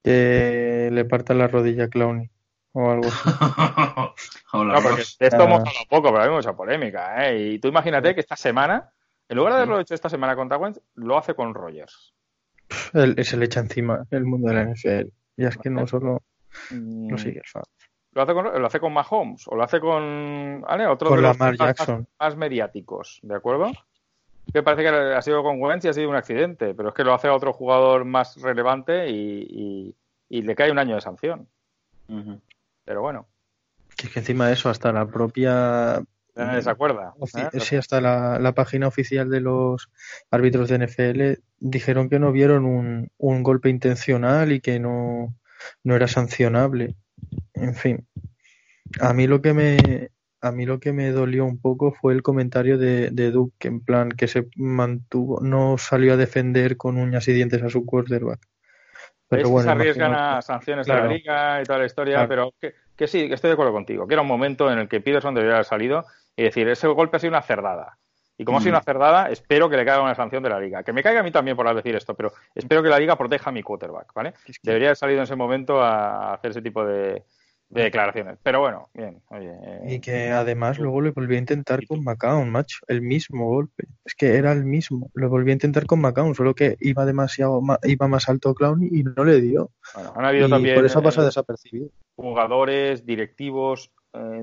[0.03, 2.30] Que le parta la rodilla a Clowney
[2.74, 3.30] o algo así.
[4.53, 5.18] Hola, No, porque Ross.
[5.19, 5.45] de esto Ah.
[5.45, 7.28] hemos hablado poco, pero hay mucha polémica.
[7.30, 7.38] ¿eh?
[7.53, 8.90] Y tú imagínate que esta semana,
[9.29, 12.13] en lugar de haberlo hecho esta semana contra Wentz, lo hace con Rogers.
[12.93, 15.11] Él, se le echa encima el mundo de la NFL.
[15.37, 16.21] Y es que no solo
[16.71, 17.61] Mm, lo sigue fan.
[18.13, 20.87] lo hace con lo hace con Mahomes o lo hace con ¿vale?
[20.87, 22.07] otro Con de los Lamar más, Jackson.
[22.19, 23.71] más mediáticos, ¿de acuerdo?
[24.51, 27.03] Que parece que ha sido con Wentz y ha sido un accidente, pero es que
[27.03, 29.95] lo hace a otro jugador más relevante y, y-
[30.29, 31.47] y le cae un año de sanción.
[32.85, 33.27] Pero bueno,
[33.97, 36.01] Que es que encima de eso, hasta la propia.
[36.45, 37.14] Nadie se acuerda.
[37.19, 37.59] ¿eh?
[37.59, 39.89] Sí, hasta la, la página oficial de los
[40.31, 45.35] árbitros de NFL dijeron que no vieron un, un golpe intencional y que no,
[45.84, 46.95] no era sancionable.
[47.53, 48.07] En fin,
[48.99, 50.09] a mí lo que me
[50.39, 53.68] a mí lo que me dolió un poco fue el comentario de, de Duke, que
[53.69, 57.85] en plan que se mantuvo, no salió a defender con uñas y dientes a su
[57.85, 58.39] quarterback.
[59.30, 61.85] Pero Es que bueno, se arriesgan imagino a sanciones de la liga y toda la
[61.85, 62.30] historia, Claro.
[62.30, 64.88] pero que, que sí, que estoy de acuerdo contigo, que era un momento en el
[64.88, 66.05] que Peterson debería haber salido
[66.38, 67.97] y decir, ese golpe ha sido una cerdada.
[68.38, 70.84] Y como ha sido una cerdada, espero que le caiga una sanción de la liga.
[70.84, 73.49] Que me caiga a mí también por decir esto, pero espero que la liga proteja
[73.49, 74.34] a mi quarterback, ¿vale?
[74.47, 77.23] Es que- Debería haber salido en ese momento a hacer ese tipo de,
[77.69, 78.38] de declaraciones.
[78.43, 79.49] Pero bueno, bien, oye.
[79.51, 82.77] eh, Y que además luego lo volvió a intentar con McCown, macho.
[82.88, 83.85] El mismo golpe.
[84.05, 85.09] Es que era el mismo.
[85.15, 88.88] Lo volvió a intentar con McCown, solo que iba demasiado ma- iba más alto Clowney
[88.91, 89.72] y no le dio.
[89.95, 91.89] bueno, han habido Y también por eso pasa eh, desapercibido.
[92.15, 93.91] jugadores, directivos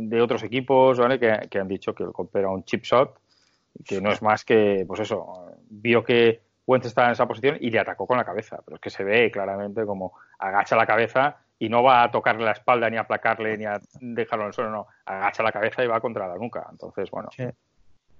[0.01, 1.19] de otros equipos, ¿vale?
[1.19, 3.19] Que, que han dicho que el golpe era un chip shot,
[3.85, 7.57] que no es más que, pues eso, eh, vio que Wentz estaba en esa posición
[7.61, 10.87] y le atacó con la cabeza, pero es que se ve claramente como agacha la
[10.87, 14.49] cabeza y no va a tocarle la espalda ni a aplacarle ni a dejarlo en
[14.49, 16.67] el suelo, no, agacha la cabeza y va contra la nuca.
[16.71, 17.45] Entonces, bueno, Sí.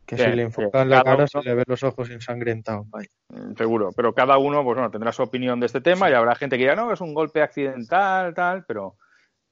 [0.07, 2.91] Que Bien, si le enfocan la cara se uno- le ven los ojos ensangrentados.
[2.91, 3.09] Vaya.
[3.31, 6.35] Mm, seguro, pero cada uno pues bueno, tendrá su opinión de este tema y habrá
[6.35, 8.97] gente que dirá, no, es un golpe accidental, tal, pero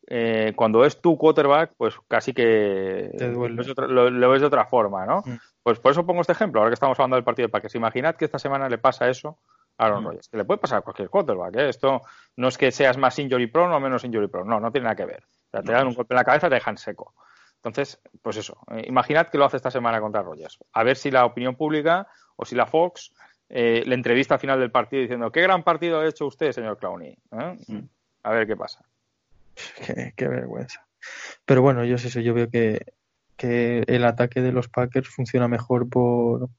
[0.08, 4.40] eh, cuando es tu quarterback, pues casi que lo ves de otra- lo, lo ves
[4.40, 5.22] de otra forma, ¿no?
[5.24, 5.38] Mm.
[5.62, 7.74] Pues por eso pongo este ejemplo, ahora que estamos hablando del partido de Packers.
[7.76, 9.38] Imaginad que esta semana le pasa eso
[9.78, 10.06] a Aaron Mm.
[10.08, 11.68] Rodgers, que le puede pasar a cualquier quarterback, ¿eh?
[11.68, 12.02] Esto
[12.36, 14.96] no es que seas más injury prone o menos injury prone, no, no tiene nada
[14.96, 15.22] que ver.
[15.24, 17.14] O sea, te dan un golpe en la cabeza, te dejan seco.
[17.56, 20.58] Entonces, pues eso, eh, imaginad que lo hace esta semana contra Rogers.
[20.72, 23.12] A ver si la opinión pública o si la Fox
[23.48, 26.78] eh, le entrevista al final del partido diciendo qué gran partido ha hecho usted, señor
[26.78, 27.16] Clowney.
[27.30, 27.78] Mm.
[28.24, 28.84] A ver qué pasa.
[30.16, 30.86] Qué, vergüenza.
[31.44, 32.80] Pero bueno, yo sé eso, yo veo que,
[33.36, 36.50] que el ataque de los Packers funciona mejor por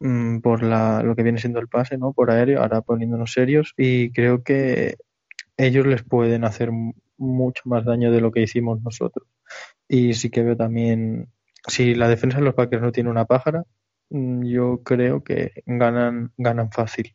[0.00, 2.12] mm, por la, lo que viene siendo el pase, ¿no?
[2.12, 4.96] Por aéreo, ahora poniéndonos serios, y creo que
[5.56, 6.70] ellos les pueden hacer
[7.18, 9.28] mucho más daño de lo que hicimos nosotros.
[9.88, 11.28] Y sí que veo también,
[11.66, 13.64] si la defensa de los Packers no tiene una pájara,
[14.10, 17.14] mm, yo creo que ganan, ganan fácil.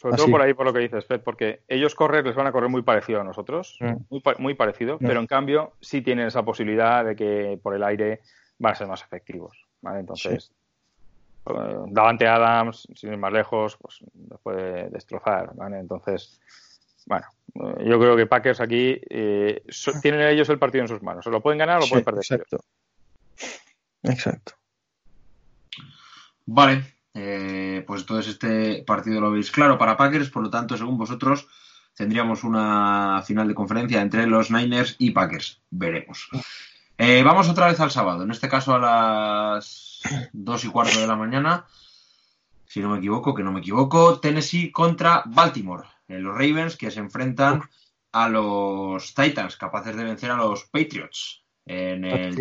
[0.00, 0.22] Sobre Así.
[0.24, 2.68] todo por ahí, por lo que dices, Fred, porque ellos correr les van a correr
[2.70, 3.94] muy parecido a nosotros, Mm.
[4.10, 5.06] muy, pa- muy parecido, Mm.
[5.06, 8.20] pero en cambio sí tienen esa posibilidad de que por el aire
[8.58, 9.58] van a ser más efectivos.
[9.82, 10.00] ¿vale?
[10.00, 10.52] Entonces,
[11.46, 13.98] eh, Davante Adams, sin ir más lejos, pues
[14.28, 15.54] los puede destrozar.
[15.54, 15.78] ¿vale?
[15.78, 16.40] Entonces,
[17.06, 21.02] bueno, eh, yo creo que Packers aquí eh, so- tienen ellos el partido en sus
[21.02, 21.24] manos.
[21.24, 22.20] Se lo pueden ganar o lo Sí, pueden perder.
[22.20, 22.58] exacto.
[24.02, 24.52] Exacto.
[26.46, 26.84] Vale,
[27.18, 31.48] eh, pues entonces este partido lo veis claro para Packers, por lo tanto, según vosotros,
[31.94, 35.62] tendríamos una final de conferencia entre los Niners y Packers.
[35.70, 36.28] Veremos.
[36.98, 40.02] Eh, vamos otra vez al sábado, en este caso a las
[40.32, 41.64] dos y cuarto de la mañana,
[42.66, 46.90] si no me equivoco, que no me equivoco, Tennessee contra Baltimore, Eh, los Ravens que
[46.90, 47.62] se enfrentan
[48.12, 52.34] a los Titans, capaces de vencer a los Patriots en el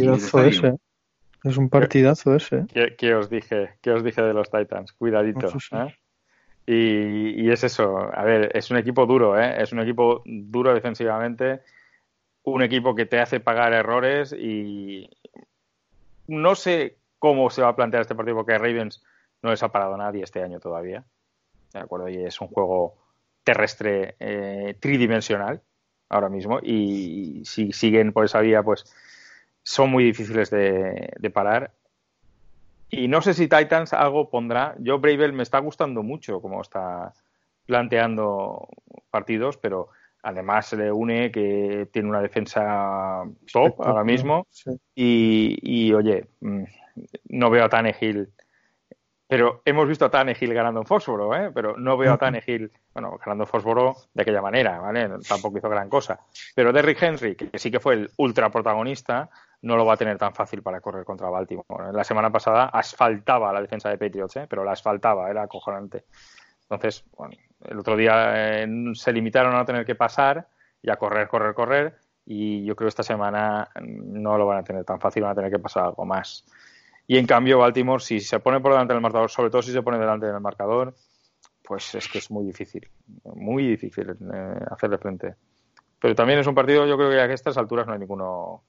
[1.45, 2.65] Es un partidazo ese.
[2.73, 3.75] ¿Qué, qué os dije?
[3.81, 4.93] ¿Qué os dije de los Titans?
[4.93, 5.47] Cuidadito.
[5.59, 5.75] Sí.
[5.75, 5.95] ¿eh?
[6.65, 8.09] Y, y es eso.
[8.11, 9.61] A ver, es un equipo duro, ¿eh?
[9.61, 11.61] Es un equipo duro defensivamente.
[12.41, 15.07] Un equipo que te hace pagar errores y
[16.27, 19.03] no sé cómo se va a plantear este partido porque Ravens
[19.43, 21.03] no les ha parado nadie este año todavía.
[21.73, 22.09] ¿De acuerdo?
[22.09, 22.95] Y es un juego
[23.43, 25.61] terrestre eh, tridimensional
[26.09, 28.85] ahora mismo y si siguen por esa vía, pues
[29.65, 31.71] son muy difíciles de, de parar.
[32.89, 34.75] Y no sé si Titans algo pondrá.
[34.79, 37.13] Yo, Bravel, me está gustando mucho cómo está
[37.65, 38.69] planteando
[39.09, 39.89] partidos, pero
[40.21, 44.45] además se le une que tiene una defensa top ahora mismo.
[44.51, 44.71] Sí.
[44.93, 46.63] Y, y, oye, mm,
[47.29, 48.29] no veo a Tannehill.
[49.27, 51.51] Pero hemos visto a Tannehill ganando en Fósforo, ¿eh?
[51.51, 55.09] pero no veo a Tannehill, bueno, ganando en Fósforo de aquella manera, ¿vale?
[55.27, 56.19] Tampoco hizo gran cosa.
[56.53, 59.31] Pero Derrick Henry, que sí que fue el ultra protagonista,
[59.65, 61.91] no lo va a tener tan fácil para correr contra Baltimore.
[61.91, 64.45] La semana pasada asfaltaba la defensa de Patriots, ¿eh?
[64.47, 66.05] pero la asfaltaba, era acojonante.
[66.61, 70.47] Entonces, bueno, el otro día eh, se limitaron a tener que pasar
[70.81, 71.97] y a correr, correr, correr.
[72.25, 75.35] Y yo creo que esta semana no lo van a tener tan fácil, van a
[75.35, 76.45] tener que pasar algo más.
[77.07, 79.81] Y en cambio, Baltimore, si se pone por delante del marcador, sobre todo si se
[79.81, 80.95] pone delante del marcador,
[81.63, 82.87] pues es que es muy difícil,
[83.35, 85.35] muy difícil eh, hacerle frente.
[85.99, 88.63] Pero también es un partido, yo creo que a estas alturas no hay ninguno.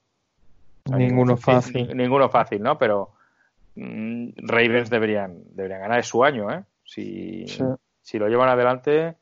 [0.95, 1.95] Ninguno fácil.
[1.95, 2.77] Ninguno fácil, ¿no?
[2.77, 3.13] Pero
[3.75, 6.63] mmm, Ravens deberían, deberían ganar, es su año, ¿eh?
[6.83, 7.63] Si, sí.
[8.01, 9.15] si lo llevan adelante,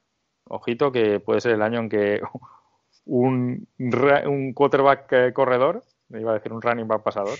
[0.45, 2.21] ojito que puede ser el año en que
[3.05, 7.37] un, un quarterback eh, corredor, me iba a decir un running back pasador,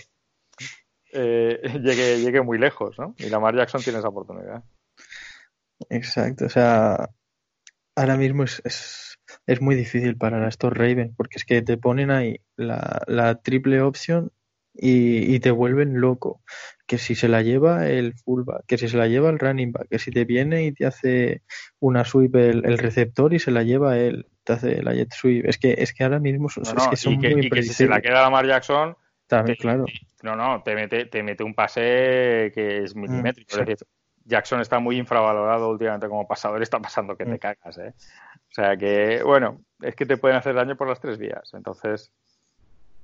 [1.12, 3.14] eh, llegue, llegue muy lejos, ¿no?
[3.18, 4.64] Y Lamar Jackson tiene esa oportunidad.
[5.90, 7.10] Exacto, o sea,
[7.94, 9.15] ahora mismo es, es,
[9.46, 13.36] es muy difícil parar a estos Ravens, porque es que te ponen ahí la, la
[13.36, 14.32] triple opción
[14.74, 16.42] y, y, te vuelven loco.
[16.86, 19.88] Que si se la lleva el fullback, que si se la lleva el running back,
[19.88, 21.42] que si te viene y te hace
[21.80, 25.46] una sweep el, el receptor y se la lleva él, te hace la jet sweep.
[25.46, 27.46] Es que, es que ahora mismo son, no, no, es que son y que, muy
[27.46, 28.96] y que si se la queda Lamar Jackson,
[29.26, 29.86] también, claro.
[30.22, 33.56] No, no, te mete, te mete un pase que es milimétrico.
[33.56, 33.60] Mm.
[33.60, 33.88] Es decir,
[34.24, 37.94] Jackson está muy infravalorado últimamente como pasador, está pasando que te cagas, ¿eh?
[38.56, 41.52] O sea que, bueno, es que te pueden hacer daño por las tres vías.
[41.52, 42.10] Entonces,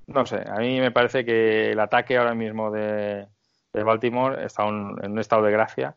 [0.06, 3.26] no sé, a mí me parece que el ataque ahora mismo de,
[3.74, 5.94] de Baltimore está un, en un estado de gracia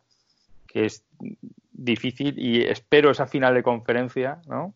[0.68, 1.06] que es
[1.72, 4.74] difícil y espero esa final de conferencia, ¿no?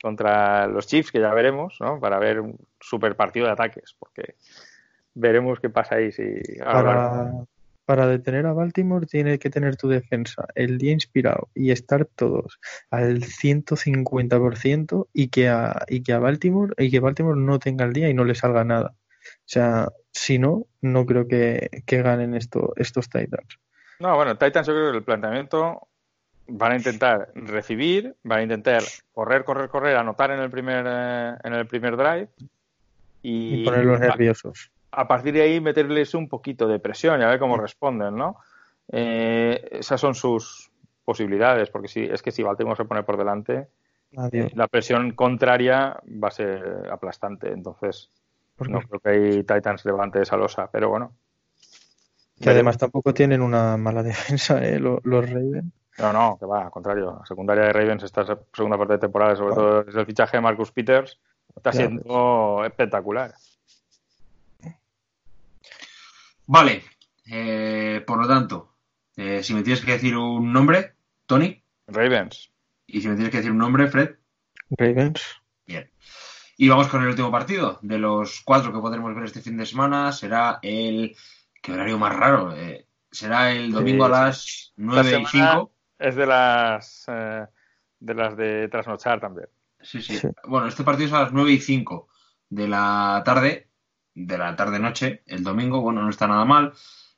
[0.00, 1.98] Contra los Chiefs, que ya veremos, ¿no?
[1.98, 4.36] Para ver un super partido de ataques, porque
[5.14, 6.12] veremos qué pasa ahí.
[6.12, 7.32] Si para,
[7.90, 12.60] para detener a Baltimore tiene que tener tu defensa el día inspirado y estar todos
[12.88, 17.92] al 150% y que a, y que a Baltimore y que Baltimore no tenga el
[17.92, 18.94] día y no le salga nada.
[18.94, 23.58] O sea, si no, no creo que, que ganen esto, estos Titans.
[23.98, 25.88] No, bueno, Titans yo creo que el planteamiento
[26.46, 31.34] van a intentar recibir, van a intentar correr, correr, correr, anotar en el primer, eh,
[31.42, 32.28] en el primer drive
[33.20, 37.28] y, y ponerlos nerviosos a partir de ahí meterles un poquito de presión y a
[37.28, 38.36] ver cómo responden, ¿no?
[38.92, 40.70] Eh, esas son sus
[41.04, 43.68] posibilidades, porque si es que si Baltimore se pone por delante,
[44.16, 44.52] Adiós.
[44.54, 47.52] la presión contraria va a ser aplastante.
[47.52, 48.10] Entonces,
[48.58, 51.12] no creo que hay Titans levante esa losa, pero bueno.
[52.40, 54.78] Que además tampoco tienen una mala defensa, ¿eh?
[54.78, 55.72] Los, los Ravens.
[55.98, 57.16] No, no, que va, al contrario.
[57.20, 59.68] La secundaria de Ravens esta segunda parte de temporada, sobre claro.
[59.68, 61.18] todo desde el fichaje de Marcus Peters,
[61.54, 61.88] está claro.
[61.88, 63.34] siendo espectacular.
[66.52, 66.82] Vale,
[67.30, 68.74] eh, por lo tanto,
[69.14, 70.94] eh, si me tienes que decir un nombre,
[71.24, 71.62] Tony.
[71.86, 72.50] Ravens.
[72.88, 74.16] Y si me tienes que decir un nombre, Fred.
[74.70, 75.22] Ravens.
[75.64, 75.88] Bien.
[76.56, 77.78] Y vamos con el último partido.
[77.82, 81.14] De los cuatro que podremos ver este fin de semana, será el.
[81.62, 82.52] ¿Qué horario más raro?
[82.56, 85.72] Eh, será el domingo sí, a las 9 y 5.
[86.00, 87.04] Es de las.
[87.06, 87.46] Eh,
[88.00, 89.48] de las de trasnochar también.
[89.80, 90.26] Sí, sí, sí.
[90.48, 92.08] Bueno, este partido es a las 9 y 5
[92.48, 93.69] de la tarde
[94.26, 96.72] de la tarde-noche, el domingo, bueno, no está nada mal.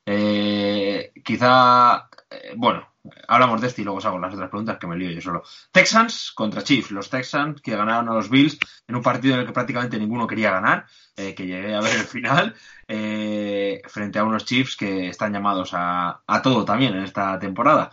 [0.05, 2.89] Eh, quizá, eh, bueno,
[3.29, 5.43] hablamos de este y luego os las otras preguntas que me lío yo solo.
[5.70, 9.47] Texans contra Chiefs, los Texans que ganaron a los Bills en un partido en el
[9.47, 12.55] que prácticamente ninguno quería ganar, eh, que llegué a ver el final,
[12.87, 17.91] frente a unos Chiefs que están llamados a, a todo también en esta temporada.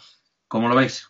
[0.48, 1.10] ¿Cómo lo veis?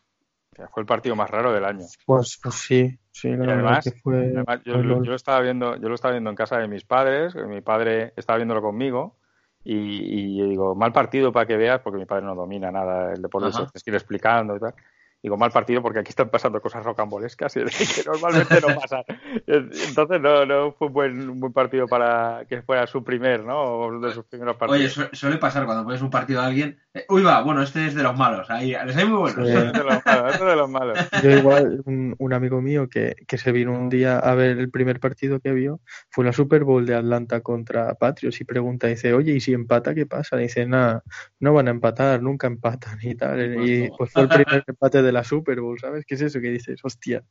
[0.71, 1.85] Fue el partido más raro del año.
[2.05, 4.17] Pues, pues sí, sí, la además, que fue.
[4.17, 7.35] Además, yo, yo, yo, estaba viendo, yo lo estaba viendo en casa de mis padres,
[7.35, 9.17] mi padre estaba viéndolo conmigo,
[9.63, 13.13] y, y yo digo, mal partido para que veas, porque mi padre no domina nada
[13.13, 14.73] el deporte, se te estoy explicando y tal.
[15.21, 19.03] Digo, mal partido porque aquí están pasando cosas rocambolescas y que normalmente no pasan.
[19.45, 23.61] Entonces no, no fue un buen, un buen partido para que fuera su primer, ¿no?
[23.61, 24.97] O de sus primeros partidos.
[24.97, 26.79] Oye, suele pasar cuando pones un partido a alguien.
[26.93, 28.49] Eh, uy, va, bueno, este es de los malos.
[28.49, 29.47] Ahí, les hay muy buenos.
[29.47, 29.53] Sí.
[29.53, 30.97] es de los malos, es de los malos.
[31.23, 34.71] Yo igual, un, un, amigo mío que, que se vino un día a ver el
[34.71, 39.13] primer partido que vio fue la Super Bowl de Atlanta contra Patriots y pregunta, dice,
[39.13, 40.37] oye, ¿y si empata qué pasa?
[40.37, 41.03] dice, nada,
[41.39, 43.67] no van a empatar, nunca empatan y tal.
[43.67, 46.05] Y pues fue el primer empate de la Super Bowl, ¿sabes?
[46.05, 46.79] ¿Qué es eso que dices?
[46.83, 47.23] Hostia.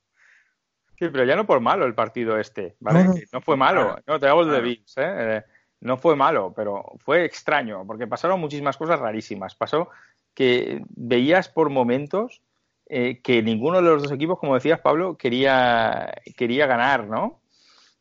[0.98, 3.04] Sí, pero ya no por malo el partido este, ¿vale?
[3.04, 3.20] No, no.
[3.32, 5.44] no fue malo, no, te hago el de Bills, ¿eh?
[5.80, 9.54] no fue malo, pero fue extraño, porque pasaron muchísimas cosas rarísimas.
[9.54, 9.88] Pasó
[10.34, 12.42] que veías por momentos
[12.86, 17.40] eh, que ninguno de los dos equipos, como decías, Pablo, quería, quería ganar, ¿no?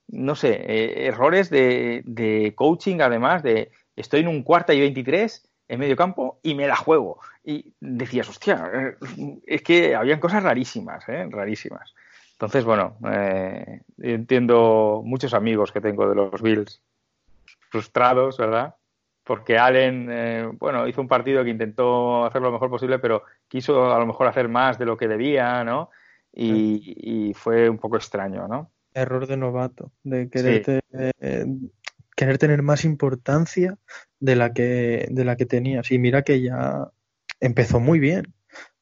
[0.08, 5.50] No sé, eh, errores de, de, coaching, además, de estoy en un cuarta y 23
[5.68, 7.20] en medio campo y me la juego.
[7.50, 8.98] Y decías, hostia, eh,
[9.48, 11.26] es que habían cosas rarísimas, ¿eh?
[11.32, 11.94] Rarísimas.
[12.34, 16.82] Entonces, bueno, eh, entiendo muchos amigos que tengo de los Bills
[17.70, 18.76] frustrados, ¿verdad?
[19.24, 23.94] Porque Allen, eh, bueno, hizo un partido que intentó hacer lo mejor posible, pero quiso
[23.94, 25.90] a lo mejor hacer más de lo que debía, ¿no?
[26.34, 28.72] Y, y fue un poco extraño, ¿no?
[28.94, 30.80] Error de novato, de querer, sí.
[31.22, 31.46] eh,
[32.14, 33.78] querer tener más importancia
[34.20, 35.90] de la que de la que tenías.
[35.92, 36.92] Y mira que ya
[37.40, 38.34] empezó muy bien.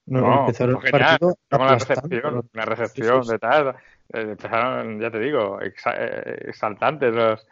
[0.06, 3.76] No, no empezó el partido una recepción, una recepción sí, sí, de tal.
[4.14, 5.74] Eh, empezaron, ya te digo, eh,
[6.48, 7.48] exaltantes los,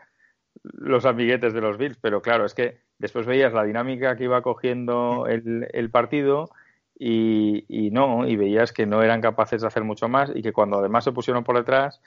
[0.62, 4.42] los amiguetes de los Bills, pero claro, es que después veías la dinámica que iba
[4.44, 6.50] cogiendo el, el partido
[6.98, 10.54] y, y, no, y veías que no eran capaces de hacer mucho más y que
[10.54, 12.02] cuando además se pusieron por detrás,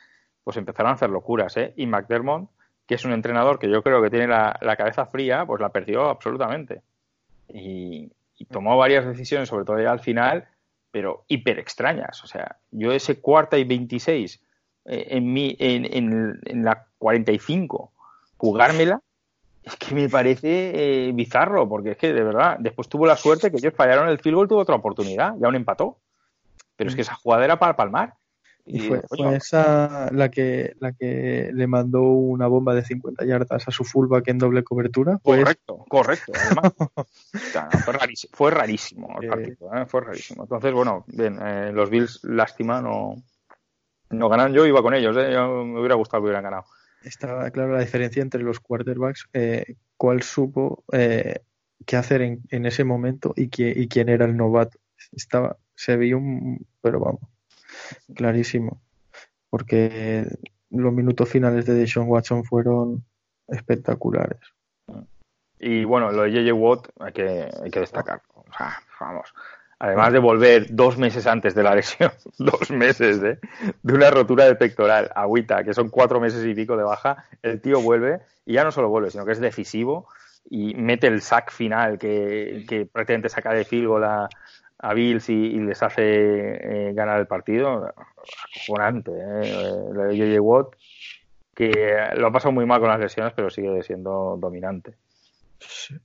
[0.44, 1.74] pues empezaron a hacer locuras, ¿eh?
[1.77, 2.48] Y McDermott,
[2.86, 5.70] que es un entrenador que yo creo que tiene la, la cabeza fría, pues la
[5.70, 6.82] perdió absolutamente.
[7.48, 10.48] Y, y tomó varias decisiones, sobre todo ya al final,
[10.90, 12.22] pero hiper extrañas.
[12.24, 14.42] O sea, yo ese cuarta y 26
[14.86, 17.92] eh, en, mi, en, en, en, la 45,
[18.36, 19.00] jugármela,
[19.62, 23.50] es que me parece eh, bizarro, porque es que de verdad, después tuvo la suerte
[23.50, 25.98] que ellos fallaron el field goal, tuvo otra oportunidad, ya un empató.
[26.76, 28.14] Pero es que esa jugada era para palmar.
[28.68, 33.68] Y fue, fue, esa la que, la que le mandó una bomba de 50 yardas
[33.68, 35.18] a su fullback en doble cobertura.
[35.22, 35.40] Pues...
[35.40, 36.32] Correcto, correcto.
[36.34, 36.72] Además,
[37.82, 39.86] fue, rarísimo, fue rarísimo el partido, ¿eh?
[39.86, 40.43] fue rarísimo.
[40.43, 43.22] Entonces, bueno, bien, eh, los Bills, lástima, no,
[44.10, 44.52] no ganan.
[44.52, 45.32] Yo iba con ellos, ¿eh?
[45.32, 46.64] Yo me hubiera gustado que hubieran ganado.
[47.05, 51.40] Estaba claro la diferencia entre los quarterbacks, eh, cuál supo eh,
[51.84, 54.78] qué hacer en, en, ese momento y, qué, y quién era el novato.
[55.12, 57.20] Estaba, se vio un, pero vamos,
[58.14, 58.80] clarísimo.
[59.50, 60.26] Porque
[60.70, 63.04] los minutos finales de Deshaun Watson fueron
[63.48, 64.40] espectaculares.
[65.58, 68.22] Y bueno, lo de JJ Watt hay que, hay que destacar.
[69.00, 69.32] Vamos.
[69.78, 73.38] Además de volver dos meses antes de la lesión, dos meses ¿eh?
[73.82, 77.60] de una rotura de pectoral, agüita, que son cuatro meses y pico de baja, el
[77.60, 80.08] tío vuelve y ya no solo vuelve, sino que es decisivo
[80.48, 84.28] y mete el sack final que, que pretende sacar de field goal
[84.78, 87.93] a, Bills y, y, les hace eh, ganar el partido.
[88.55, 89.73] Acojonante, ¿eh?
[89.94, 90.40] J.J.
[90.40, 90.74] Watt,
[91.55, 94.94] que lo ha pasado muy mal con las lesiones, pero sigue siendo dominante.
[95.59, 95.97] Sí.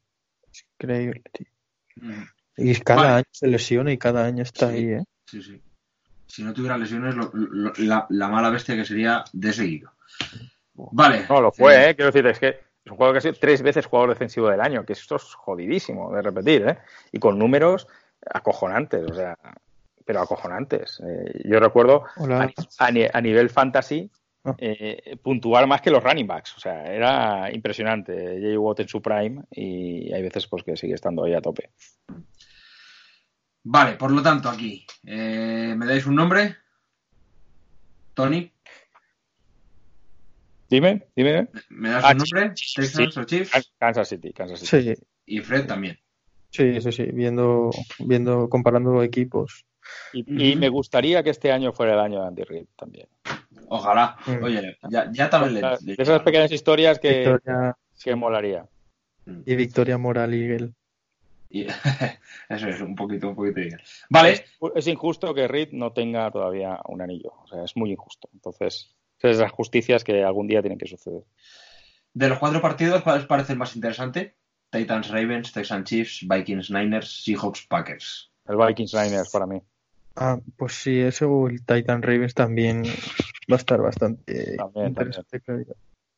[0.52, 1.48] Es increíble, tío.
[1.98, 2.24] Mm.
[2.58, 3.14] Y cada vale.
[3.16, 5.04] año se lesiona y cada año está sí, ahí, ¿eh?
[5.26, 5.62] Sí, sí.
[6.28, 9.92] Si no tuviera lesiones, lo, lo, la, la, mala bestia que sería de seguido.
[10.74, 11.26] Vale.
[11.30, 11.96] No, lo fue, ¿eh?
[11.96, 12.48] Quiero decir, es que
[12.84, 15.24] es un jugador que ha sido tres veces jugador defensivo del año, que esto es
[15.34, 16.78] jodidísimo de repetir, ¿eh?
[17.12, 17.88] Y con números
[18.30, 19.38] acojonantes, o sea,
[20.06, 21.02] pero acojonantes.
[21.08, 22.50] Eh, yo recuerdo a,
[22.80, 24.10] a, a, nivel fantasy
[24.44, 24.56] Ah.
[24.58, 28.40] eh, puntuar más que los running backs, o sea, era impresionante.
[28.42, 31.70] Jay Watt en su prime y hay veces pues que sigue estando ahí a tope.
[33.64, 36.56] Vale, por lo tanto aquí, eh, ¿me dais un nombre?
[38.16, 38.52] Tony.
[40.68, 41.50] Dime, dime.
[41.70, 42.54] ¿Me das ah, un nombre?
[42.76, 43.20] ¿Texans sí.
[43.20, 43.74] o Chiefs?
[43.78, 44.96] Kansas City, Kansas City.
[44.96, 45.04] Sí.
[45.28, 46.00] Y Fred también.
[46.52, 49.66] Sí, sí, sí, viendo, viendo, comparando equipos.
[50.14, 53.08] Y, y, me gustaría que este año fuera el año de Andy Reid también.
[53.70, 54.18] Ojalá.
[54.26, 54.44] Mm.
[54.44, 58.66] Oye, ya, ya también le, le, De esas pequeñas historias que, Victoria, que molaría.
[59.46, 60.74] Y Victoria Moral Eagle.
[61.50, 61.68] Y,
[62.50, 63.84] eso es, un poquito, un poquito Eagle.
[64.10, 64.32] Vale.
[64.32, 64.44] Es,
[64.76, 67.32] es, injusto que Reed no tenga todavía un anillo.
[67.44, 68.30] O sea, es muy injusto.
[68.34, 71.24] Entonces, es esas justicias que algún día tienen que suceder.
[72.14, 74.36] De los cuatro partidos, ¿cuál os parece el más interesante?
[74.72, 78.32] Titans, Ravens, Texans, Chiefs, Vikings, Niners, Seahawks, Packers.
[78.48, 79.62] El Vikings, Niners para mí.
[80.16, 85.40] Ah, pues sí, eso el Titan Ravens también va a estar bastante también, interesante.
[85.40, 85.68] También.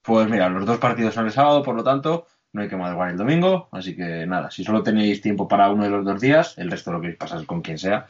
[0.02, 3.12] Pues mira, los dos partidos son el sábado, por lo tanto, no hay que madrugar
[3.12, 6.58] el domingo, así que nada, si solo tenéis tiempo para uno de los dos días,
[6.58, 8.08] el resto lo queréis pasar con quien sea,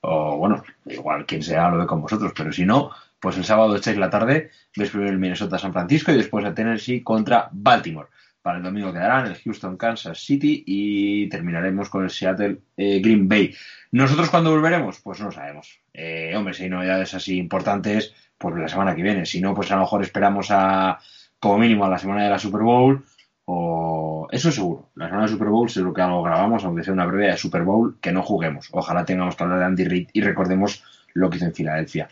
[0.00, 2.90] o bueno, igual quien sea lo ve con vosotros, pero si no,
[3.20, 6.54] pues el sábado echáis la tarde, veis primero el Minnesota San Francisco y después el
[6.54, 8.08] Tennessee contra Baltimore.
[8.46, 13.28] Para el domingo quedarán el Houston Kansas City y terminaremos con el Seattle eh, Green
[13.28, 13.52] Bay.
[13.90, 15.00] ¿Nosotros cuándo volveremos?
[15.00, 15.80] Pues no lo sabemos.
[15.92, 19.26] Eh, hombre, si hay novedades así importantes, pues la semana que viene.
[19.26, 21.00] Si no, pues a lo mejor esperamos a,
[21.40, 23.04] como mínimo, a la semana de la Super Bowl.
[23.46, 24.90] O eso seguro.
[24.94, 27.64] La semana de Super Bowl seguro que algo grabamos, aunque sea una breve de Super
[27.64, 28.68] Bowl, que no juguemos.
[28.70, 32.08] Ojalá tengamos que hablar de Andy Reid y recordemos lo que hizo en Filadelfia.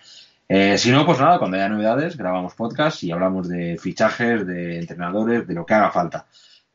[0.49, 4.79] Eh, si no, pues nada, cuando haya novedades, grabamos podcast y hablamos de fichajes, de
[4.79, 6.27] entrenadores, de lo que haga falta.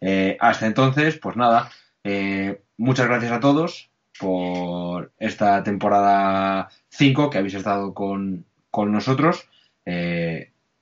[0.02, 1.70] Eh, hasta entonces, pues nada,
[2.04, 9.48] eh, muchas gracias a todos por esta temporada 5 que habéis estado con, con nosotros.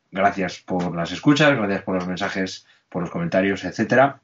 [0.09, 4.21] Gracias por las escuchas, gracias por los mensajes, por los comentarios, etcétera.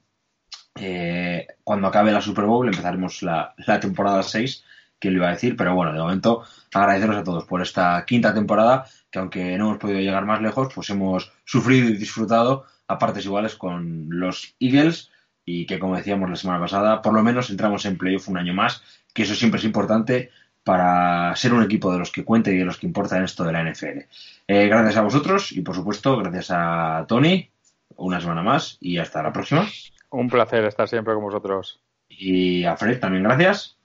[1.63, 4.63] Cuando acabe la Super Bowl empezaremos la, la temporada 6,
[5.03, 6.43] que lo iba a decir, pero bueno, de momento
[6.73, 10.73] agradeceros a todos por esta quinta temporada, que aunque no hemos podido llegar más lejos,
[10.73, 15.11] pues hemos sufrido y disfrutado a partes iguales con los Eagles
[15.43, 18.53] y que como decíamos la semana pasada, por lo menos entramos en playoff un año
[18.53, 18.81] más,
[19.13, 20.29] que eso siempre es importante
[20.63, 23.43] para ser un equipo de los que cuente y de los que importa en esto
[23.43, 24.07] de la NFL.
[24.47, 27.49] Eh, gracias a vosotros y por supuesto gracias a Tony
[27.97, 29.67] una semana más y hasta la próxima.
[30.11, 31.81] Un placer estar siempre con vosotros.
[32.07, 33.82] Y a Fred también gracias.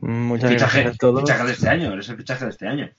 [0.00, 1.20] Muchas fichaje, gracias a todos.
[1.20, 2.90] fichaje de este año, eres el fichaje de este año.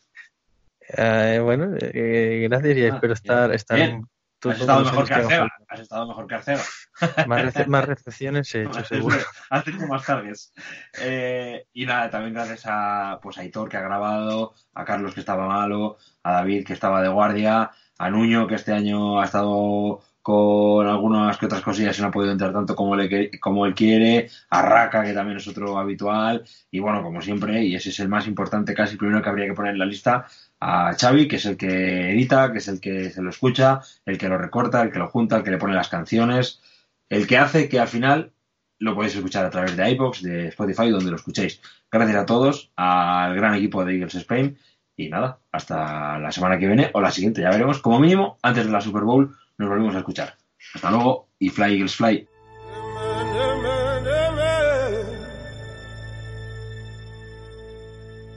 [0.98, 3.90] Eh, bueno, eh, gracias y Ah, espero estar, estar Bien.
[3.92, 4.08] en
[4.40, 5.50] todos Has estado mejor que Arcega.
[5.68, 7.28] Has estado mejor que falta.
[7.28, 9.18] Más, rece- más recepciones he hecho, seguro.
[9.50, 10.54] Has tenido más targets.
[11.00, 15.20] Eh, y nada, también gracias a, pues, a Hitor que ha grabado, a Carlos que
[15.22, 20.02] estaba malo, a David que estaba de guardia, a Nuño que este año ha estado
[20.22, 23.74] con algunas que otras cosillas y no ha podido entrar tanto como, le, como él
[23.74, 28.00] quiere, a Raka que también es otro habitual, y bueno, como siempre, y ese es
[28.00, 30.28] el más importante, casi primero que habría que poner en la lista,
[30.60, 34.18] a Xavi, que es el que edita, que es el que se lo escucha, el
[34.18, 36.62] que lo recorta, el que lo junta, el que le pone las canciones,
[37.10, 38.32] el que hace que al final
[38.78, 41.62] lo podéis escuchar a través de iBox, de Spotify, donde lo escuchéis.
[41.92, 44.58] Gracias a todos, al gran equipo de Eagles Spain,
[44.96, 47.80] y nada, hasta la semana que viene o la siguiente, ya veremos.
[47.80, 50.36] Como mínimo, antes de la Super Bowl, nos volvemos a escuchar.
[50.74, 52.28] Hasta luego y Fly Eagles Fly.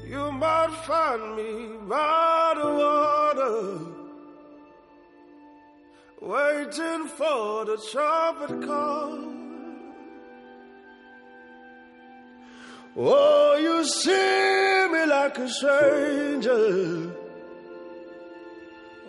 [0.07, 3.79] You might find me by the water,
[6.21, 9.33] waiting for the trumpet call.
[12.97, 17.24] Oh, you see me like a stranger.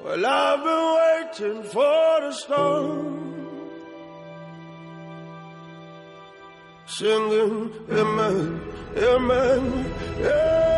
[0.06, 3.26] Well, I've been waiting for the storm.
[6.86, 8.61] singing amen,
[8.95, 9.86] amen,
[10.19, 10.74] Breaking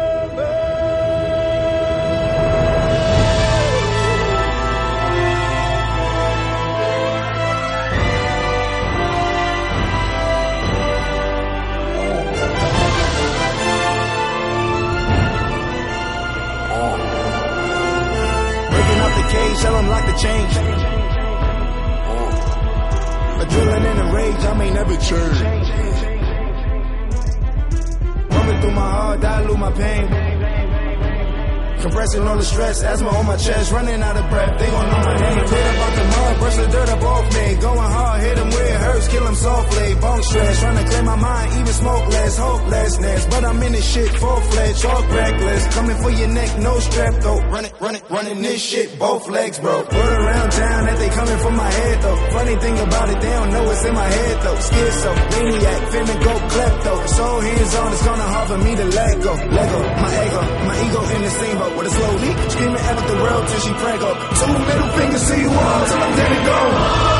[20.17, 20.53] change.
[23.41, 25.37] Adrenaline in the rage, I may never change.
[28.31, 30.36] Coming through my heart, dilute my pain.
[31.81, 34.59] Compressing all the stress, asthma on my chest, running out of breath.
[34.59, 35.47] They gon' know my name.
[35.47, 37.55] Clear up out the mud, brush the dirt up off me.
[37.61, 39.95] Going hard, hit 'em where it hurts, kill 'em softly.
[39.95, 43.25] Bone stress, trying to clear my mind, even smoke less, hopelessness.
[43.29, 45.67] But I'm in this shit, full fledged, all reckless.
[45.75, 47.39] Coming for your neck, no strap though.
[47.53, 49.77] Running, running, running this shit, both legs, bro.
[49.77, 52.19] Word around town that they coming for my head though.
[52.31, 54.59] Funny thing about it, they don't know it's in my head though.
[54.67, 57.07] Schizo, maniac, finna go klepto.
[57.07, 59.33] So hands on, it's gonna hard for me to let go.
[59.57, 62.37] Lego, my ego, my ego in the same boat with a slow leak.
[62.51, 64.17] Screaming at the world till she prank up.
[64.39, 67.16] Two middle fingers to you all till I'm dead and gone.